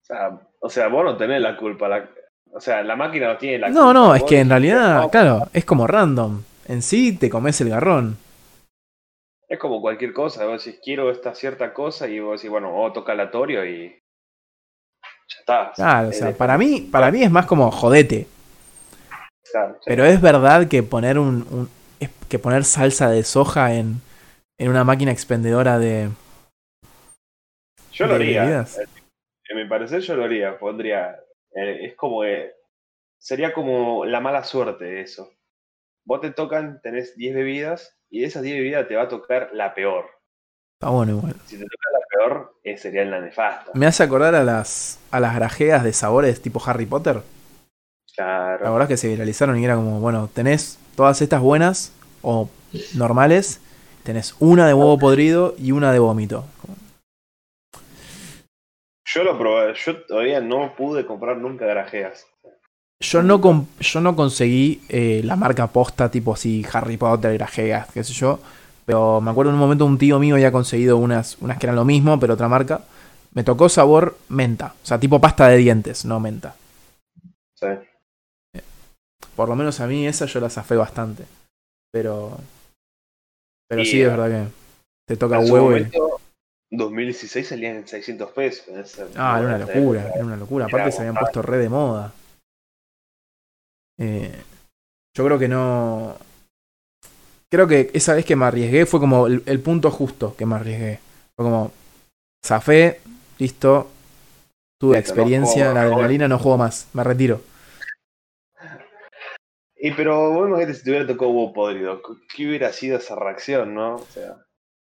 [0.01, 1.87] O sea, o sea, vos no tenés la culpa.
[1.87, 2.09] la-
[2.51, 3.81] o sea, la máquina no tiene la culpa.
[3.81, 6.41] No, no, es que en realidad, no, claro, es como random.
[6.67, 8.17] En sí te comes el garrón.
[9.49, 10.45] Es como cualquier cosa.
[10.45, 13.89] Vos decís, quiero esta cierta cosa y vos decís, bueno, vos toca aleatorio y.
[15.29, 15.71] Ya está.
[15.75, 18.27] Claro, o Es sea, de- para mí, para mí es más como jodete.
[19.51, 19.81] claro, sí.
[19.87, 21.69] Pero es verdad que poner un,
[22.29, 24.01] que poner salsa de soja en,
[24.59, 26.09] en una máquina expendedora de,
[27.91, 28.43] Yo lo haría.
[28.43, 28.79] bebidas.
[29.49, 30.57] En mi parecer, yo lo haría.
[30.59, 31.15] Pondría.
[31.55, 32.21] eh, es como.
[33.17, 35.31] sería como la mala suerte eso.
[36.05, 39.49] Vos te tocan, tenés 10 bebidas y de esas 10 bebidas te va a tocar
[39.53, 40.05] la peor.
[40.79, 41.35] Está bueno igual.
[41.45, 43.71] Si te toca la peor, eh, sería la nefasta.
[43.73, 47.21] Me hace acordar a las a las grajeas de sabores tipo Harry Potter.
[48.15, 48.63] Claro.
[48.63, 52.49] La verdad que se viralizaron y era como, bueno, tenés todas estas buenas o
[52.95, 53.61] normales,
[54.03, 56.45] tenés una de huevo podrido y una de vómito.
[59.05, 59.73] Yo lo probé.
[59.73, 62.27] Yo todavía no pude comprar nunca grajeas.
[63.01, 67.87] Yo no, com- yo no conseguí eh, la marca posta tipo así Harry Potter, grajeas,
[67.93, 68.39] qué sé yo.
[68.85, 71.75] Pero me acuerdo en un momento un tío mío había conseguido unas, unas que eran
[71.77, 72.81] lo mismo, pero otra marca.
[73.33, 74.73] Me tocó sabor menta.
[74.83, 76.55] O sea, tipo pasta de dientes, no menta.
[77.55, 77.67] Sí.
[79.35, 81.23] Por lo menos a mí esa yo la zafé bastante.
[81.91, 82.37] Pero.
[83.69, 84.51] Pero Y, sí, es eh, verdad que
[85.07, 85.81] te toca huevo y.
[85.81, 86.19] momento,
[86.71, 88.67] 2016 salían en 600 pesos.
[88.67, 88.83] en
[89.15, 90.65] Ah, era una locura, era una locura.
[90.65, 92.11] Aparte se habían puesto re de moda.
[93.99, 94.33] Eh,
[95.15, 96.15] yo creo que no.
[97.51, 100.55] Creo que esa vez que me arriesgué fue como el, el punto justo que me
[100.55, 100.99] arriesgué.
[101.35, 101.71] Fue como.
[102.45, 103.01] Zafé,
[103.37, 103.89] listo.
[104.79, 106.87] Tuve no experiencia, la adrenalina, no juego más.
[106.93, 107.41] Me retiro.
[109.75, 112.01] Y pero vos imagínate si te hubiera tocado huevo podrido.
[112.33, 113.95] ¿Qué hubiera sido esa reacción, no?
[113.95, 114.37] O sea,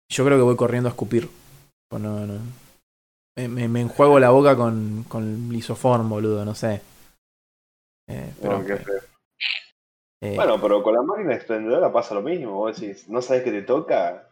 [0.09, 1.29] Yo creo que voy corriendo a escupir.
[1.89, 2.39] Pues no, no.
[3.37, 6.81] Me, me, me enjuago la boca con, con lisoform, boludo, no sé.
[8.09, 8.96] Eh, pero, no, qué feo.
[10.21, 12.53] Eh, Bueno, pero con la máquina expendedora pasa lo mismo.
[12.53, 14.27] Vos decís, no sabes qué te toca.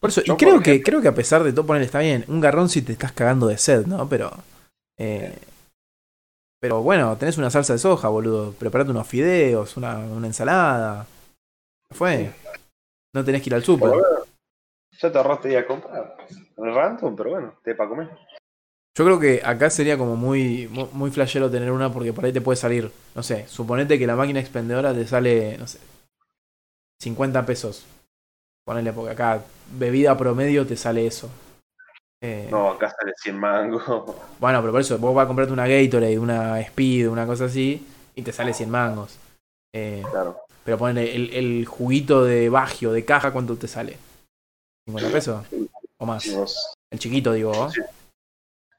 [0.00, 2.40] Por eso, y creo que, creo que a pesar de todo, poner está bien, un
[2.40, 4.08] garrón si te estás cagando de sed, ¿no?
[4.08, 4.30] Pero.
[4.98, 5.36] eh,
[6.60, 8.52] pero bueno, tenés una salsa de soja, boludo.
[8.52, 11.06] Preparate unos fideos, una, una ensalada.
[11.88, 12.32] ¿Qué Fue.
[13.14, 13.92] No tenés que ir al súper.
[14.98, 16.16] Ya te ahorraste ir a comprar.
[16.56, 18.10] Random, pero bueno, te para comer.
[18.96, 22.32] Yo creo que acá sería como muy, mu- muy flashero tener una porque por ahí
[22.32, 25.78] te puede salir, no sé, suponete que la máquina expendedora te sale, no sé,
[27.02, 27.84] 50 pesos.
[28.66, 31.30] Ponele porque acá bebida promedio te sale eso.
[32.22, 33.82] Eh, No, acá sale 100 mangos.
[34.40, 37.86] Bueno, pero por eso vos vas a comprarte una Gatorade, una Speed, una cosa así,
[38.14, 39.18] y te sale 100 mangos.
[39.74, 40.40] Eh, Claro.
[40.64, 43.98] pero ponele el, el juguito de Bagio, de caja, ¿cuánto te sale?
[44.88, 45.46] ¿50 pesos?
[45.98, 46.26] ¿O más?
[46.90, 47.70] El chiquito, digo.
[47.70, 47.80] Sí.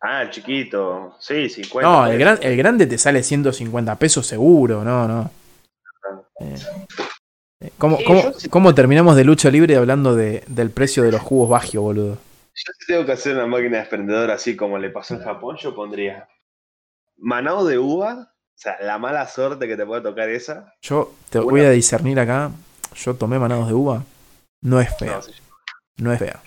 [0.10, 1.16] Ah, el chiquito.
[1.20, 1.82] Sí, 50.
[1.90, 5.32] No, el, gran, el grande te sale 150 pesos seguro, no, no.
[6.40, 6.56] Eh,
[7.62, 11.04] eh, ¿cómo, Sí, cómo- yo sí- cómo terminamos de lucha libre hablando de, del precio
[11.04, 12.14] de los jugos Bagio, boludo?
[12.16, 15.76] Yo si tengo que hacer una máquina expendedora así como le pasó en Japón, yo
[15.76, 16.28] pondría
[17.18, 20.74] manado de uva, o sea, la mala suerte que te puede tocar esa.
[20.82, 22.52] Yo te Una- voy a discernir acá.
[22.96, 24.04] Yo tomé manados de uva.
[24.62, 25.32] No es fea, No, sí.
[25.98, 26.42] no es fea.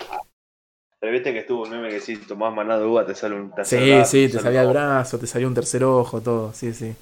[1.01, 3.53] Pero viste que estuvo un meme que si tomás manado de uva te sale un
[3.53, 6.53] tercer Sí, brazo, sí, te sale salía el brazo, te salió un tercer ojo, todo,
[6.53, 6.95] sí, sí.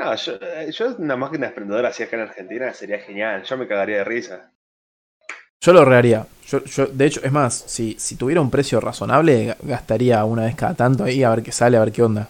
[0.00, 3.42] No, yo, eh, yo una máquina expendedora así acá en Argentina sería genial.
[3.42, 4.52] Yo me cagaría de risa.
[5.60, 6.26] Yo lo reharía.
[6.46, 10.44] Yo, yo, de hecho, es más, si, si tuviera un precio razonable, ga- gastaría una
[10.44, 12.28] vez cada tanto ahí a ver qué sale, a ver qué onda.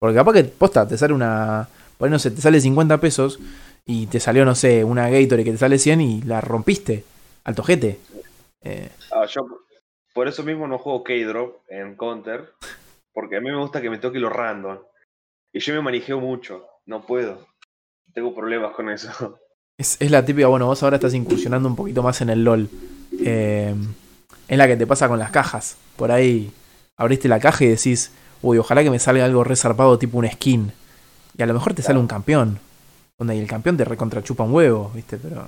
[0.00, 1.68] Porque capaz que, posta, te sale una.
[1.98, 3.40] Por ahí no sé, te sale 50 pesos
[3.86, 7.04] y te salió, no sé, una Gatorade que te sale 100 y la rompiste.
[7.44, 7.98] Al tojete.
[8.64, 9.46] Eh, Ah, yo
[10.14, 12.52] por eso mismo no juego K-Drop en Counter.
[13.12, 14.78] Porque a mí me gusta que me toque lo random.
[15.52, 16.66] Y yo me manijeo mucho.
[16.86, 17.46] No puedo.
[18.12, 19.38] Tengo problemas con eso.
[19.78, 22.68] es, es la típica, bueno, vos ahora estás incursionando un poquito más en el LOL.
[23.24, 23.74] Eh,
[24.48, 25.76] es la que te pasa con las cajas.
[25.96, 26.52] Por ahí
[26.96, 28.12] abriste la caja y decís,
[28.42, 30.72] uy, ojalá que me salga algo resarpado tipo un skin.
[31.36, 32.58] Y a lo mejor te sale un campeón.
[33.20, 35.16] Y el campeón te recontrachupa un huevo, ¿viste?
[35.16, 35.46] Pero.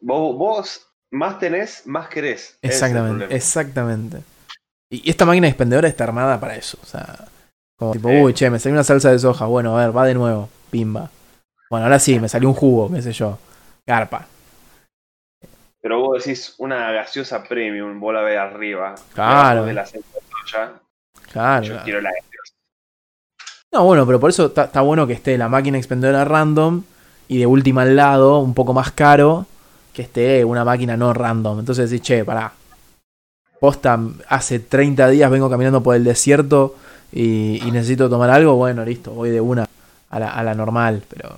[0.00, 2.58] Vos, vos más tenés, más querés.
[2.62, 4.18] Exactamente, exactamente.
[4.90, 6.78] Y y esta máquina expendedora está armada para eso.
[6.82, 7.26] O sea,
[7.76, 9.46] como tipo, uy, che, me salió una salsa de soja.
[9.46, 10.48] Bueno, a ver, va de nuevo.
[10.70, 11.10] Pimba.
[11.70, 13.38] Bueno, ahora sí, me salió un jugo, qué sé yo.
[13.86, 14.26] Garpa.
[15.80, 18.94] Pero vos decís una gaseosa premium, vos la ves arriba.
[19.14, 19.64] Claro.
[19.64, 19.86] De la
[21.30, 21.62] Claro.
[21.64, 22.54] yo quiero la gaseosa.
[23.72, 26.82] No, bueno, pero por eso está bueno que esté la máquina expendedora random
[27.28, 29.46] y de última al lado, un poco más caro,
[29.98, 31.58] que esté una máquina no random.
[31.58, 32.52] Entonces decís, che, pará.
[33.58, 33.98] Posta,
[34.28, 36.76] hace 30 días vengo caminando por el desierto
[37.10, 38.54] y, y necesito tomar algo.
[38.54, 39.66] Bueno, listo, voy de una
[40.10, 41.34] a la, a la normal, pero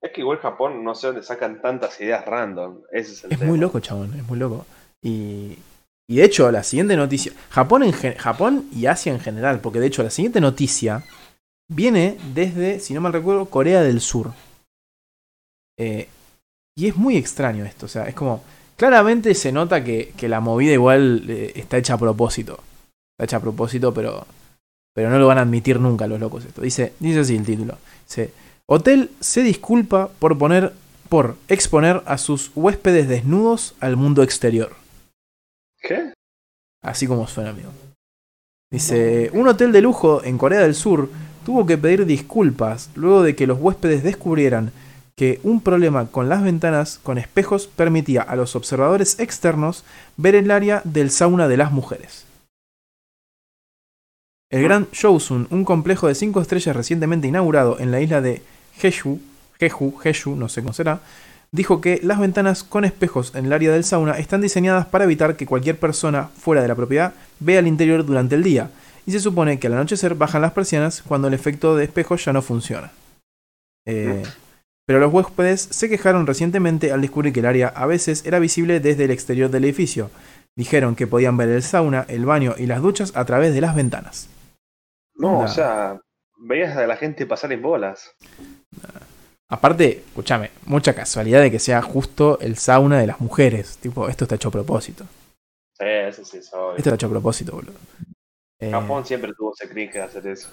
[0.00, 2.82] Es que igual Japón no sé dónde sacan tantas ideas random.
[2.92, 3.50] Ese es el es tema.
[3.50, 4.64] muy loco, chabón, es muy loco.
[5.02, 5.58] Y,
[6.08, 9.88] y de hecho, la siguiente noticia, Japón, en, Japón y Asia en general, porque de
[9.88, 11.02] hecho la siguiente noticia
[11.68, 14.30] viene desde, si no mal recuerdo, Corea del Sur.
[15.76, 16.08] Eh,
[16.76, 18.42] y es muy extraño esto, o sea, es como,
[18.76, 22.60] claramente se nota que, que la movida igual eh, está hecha a propósito.
[23.14, 24.26] Está hecha a propósito, pero,
[24.94, 26.60] pero no lo van a admitir nunca los locos esto.
[26.60, 27.78] Dice, dice así el título.
[28.06, 28.30] Dice,
[28.66, 30.74] Hotel se disculpa por poner,
[31.08, 34.74] por exponer a sus huéspedes desnudos al mundo exterior.
[35.80, 36.12] ¿Qué?
[36.82, 37.70] Así como suena, amigo.
[38.70, 41.08] Dice, un hotel de lujo en Corea del Sur
[41.44, 44.72] tuvo que pedir disculpas luego de que los huéspedes descubrieran
[45.16, 49.84] que un problema con las ventanas con espejos permitía a los observadores externos
[50.18, 52.26] ver el área del sauna de las mujeres.
[54.50, 58.42] El Gran Joseon, un complejo de 5 estrellas recientemente inaugurado en la isla de
[58.76, 59.18] Jeju,
[59.58, 61.00] Jeju, Jeju, no sé cómo será,
[61.50, 65.36] dijo que las ventanas con espejos en el área del sauna están diseñadas para evitar
[65.36, 68.70] que cualquier persona fuera de la propiedad vea el interior durante el día,
[69.06, 72.32] y se supone que al anochecer bajan las persianas cuando el efecto de espejo ya
[72.32, 72.92] no funciona.
[73.86, 74.22] Eh,
[74.86, 78.80] pero los huéspedes se quejaron recientemente al descubrir que el área a veces era visible
[78.80, 80.10] desde el exterior del edificio.
[80.56, 83.74] Dijeron que podían ver el sauna, el baño y las duchas a través de las
[83.74, 84.28] ventanas.
[85.16, 86.00] No, o sea,
[86.38, 88.14] veías a la gente pasar en bolas.
[89.48, 93.78] Aparte, escúchame, mucha casualidad de que sea justo el sauna de las mujeres.
[93.78, 95.04] Tipo, esto está hecho a propósito.
[95.78, 96.76] Sí, eso sí, es obvio.
[96.76, 97.74] Esto está hecho a propósito, boludo.
[98.60, 100.48] Eh, Japón siempre tuvo ese cringe de hacer eso.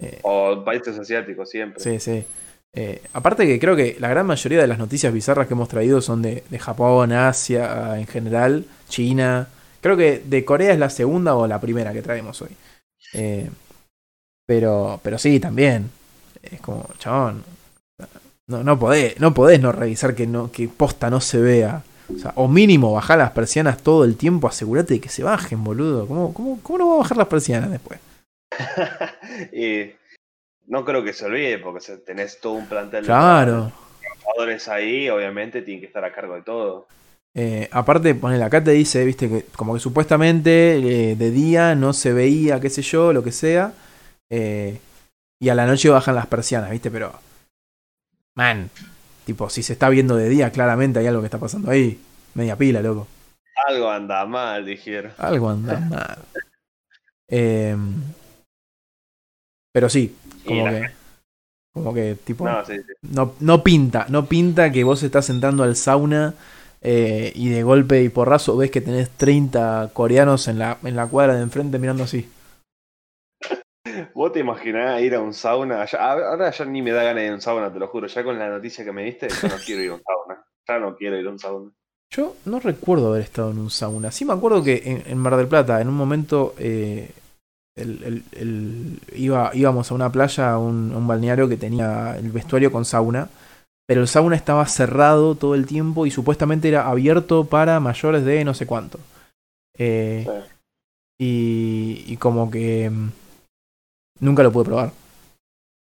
[0.00, 1.80] eh, O países asiáticos siempre.
[1.80, 2.24] Sí, sí.
[2.74, 6.00] Eh, aparte que creo que la gran mayoría de las noticias bizarras que hemos traído
[6.00, 9.48] son de, Japón, Asia en general, China.
[9.80, 12.50] Creo que de Corea es la segunda o la primera que traemos hoy.
[13.14, 13.48] Eh,
[14.46, 15.90] pero, pero sí, también.
[16.42, 17.44] Es como, chabón.
[18.46, 21.82] No, no, podés, no revisar que posta no se vea.
[22.14, 25.62] O, sea, o mínimo bajar las persianas todo el tiempo, asegúrate de que se bajen,
[25.62, 26.06] boludo.
[26.06, 28.00] ¿Cómo, cómo, cómo no va a bajar las persianas después?
[29.52, 29.97] y
[30.68, 33.64] no creo que se olvide porque tenés todo un plantel Claro.
[33.66, 36.86] de trabajadores ahí, obviamente tienen que estar a cargo de todo.
[37.34, 41.92] Eh, aparte, ponele, acá te dice, viste, que como que supuestamente eh, de día no
[41.92, 43.72] se veía, qué sé yo, lo que sea.
[44.30, 44.78] eh,
[45.40, 47.12] y a la noche bajan las persianas, viste, pero.
[48.34, 48.70] Man,
[49.24, 52.00] tipo, si se está viendo de día, claramente hay algo que está pasando ahí.
[52.34, 53.06] Media pila, loco.
[53.68, 55.12] Algo anda mal, dijeron.
[55.18, 56.18] Algo anda mal.
[57.30, 57.94] Em,
[59.72, 60.16] pero sí,
[60.48, 60.90] como que.
[61.74, 62.44] Como que, tipo.
[62.44, 62.92] No, sí, sí.
[63.02, 66.34] No, no pinta, no pinta que vos estás sentando al sauna
[66.82, 71.06] eh, y de golpe y porrazo ves que tenés 30 coreanos en la, en la
[71.06, 72.28] cuadra de enfrente mirando así.
[74.14, 75.84] ¿Vos te imaginás ir a un sauna?
[75.86, 78.06] Ya- ahora ya ni me da ganas de ir a un sauna, te lo juro.
[78.06, 80.44] Ya con la noticia que me diste, yo no quiero ir a un sauna.
[80.68, 81.70] Ya no quiero ir a un sauna.
[82.10, 84.10] Yo no recuerdo haber estado en un sauna.
[84.10, 87.10] Sí me acuerdo que en, en Mar del Plata, en un momento, eh,
[87.78, 92.30] el- el- el- iba, íbamos a una playa, a un, un balneario que tenía el
[92.30, 93.28] vestuario con sauna,
[93.86, 98.44] pero el sauna estaba cerrado todo el tiempo y supuestamente era abierto para mayores de
[98.44, 98.98] no sé cuánto.
[99.78, 100.54] Eh, Sí.
[101.20, 103.10] y, y como que mm,
[104.20, 104.90] nunca lo pude probar.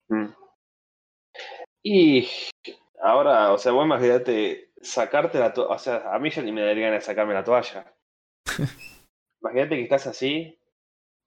[0.09, 0.27] Mm.
[1.83, 2.27] Y
[3.01, 5.75] ahora, o sea, vos imagínate sacarte la toalla.
[5.75, 7.93] O sea, a mí ya ni me daría ganas de sacarme la toalla.
[9.41, 10.57] imagínate que estás así,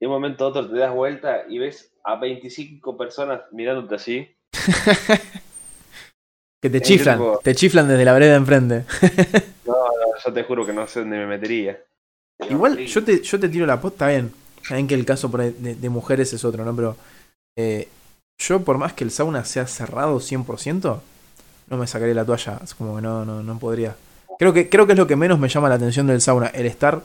[0.01, 4.29] de un momento a otro te das vuelta y ves a 25 personas mirándote así.
[6.63, 8.85] Que te Es chiflan, tipo- te chiflan desde la vereda enfrente.
[9.67, 9.75] No,
[10.25, 11.79] yo te juro que no sé dónde me metería.
[12.51, 12.87] Igual Sí.
[12.87, 14.33] yo te, yo te tiro la posta, bien.
[14.63, 16.75] Saben que el caso por ahí de, de mujeres es otro, ¿no?
[16.77, 16.97] Pero
[17.57, 17.89] eh,
[18.39, 21.01] yo por más que el sauna sea cerrado 100%,
[21.69, 22.61] no me sacaría la toalla.
[22.63, 23.97] Es como que no, no, no podría.
[24.39, 26.47] Creo que, creo que es lo que menos me llama la atención del sauna.
[26.49, 27.03] El estar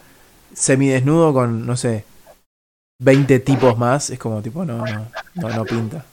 [0.53, 2.03] semidesnudo con, no sé,
[2.99, 4.09] 20 tipos más.
[4.09, 6.05] Es como tipo, no, no, no, no pinta.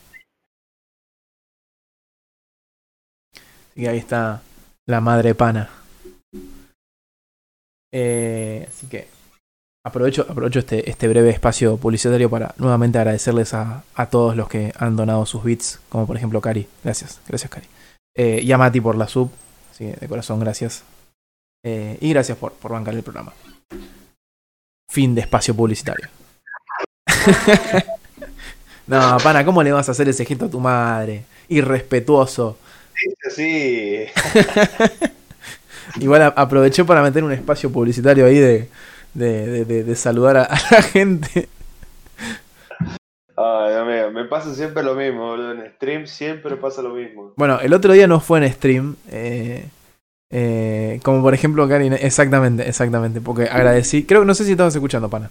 [3.74, 4.42] Que ahí está
[4.86, 5.68] la madre pana.
[7.92, 9.08] Eh, así que
[9.84, 14.72] aprovecho, aprovecho este, este breve espacio publicitario para nuevamente agradecerles a, a todos los que
[14.78, 16.66] han donado sus bits, como por ejemplo Cari.
[16.82, 17.66] Gracias, gracias Cari.
[18.16, 19.30] Eh, y a Mati por la sub.
[19.70, 20.84] Así que de corazón, gracias.
[21.64, 23.32] Eh, y gracias por, por bancar el programa.
[24.90, 26.08] Fin de espacio publicitario.
[28.86, 31.24] no, pana, ¿cómo le vas a hacer ese gesto a tu madre?
[31.48, 32.58] Irrespetuoso.
[33.30, 34.06] Sí,
[36.00, 38.68] Igual a- aproveché para meter un espacio publicitario ahí de,
[39.14, 41.48] de, de- de- de saludar a, a la gente.
[43.36, 45.52] Ay, amigo, me pasa siempre lo mismo, boludo.
[45.52, 47.32] En stream siempre pasa lo mismo.
[47.36, 48.96] Bueno, el otro día no fue en stream.
[49.10, 49.68] eh,
[50.30, 51.92] eh, como por ejemplo, Karin.
[51.92, 53.20] Exactamente, exactamente.
[53.20, 54.04] Porque agradecí.
[54.04, 55.30] Creo que no sé si estabas escuchando, pana.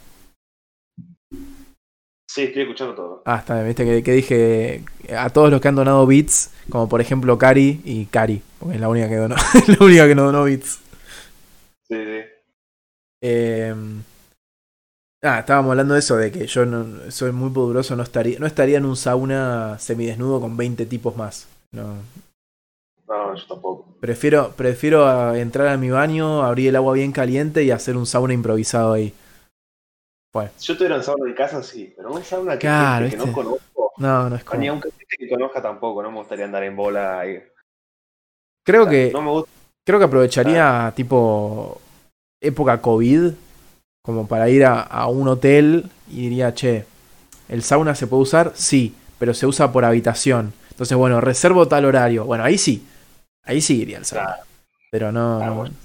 [2.36, 3.22] Sí, estoy escuchando todo.
[3.24, 4.84] Ah, está bien, viste que, que dije
[5.18, 6.52] a todos los que han donado bits.
[6.70, 8.42] Como por ejemplo Cari y Cari.
[8.60, 9.38] Porque es la única que donó.
[9.68, 10.82] la única que no donó bits.
[11.88, 12.20] Sí, sí.
[13.22, 13.74] Eh,
[15.24, 18.48] ah, estábamos hablando de eso, de que yo no, soy muy poderoso, no estaría, no
[18.48, 21.48] estaría en un sauna semidesnudo con 20 tipos más.
[21.72, 21.96] No.
[23.08, 23.86] No, yo tampoco.
[24.02, 28.34] Prefiero, prefiero entrar a mi baño, abrir el agua bien caliente y hacer un sauna
[28.34, 29.14] improvisado ahí.
[30.58, 33.26] Si yo tuviera un sauna en casa, sí, pero un sauna que, Claro, gente que
[33.26, 34.60] no conozco, No, no es como.
[34.62, 37.42] ni aunque gente que conozca tampoco, no me gustaría andar en bola ahí.
[38.66, 39.50] Creo que, No me gusta.
[39.86, 41.80] creo que aprovecharía tipo
[42.42, 43.32] época COVID
[44.04, 46.86] como para ir a, a un hotel y diría, che,
[47.50, 48.52] ¿el sauna se puede usar?
[48.56, 50.54] Sí, pero se usa por habitación.
[50.72, 52.26] Entonces, bueno, reservo tal horario.
[52.26, 52.86] Bueno, ahí sí.
[53.44, 54.26] Ahí sí iría al sauna.
[54.26, 54.44] Claro.
[54.92, 55.76] Pero no, Ah, no, bueno.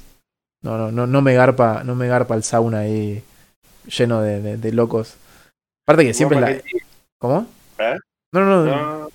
[0.62, 3.22] no, no, no, no me garpa, no me garpa el sauna ahí
[3.86, 5.16] lleno de, de- de locos.
[5.86, 6.62] Aparte que siempre es la.
[7.18, 7.46] ¿Cómo?
[7.78, 7.96] ¿Eh?
[8.32, 9.10] No, no, no.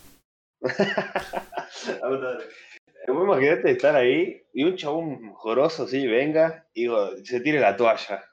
[3.08, 7.76] No, imaginate estar ahí y un chabón joroso así venga y digo, se tire la
[7.78, 8.24] toalla.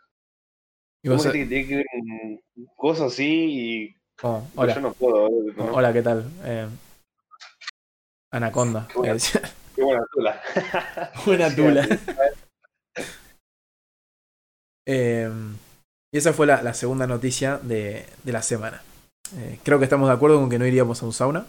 [1.05, 2.41] Y vos- que tiene que ver un
[2.77, 4.75] coso así y oh, yo hola.
[4.81, 5.27] no puedo.
[5.27, 5.65] Oh, ¿no?
[5.73, 6.31] Hola, ¿qué tal?
[6.45, 6.69] Eh,
[8.33, 8.89] Anaconda.
[8.89, 9.15] Qué buena.
[9.17, 9.19] Eh,
[9.77, 10.43] Qué buena tula.
[11.27, 11.87] Buena tula.
[14.87, 15.31] Eh,
[16.13, 18.83] y esa fue la, la segunda noticia de, de la semana.
[19.37, 21.47] Eh, creo que estamos de acuerdo con que no iríamos a un sauna,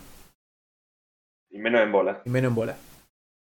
[1.51, 2.21] Y menos en bola.
[2.25, 2.77] y menos en bola.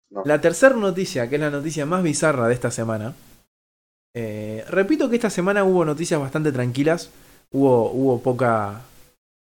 [0.09, 0.23] No.
[0.25, 3.13] La tercera noticia, que es la noticia más bizarra de esta semana.
[4.15, 7.09] eh, repito que esta semana hubo noticias bastante tranquilas.
[7.51, 8.81] Hubo, hubo poca,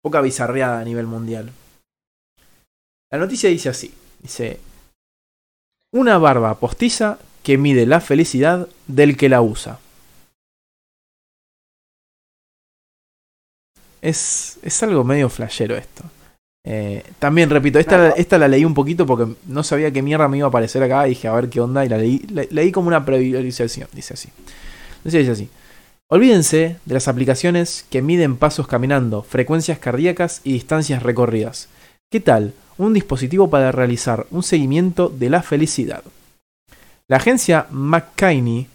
[0.03, 1.51] poca bizarreada a nivel mundial.
[3.11, 3.93] La noticia dice así.
[4.21, 4.61] Dice,
[5.93, 9.79] una barba postiza que mide la felicidad del que la usa.
[14.03, 16.03] Es, es algo medio flashero esto.
[16.65, 18.15] Eh, también repito, esta, Claro.
[18.17, 21.07] esta la leí un poquito porque no sabía qué mierda me iba a aparecer acá.
[21.07, 21.85] Y dije, a ver qué onda.
[21.85, 23.89] Y la leí, le- leí como una priorización.
[23.93, 24.29] Dice así.
[25.05, 25.49] Dice así.
[26.09, 31.69] Olvídense de las aplicaciones que miden pasos caminando, frecuencias cardíacas y distancias recorridas.
[32.11, 32.53] ¿Qué tal?
[32.79, 36.03] Un dispositivo para realizar un seguimiento de la felicidad.
[37.07, 38.67] La agencia McKinney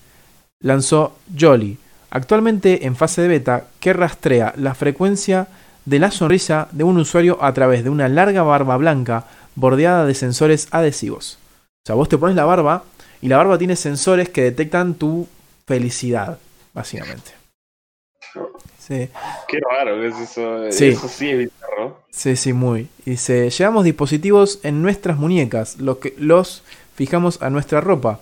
[0.61, 1.77] lanzó Jolly,
[2.15, 5.47] actualmente en fase de beta, que rastrea la frecuencia
[5.83, 9.25] de la sonrisa de un usuario a través de una larga barba blanca
[9.55, 11.37] bordeada de sensores adhesivos.
[11.59, 12.85] O sea, vos te pones la barba
[13.21, 15.27] y la barba tiene sensores que detectan tu
[15.67, 16.39] felicidad,
[16.73, 17.31] básicamente.
[18.79, 19.09] Sí.
[19.49, 20.71] Qué raro es eso.
[20.71, 20.87] Sí.
[20.87, 21.99] Eso sí es bizarro.
[22.11, 22.87] Sí, sí, muy.
[23.03, 26.63] Dice, llevamos dispositivos en nuestras muñecas, los que los
[26.95, 28.21] fijamos a nuestra ropa.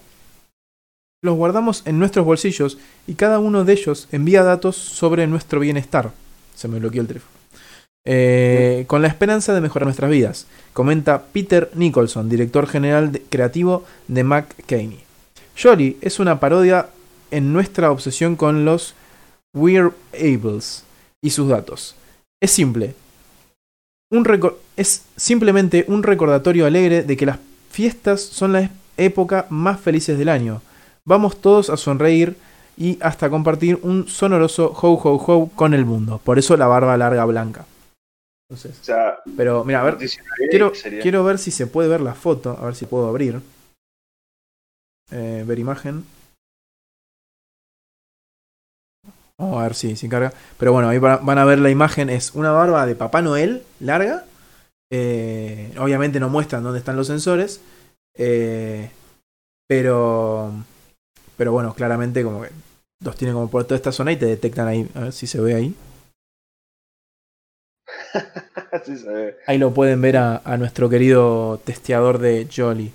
[1.24, 2.78] Los guardamos en nuestros bolsillos
[3.08, 6.12] y cada uno de ellos envía datos sobre nuestro bienestar.
[6.54, 7.32] Se me bloqueó el teléfono.
[8.06, 14.26] Eh, con la esperanza de mejorar nuestras vidas, comenta Peter Nicholson, director general creativo de
[14.26, 15.00] McCaney.
[15.58, 16.90] Jolly es una parodia
[17.32, 18.94] en nuestra obsesión con los
[19.54, 20.84] wearables
[21.22, 21.95] y sus datos.
[22.41, 22.95] Es simple.
[24.12, 24.28] Un
[24.76, 27.40] es simplemente un recordatorio alegre de que las
[27.72, 30.62] fiestas son la época más felices del año.
[31.06, 32.38] Vamos todos a sonreír
[32.78, 36.20] y hasta compartir un sonoroso ho ho ho con el mundo.
[36.24, 37.66] Por eso la barba larga blanca.
[38.50, 38.80] Entonces,
[39.36, 39.98] pero mira, a ver,
[40.50, 40.72] quiero,
[41.02, 43.42] quiero ver si se puede ver la foto, a ver si puedo abrir.
[45.12, 46.06] Eh, ver imagen.
[49.38, 50.34] Vamos a ver si se carga.
[50.58, 52.10] Pero bueno, ahí van a ver la imagen.
[52.10, 54.26] Es una barba de Papá Noel larga.
[54.92, 57.62] Eh, obviamente no muestran dónde están los sensores.
[58.16, 58.92] Eh,
[59.68, 60.54] pero.
[61.44, 62.52] Pero bueno, claramente como que
[63.03, 64.88] los tienen como por toda esta zona y te detectan ahí.
[64.95, 65.76] A ver si se ve ahí.
[69.45, 72.94] Ahí lo pueden ver a, nuestro querido testeador de Jolly.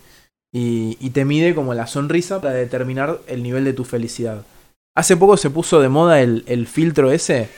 [0.51, 4.47] Y, y, te mide como la sonrisa para determinar el nivel de tu felicidad.
[4.97, 7.51] Hace poco se puso de moda el, el filtro ese.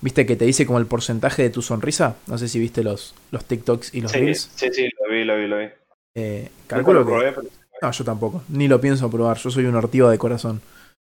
[0.00, 2.14] ¿Viste que te dice como el porcentaje de tu sonrisa?
[2.28, 4.48] No sé si viste los, los TikToks y los sí, Reels.
[4.54, 5.66] Sí, sí, lo vi, lo vi, lo vi.
[6.14, 7.34] Eh, calculo que...
[7.82, 8.42] No, yo tampoco.
[8.48, 9.36] Ni lo pienso probar.
[9.36, 10.60] Yo soy un ortivo de corazón.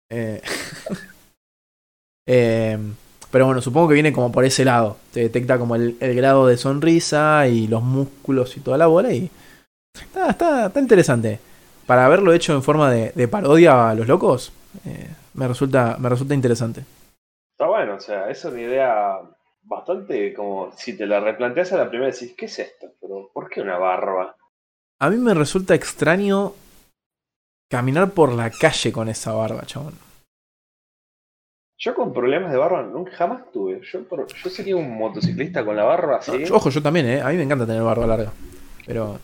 [0.09, 0.41] Eh...
[2.27, 2.77] eh...
[3.31, 4.97] Pero bueno, supongo que viene como por ese lado.
[5.13, 9.13] Te detecta como el, grado de sonrisa y los músculos y toda la bola.
[9.13, 9.29] Y
[9.93, 11.39] está, está, está interesante.
[11.85, 14.51] Para haberlo hecho en forma de, parodia a los locos,
[14.85, 16.83] eh, me, resulta, me resulta interesante.
[17.51, 19.19] Está bueno, o sea, es una idea
[19.63, 22.87] bastante como si te la replanteas a la primera decís, ¿qué es esto?
[22.99, 24.35] Pero ¿por qué una barba?
[25.01, 26.53] A mí me resulta extraño
[27.69, 29.93] caminar por la calle con esa barba, chabón.
[31.77, 33.79] Yo con problemas de barba nunca jamás tuve.
[33.81, 36.43] Yo, yo sería un motociclista con la barba así.
[36.51, 37.21] ojo, yo también, ¿eh?
[37.21, 38.33] A mí me encanta tener barba larga.
[38.85, 39.17] Pero.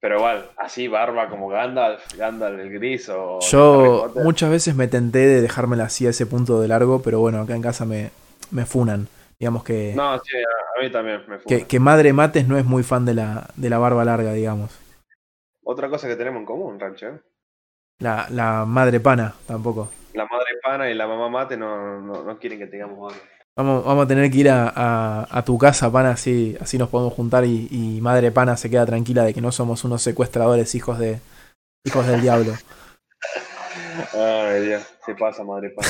[0.00, 3.40] Pero igual, así barba como Gandalf, Gandalf el gris o.
[3.40, 7.40] Yo muchas veces me tenté de dejármela así a ese punto de largo, pero bueno,
[7.40, 8.12] acá en casa me,
[8.52, 9.08] me funan.
[9.38, 9.92] Digamos que.
[9.94, 11.38] No, sí, a, mí también me.
[11.40, 14.78] Que, que, Madre Mates no es muy fan de la, de la barba larga, digamos.
[15.64, 17.06] Otra cosa que tenemos en común, Rancho.
[17.08, 17.20] ¿eh?
[18.00, 22.58] La, la madre pana, tampoco la madre pana y la mamá mate no, no, quieren
[22.58, 23.24] que tengamos barba.
[23.56, 27.12] Vamos, vamos a tener que ir a, a, tu casa, pana, así, así nos podemos
[27.12, 31.20] juntar y, madre pana se queda tranquila de que no somos unos secuestradores hijos de
[31.84, 32.52] hijos del diablo.
[34.14, 35.88] Ay, Dios, se pasa, madre pana.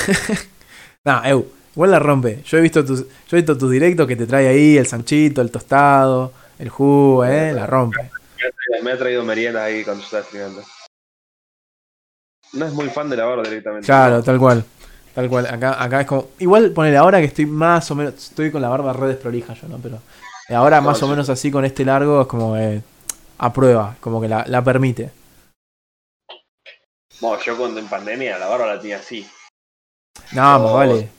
[1.04, 1.46] nah, Eu,
[1.78, 2.42] igual la rompe.
[2.42, 5.40] Yo he visto tus, yo he visto tus directos que te trae ahí el sanchito,
[5.40, 8.10] el tostado, el jugo, eh, la rompe.
[8.82, 10.60] Me ha traído, merienda ahí cuando estás estudiando.
[12.54, 13.86] No es muy fan de la barba directamente.
[13.86, 14.64] Claro, tal cual.
[15.14, 15.46] Tal cual.
[15.46, 16.30] Acá, acá es como.
[16.40, 18.14] Igual poner ahora que estoy más o menos.
[18.14, 19.78] Estoy con la barba re desprolija yo, ¿no?
[19.78, 20.00] Pero
[20.48, 22.82] ahora más o menos así con este largo es como que.
[23.38, 25.12] A prueba, como que la, la permite.
[27.20, 29.24] Bueno, yo cuando en pandemia la barba la tenía así.
[30.32, 31.17] No, pues vale.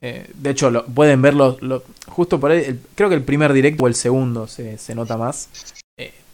[0.00, 2.80] Eh, de hecho, lo, pueden verlo lo, justo por ahí.
[2.94, 5.48] creo que el primer directo o el segundo se, se nota más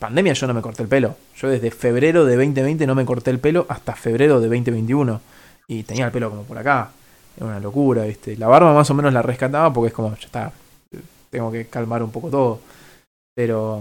[0.04, 1.16] pandemia yo no me corté el pelo.
[1.36, 5.18] Yo desde febrero de 2020 no me corté el pelo hasta febrero de 2021.
[5.66, 6.90] Y tenía el pelo como por acá.
[7.36, 8.36] Era una locura, ¿viste?
[8.36, 10.52] La barba más o menos la rescataba porque es como, ya está,
[11.30, 12.60] tengo que calmar un poco todo.
[13.34, 13.80] Pero...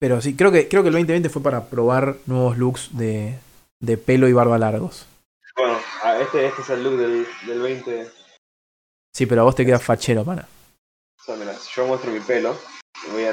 [0.00, 3.36] Pero sí, creo que, creo que el 2020 fue para probar nuevos looks de,
[3.80, 5.06] de pelo y barba largos.
[5.58, 5.78] Bueno,
[6.20, 8.10] este, este es el look del, del 20.
[9.14, 10.46] Sí, pero a vos te queda fachero, pana.
[11.74, 12.56] yo muestro mi pelo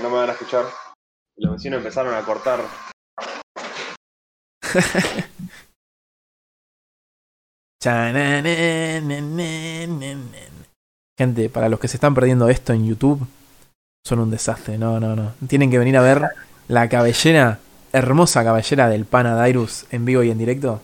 [0.01, 0.65] no me van a escuchar.
[1.37, 2.61] Los vecinos empezaron a cortar.
[11.17, 13.25] Gente, para los que se están perdiendo esto en YouTube,
[14.03, 14.77] son un desastre.
[14.77, 15.33] No, no, no.
[15.47, 16.23] Tienen que venir a ver
[16.67, 17.59] la cabellera,
[17.93, 20.81] hermosa cabellera del pana Dairus en vivo y en directo.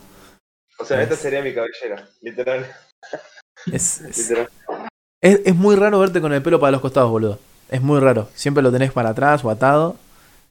[0.81, 2.65] O sea, esta sería mi cabellera, literal.
[3.71, 4.49] Es, literal.
[5.21, 7.37] Es, es, muy raro verte con el pelo para los costados, boludo.
[7.69, 8.27] Es muy raro.
[8.33, 9.97] Siempre lo tenés para atrás o atado.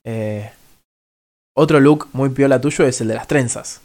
[0.04, 0.48] Eh,
[1.56, 3.80] otro look muy piola tuyo es el de las trenzas.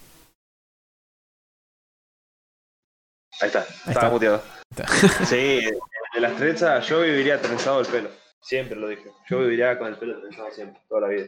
[3.42, 4.44] Ahí está, estaba muteado.
[4.70, 4.86] está.
[5.26, 5.62] Sí,
[6.14, 8.10] de las trenzas yo viviría trenzado el pelo.
[8.40, 9.10] Siempre lo dije.
[9.28, 11.28] Yo viviría con el pelo trenzado siempre, toda la vida.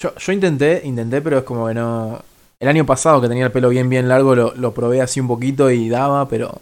[0.00, 2.24] Yo, yo intenté, intenté, pero es como que no.
[2.58, 5.28] El año pasado que tenía el pelo bien, bien largo, lo, lo probé así un
[5.28, 6.60] poquito y daba, pero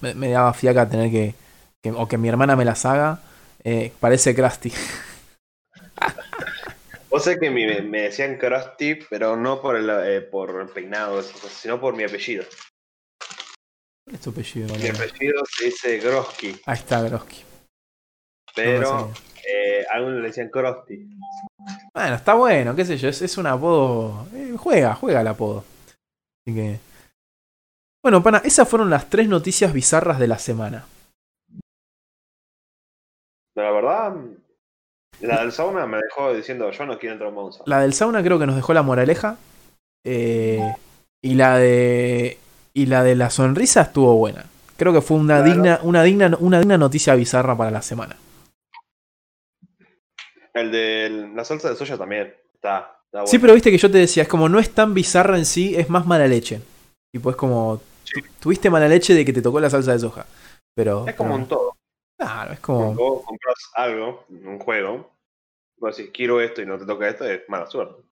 [0.00, 1.34] me, me daba fiaca tener que,
[1.82, 3.20] que- O que mi hermana me las haga.
[3.64, 4.72] Eh, parece Krusty.
[7.10, 11.22] Vos sé que me, me decían Krusty, pero no por el, eh, por el peinado,
[11.22, 12.44] sino por mi apellido.
[14.04, 14.74] ¿Cuál es tu apellido?
[14.76, 17.42] Mi apellido se dice Groski, Ahí está, Grosky.
[18.54, 19.10] pero
[19.48, 21.08] eh, algunos le decían Krusty.
[21.94, 24.26] Bueno, está bueno, qué sé yo, es, es un apodo.
[24.34, 25.64] eh, juega, juega el apodo.
[26.46, 26.78] Así que.
[28.04, 30.84] Bueno, pana, esas fueron las tres noticias bizarras de la semana.
[33.54, 34.14] La verdad,
[35.20, 37.64] la del sauna me dejó diciendo, yo no quiero entrar a un sauna.
[37.66, 39.36] La del sauna creo que nos dejó la moraleja.
[40.04, 40.60] eh,
[41.22, 42.38] y la de.
[42.74, 44.44] Y la de la sonrisa estuvo buena.
[44.76, 45.50] Creo que fue una Claro.
[45.54, 48.16] digna, una digna, una digna noticia bizarra para la semana.
[50.56, 53.26] El de la salsa de soya también, está, está bueno.
[53.26, 55.74] Sí, pero viste que yo te decía, es como no es tan bizarra en sí,
[55.76, 56.62] es más mala leche.
[57.12, 57.80] Tipo, es como.
[58.04, 60.24] tu- Tuviste mala leche de que te tocó la salsa de soja.
[60.74, 61.06] Pero.
[61.06, 61.76] Es como un todo.
[62.18, 62.78] Claro, es como.
[62.78, 65.10] Cuando vos compras algo, un juego,
[65.78, 68.02] vos decís, quiero esto y no te toca esto, es mala suerte.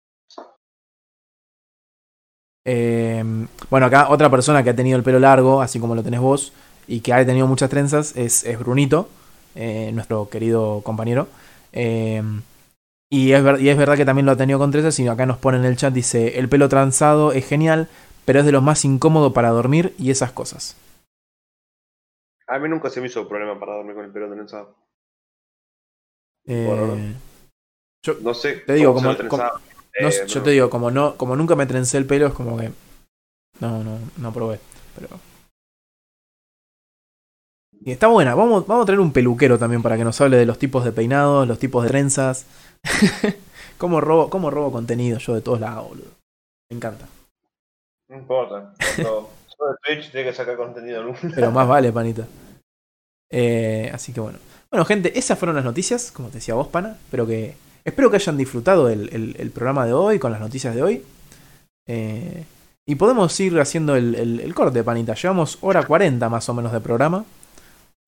[2.67, 3.23] Eh,
[3.71, 6.53] bueno, acá otra persona que ha tenido el pelo largo, así como lo tenés vos,
[6.87, 9.09] y que ha tenido muchas trenzas, es, es Brunito,
[9.55, 11.29] eh, nuestro querido compañero.
[11.75, 12.23] Eh,
[13.11, 15.27] y, es ver- y es verdad que también lo ha tenido con trenzas, y acá
[15.27, 17.89] nos pone en el chat, dice, el pelo trenzado es genial,
[18.25, 20.77] pero es de lo más incómodo para dormir y esas cosas.
[22.47, 24.77] A mí nunca se me hizo problema para dormir con el pelo trenzado.
[26.47, 27.15] Eh, Bueno,
[28.21, 28.57] No sé.
[28.67, 29.19] Te digo, como- no
[29.97, 32.71] Eh, yo te digo, como no, como nunca me trencé el pelo, es como que.
[33.61, 34.59] No, no, no probé.
[34.97, 35.09] Pero.
[37.87, 38.35] Y está buena.
[38.35, 40.93] Vamos, vamos a traer un peluquero también para que nos hable de los tipos de
[40.93, 42.47] peinados, los tipos de trenzas.
[43.79, 46.09] cómo, robo, cómo robo contenido yo de todos lados, boludo.
[46.71, 47.07] Me encanta.
[48.09, 48.73] No importa.
[48.97, 49.29] Solo
[49.71, 51.17] de Twitch tiene que sacar contenido en un.
[51.35, 52.27] Pero más vale, panita.
[53.31, 54.39] Eh, así que bueno.
[54.71, 56.97] Bueno, gente, esas fueron las noticias, como te decía vos, pana.
[57.05, 57.55] Espero que,
[57.85, 61.05] espero que hayan disfrutado el, el- el programa de hoy, con las noticias de hoy.
[61.87, 62.45] Eh,
[62.87, 65.15] y podemos ir haciendo el, el- el corte, panita.
[65.15, 67.25] Llevamos hora 40 más o menos de programa.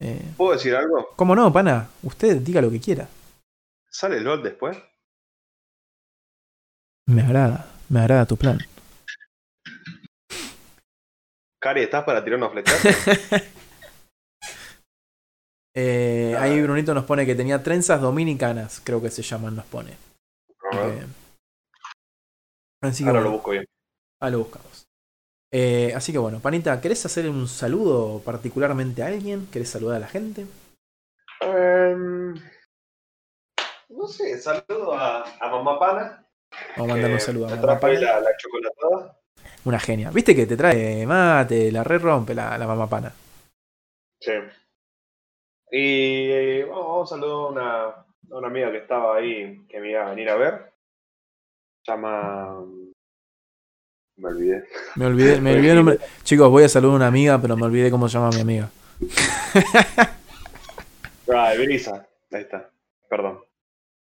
[0.00, 1.08] Eh, ¿Puedo decir algo?
[1.16, 1.88] ¿Cómo no, pana?
[2.02, 3.08] Usted diga lo que quiera.
[3.90, 4.76] ¿Sale LOL después?
[7.08, 8.58] Me agrada, me agrada tu plan.
[11.60, 12.94] Cari, ¿estás para tirar unos flechazos?
[15.78, 19.90] Eh, ahí Brunito nos pone que tenía trenzas dominicanas, creo que se llaman, nos pone.
[20.72, 21.06] Eh,
[22.80, 23.30] así que Ahora bueno.
[23.32, 23.66] lo busco bien.
[24.18, 24.85] Ah, lo buscamos.
[25.52, 29.46] Eh, así que bueno, Panita, ¿querés hacer un saludo particularmente a alguien?
[29.50, 30.46] ¿Querés saludar a la gente?
[31.40, 32.34] Em,
[33.88, 36.26] no sé, saludo a, a Mamá Pana.
[36.76, 38.00] Vamos a mandar un que saludo a Mamá Pana.
[38.00, 39.18] la, la chocolatada.
[39.64, 40.10] Una genia.
[40.10, 43.12] ¿Viste que te trae mate, la re rompe la, la mamá pana?
[44.20, 44.32] Sí.
[45.70, 48.04] Y eh, vamos, vamos a saludar a una, a
[48.38, 50.72] una amiga que estaba ahí, que me iba a venir a ver.
[51.84, 52.64] Se llama.
[54.16, 54.64] Me olvidé.
[54.94, 55.98] Me olvidé, me olvidé el nombre.
[56.24, 58.70] Chicos, voy a saludar a una amiga, pero me olvidé cómo se llama mi amiga.
[61.28, 62.06] Ah, Brisa.
[62.30, 62.70] Ahí está.
[63.10, 63.40] Perdón.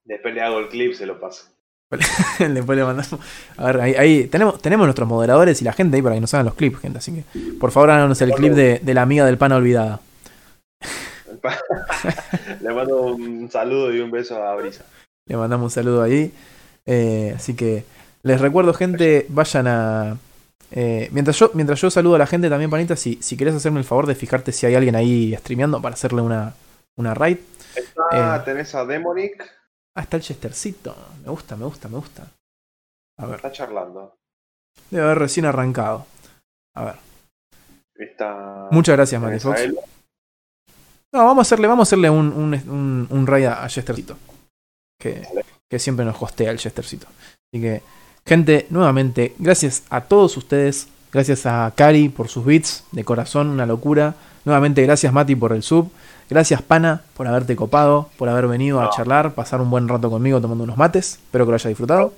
[0.04, 1.46] Después le hago el clip, se lo paso.
[2.40, 3.20] Después le mandamos.
[3.56, 6.34] A ver, ahí, ahí tenemos, tenemos nuestros moderadores y la gente ahí para que nos
[6.34, 6.98] hagan los clips, gente.
[6.98, 7.24] Así que,
[7.60, 10.00] por favor, háganos el clip de, de la amiga del pana olvidada.
[12.60, 14.84] Le mando un saludo y un beso a Brisa.
[15.26, 16.32] Le mandamos un saludo ahí.
[16.86, 17.84] Eh, así que
[18.24, 20.16] les recuerdo, gente, vayan a.
[20.72, 23.78] eh, mientras, yo, mientras yo saludo a la gente también, panita, si, si querés hacerme
[23.78, 26.54] el favor de fijarte si hay alguien ahí streameando para hacerle una,
[26.96, 27.38] una raid.
[27.76, 28.42] Está, Eh.
[28.44, 29.42] tenés a Demonic,
[29.96, 30.96] Ah, está el Chestercito.
[31.22, 32.26] Me gusta, me gusta, me gusta.
[33.16, 34.16] A ver, está charlando.
[34.90, 36.06] debe haber recién arrancado.
[36.74, 36.94] A ver.
[37.94, 38.66] Está.
[38.72, 39.78] Muchas gracias, a él.
[41.12, 44.16] No, vamos a hacerle, vamos a hacerle un, un, un, un raid a Chestercito.
[45.00, 45.22] Que,
[45.70, 47.06] que siempre nos hostea el Chestercito.
[47.06, 47.82] Así que,
[48.26, 50.88] gente, nuevamente, gracias a todos ustedes.
[51.12, 54.14] Gracias a Cari por sus bits de corazón, una locura.
[54.44, 55.92] Nuevamente, gracias Mati por el sub.
[56.28, 60.40] Gracias Pana por haberte copado, por haber venido a charlar, pasar un buen rato conmigo
[60.40, 61.20] tomando unos mates.
[61.24, 62.12] Espero que lo haya disfrutado.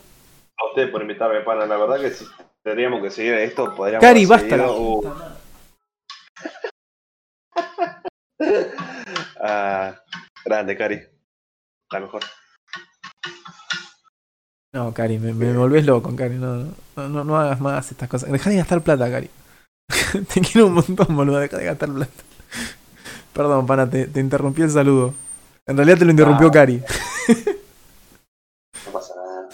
[0.56, 1.66] A usted por invitarme, pana.
[1.66, 2.24] La verdad que si
[2.62, 4.02] tendríamos que seguir esto, podríamos.
[4.02, 4.56] Cari, basta.
[4.56, 5.14] la uh,
[9.42, 9.94] ah,
[10.44, 11.02] grande, Cari.
[11.92, 12.22] La mejor.
[14.77, 16.35] No, Cari, me, me volvés loco, Cari.
[16.35, 16.66] No,
[16.97, 18.31] no, no, no hagas más estas cosas.
[18.31, 19.31] Dejá de gastar plata, Cari.
[20.35, 21.39] te quiero un montón, boludo.
[21.39, 22.12] Deja de gastar plata.
[23.32, 25.15] Perdón, pana, te, te interrumpí el saludo.
[25.66, 26.51] En realidad te lo interrumpió.
[26.51, 26.82] Cari.
[28.85, 29.48] No pasa nada.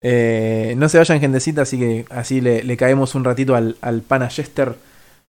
[0.00, 4.00] Eh, no se vayan, gentecita, así que así le, le caemos un ratito al, al
[4.00, 4.74] pana Jester,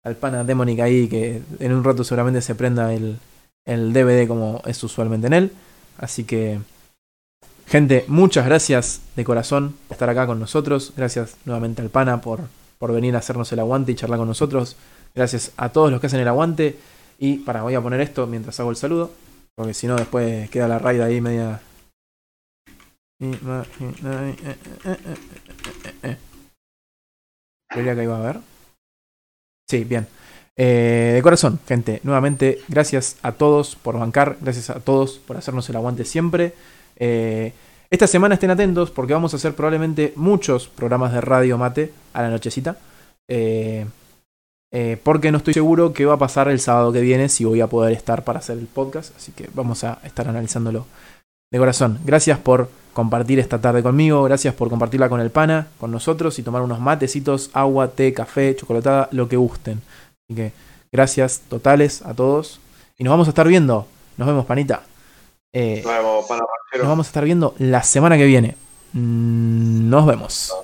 [0.03, 3.19] al pana Demonic ahí, que en un rato seguramente se prenda el,
[3.67, 5.53] el DVD como es usualmente en él.
[5.97, 6.59] Así que,
[7.69, 10.93] gente, muchas gracias de corazón por estar acá con nosotros.
[10.97, 12.41] Gracias nuevamente al pana por,
[12.79, 14.77] por venir a hacernos el aguante y charlar con nosotros.
[15.15, 16.79] Gracias a todos los que hacen el aguante.
[17.19, 19.11] Y para, voy a poner esto mientras hago el saludo,
[19.55, 21.61] porque si no después queda la raid ahí media
[27.69, 28.41] Creía que iba a ver.
[29.69, 30.07] Sí, bien.
[30.57, 35.69] Eh, de corazón, gente, nuevamente, gracias a todos por bancar, gracias a todos por hacernos
[35.69, 36.55] el aguante siempre.
[36.99, 37.53] Eh,
[37.91, 42.23] esta semana estén atentos porque vamos a hacer probablemente muchos programas de radio mate a
[42.23, 42.77] la nochecita.
[43.29, 43.87] Eh,
[44.71, 47.63] eh, porque no estoy seguro qué va a pasar el sábado que viene, si voy
[47.63, 49.17] a poder estar para hacer el podcast.
[49.17, 50.87] Así que vamos a estar analizándolo
[51.51, 51.99] de corazón.
[52.05, 56.43] Gracias por compartir esta tarde conmigo, gracias por compartirla con el pana, con nosotros y
[56.43, 59.81] tomar unos matecitos, agua, té, café, chocolatada, lo que gusten.
[60.25, 60.53] Así que
[60.93, 62.61] gracias totales a todos
[62.99, 63.87] y nos vamos a estar viendo.
[64.17, 64.83] Nos vemos, panita.
[65.53, 65.83] Eh,
[66.79, 68.57] Nos vamos a estar viendo la semana que viene.
[68.93, 70.55] Mm, Nos vemos.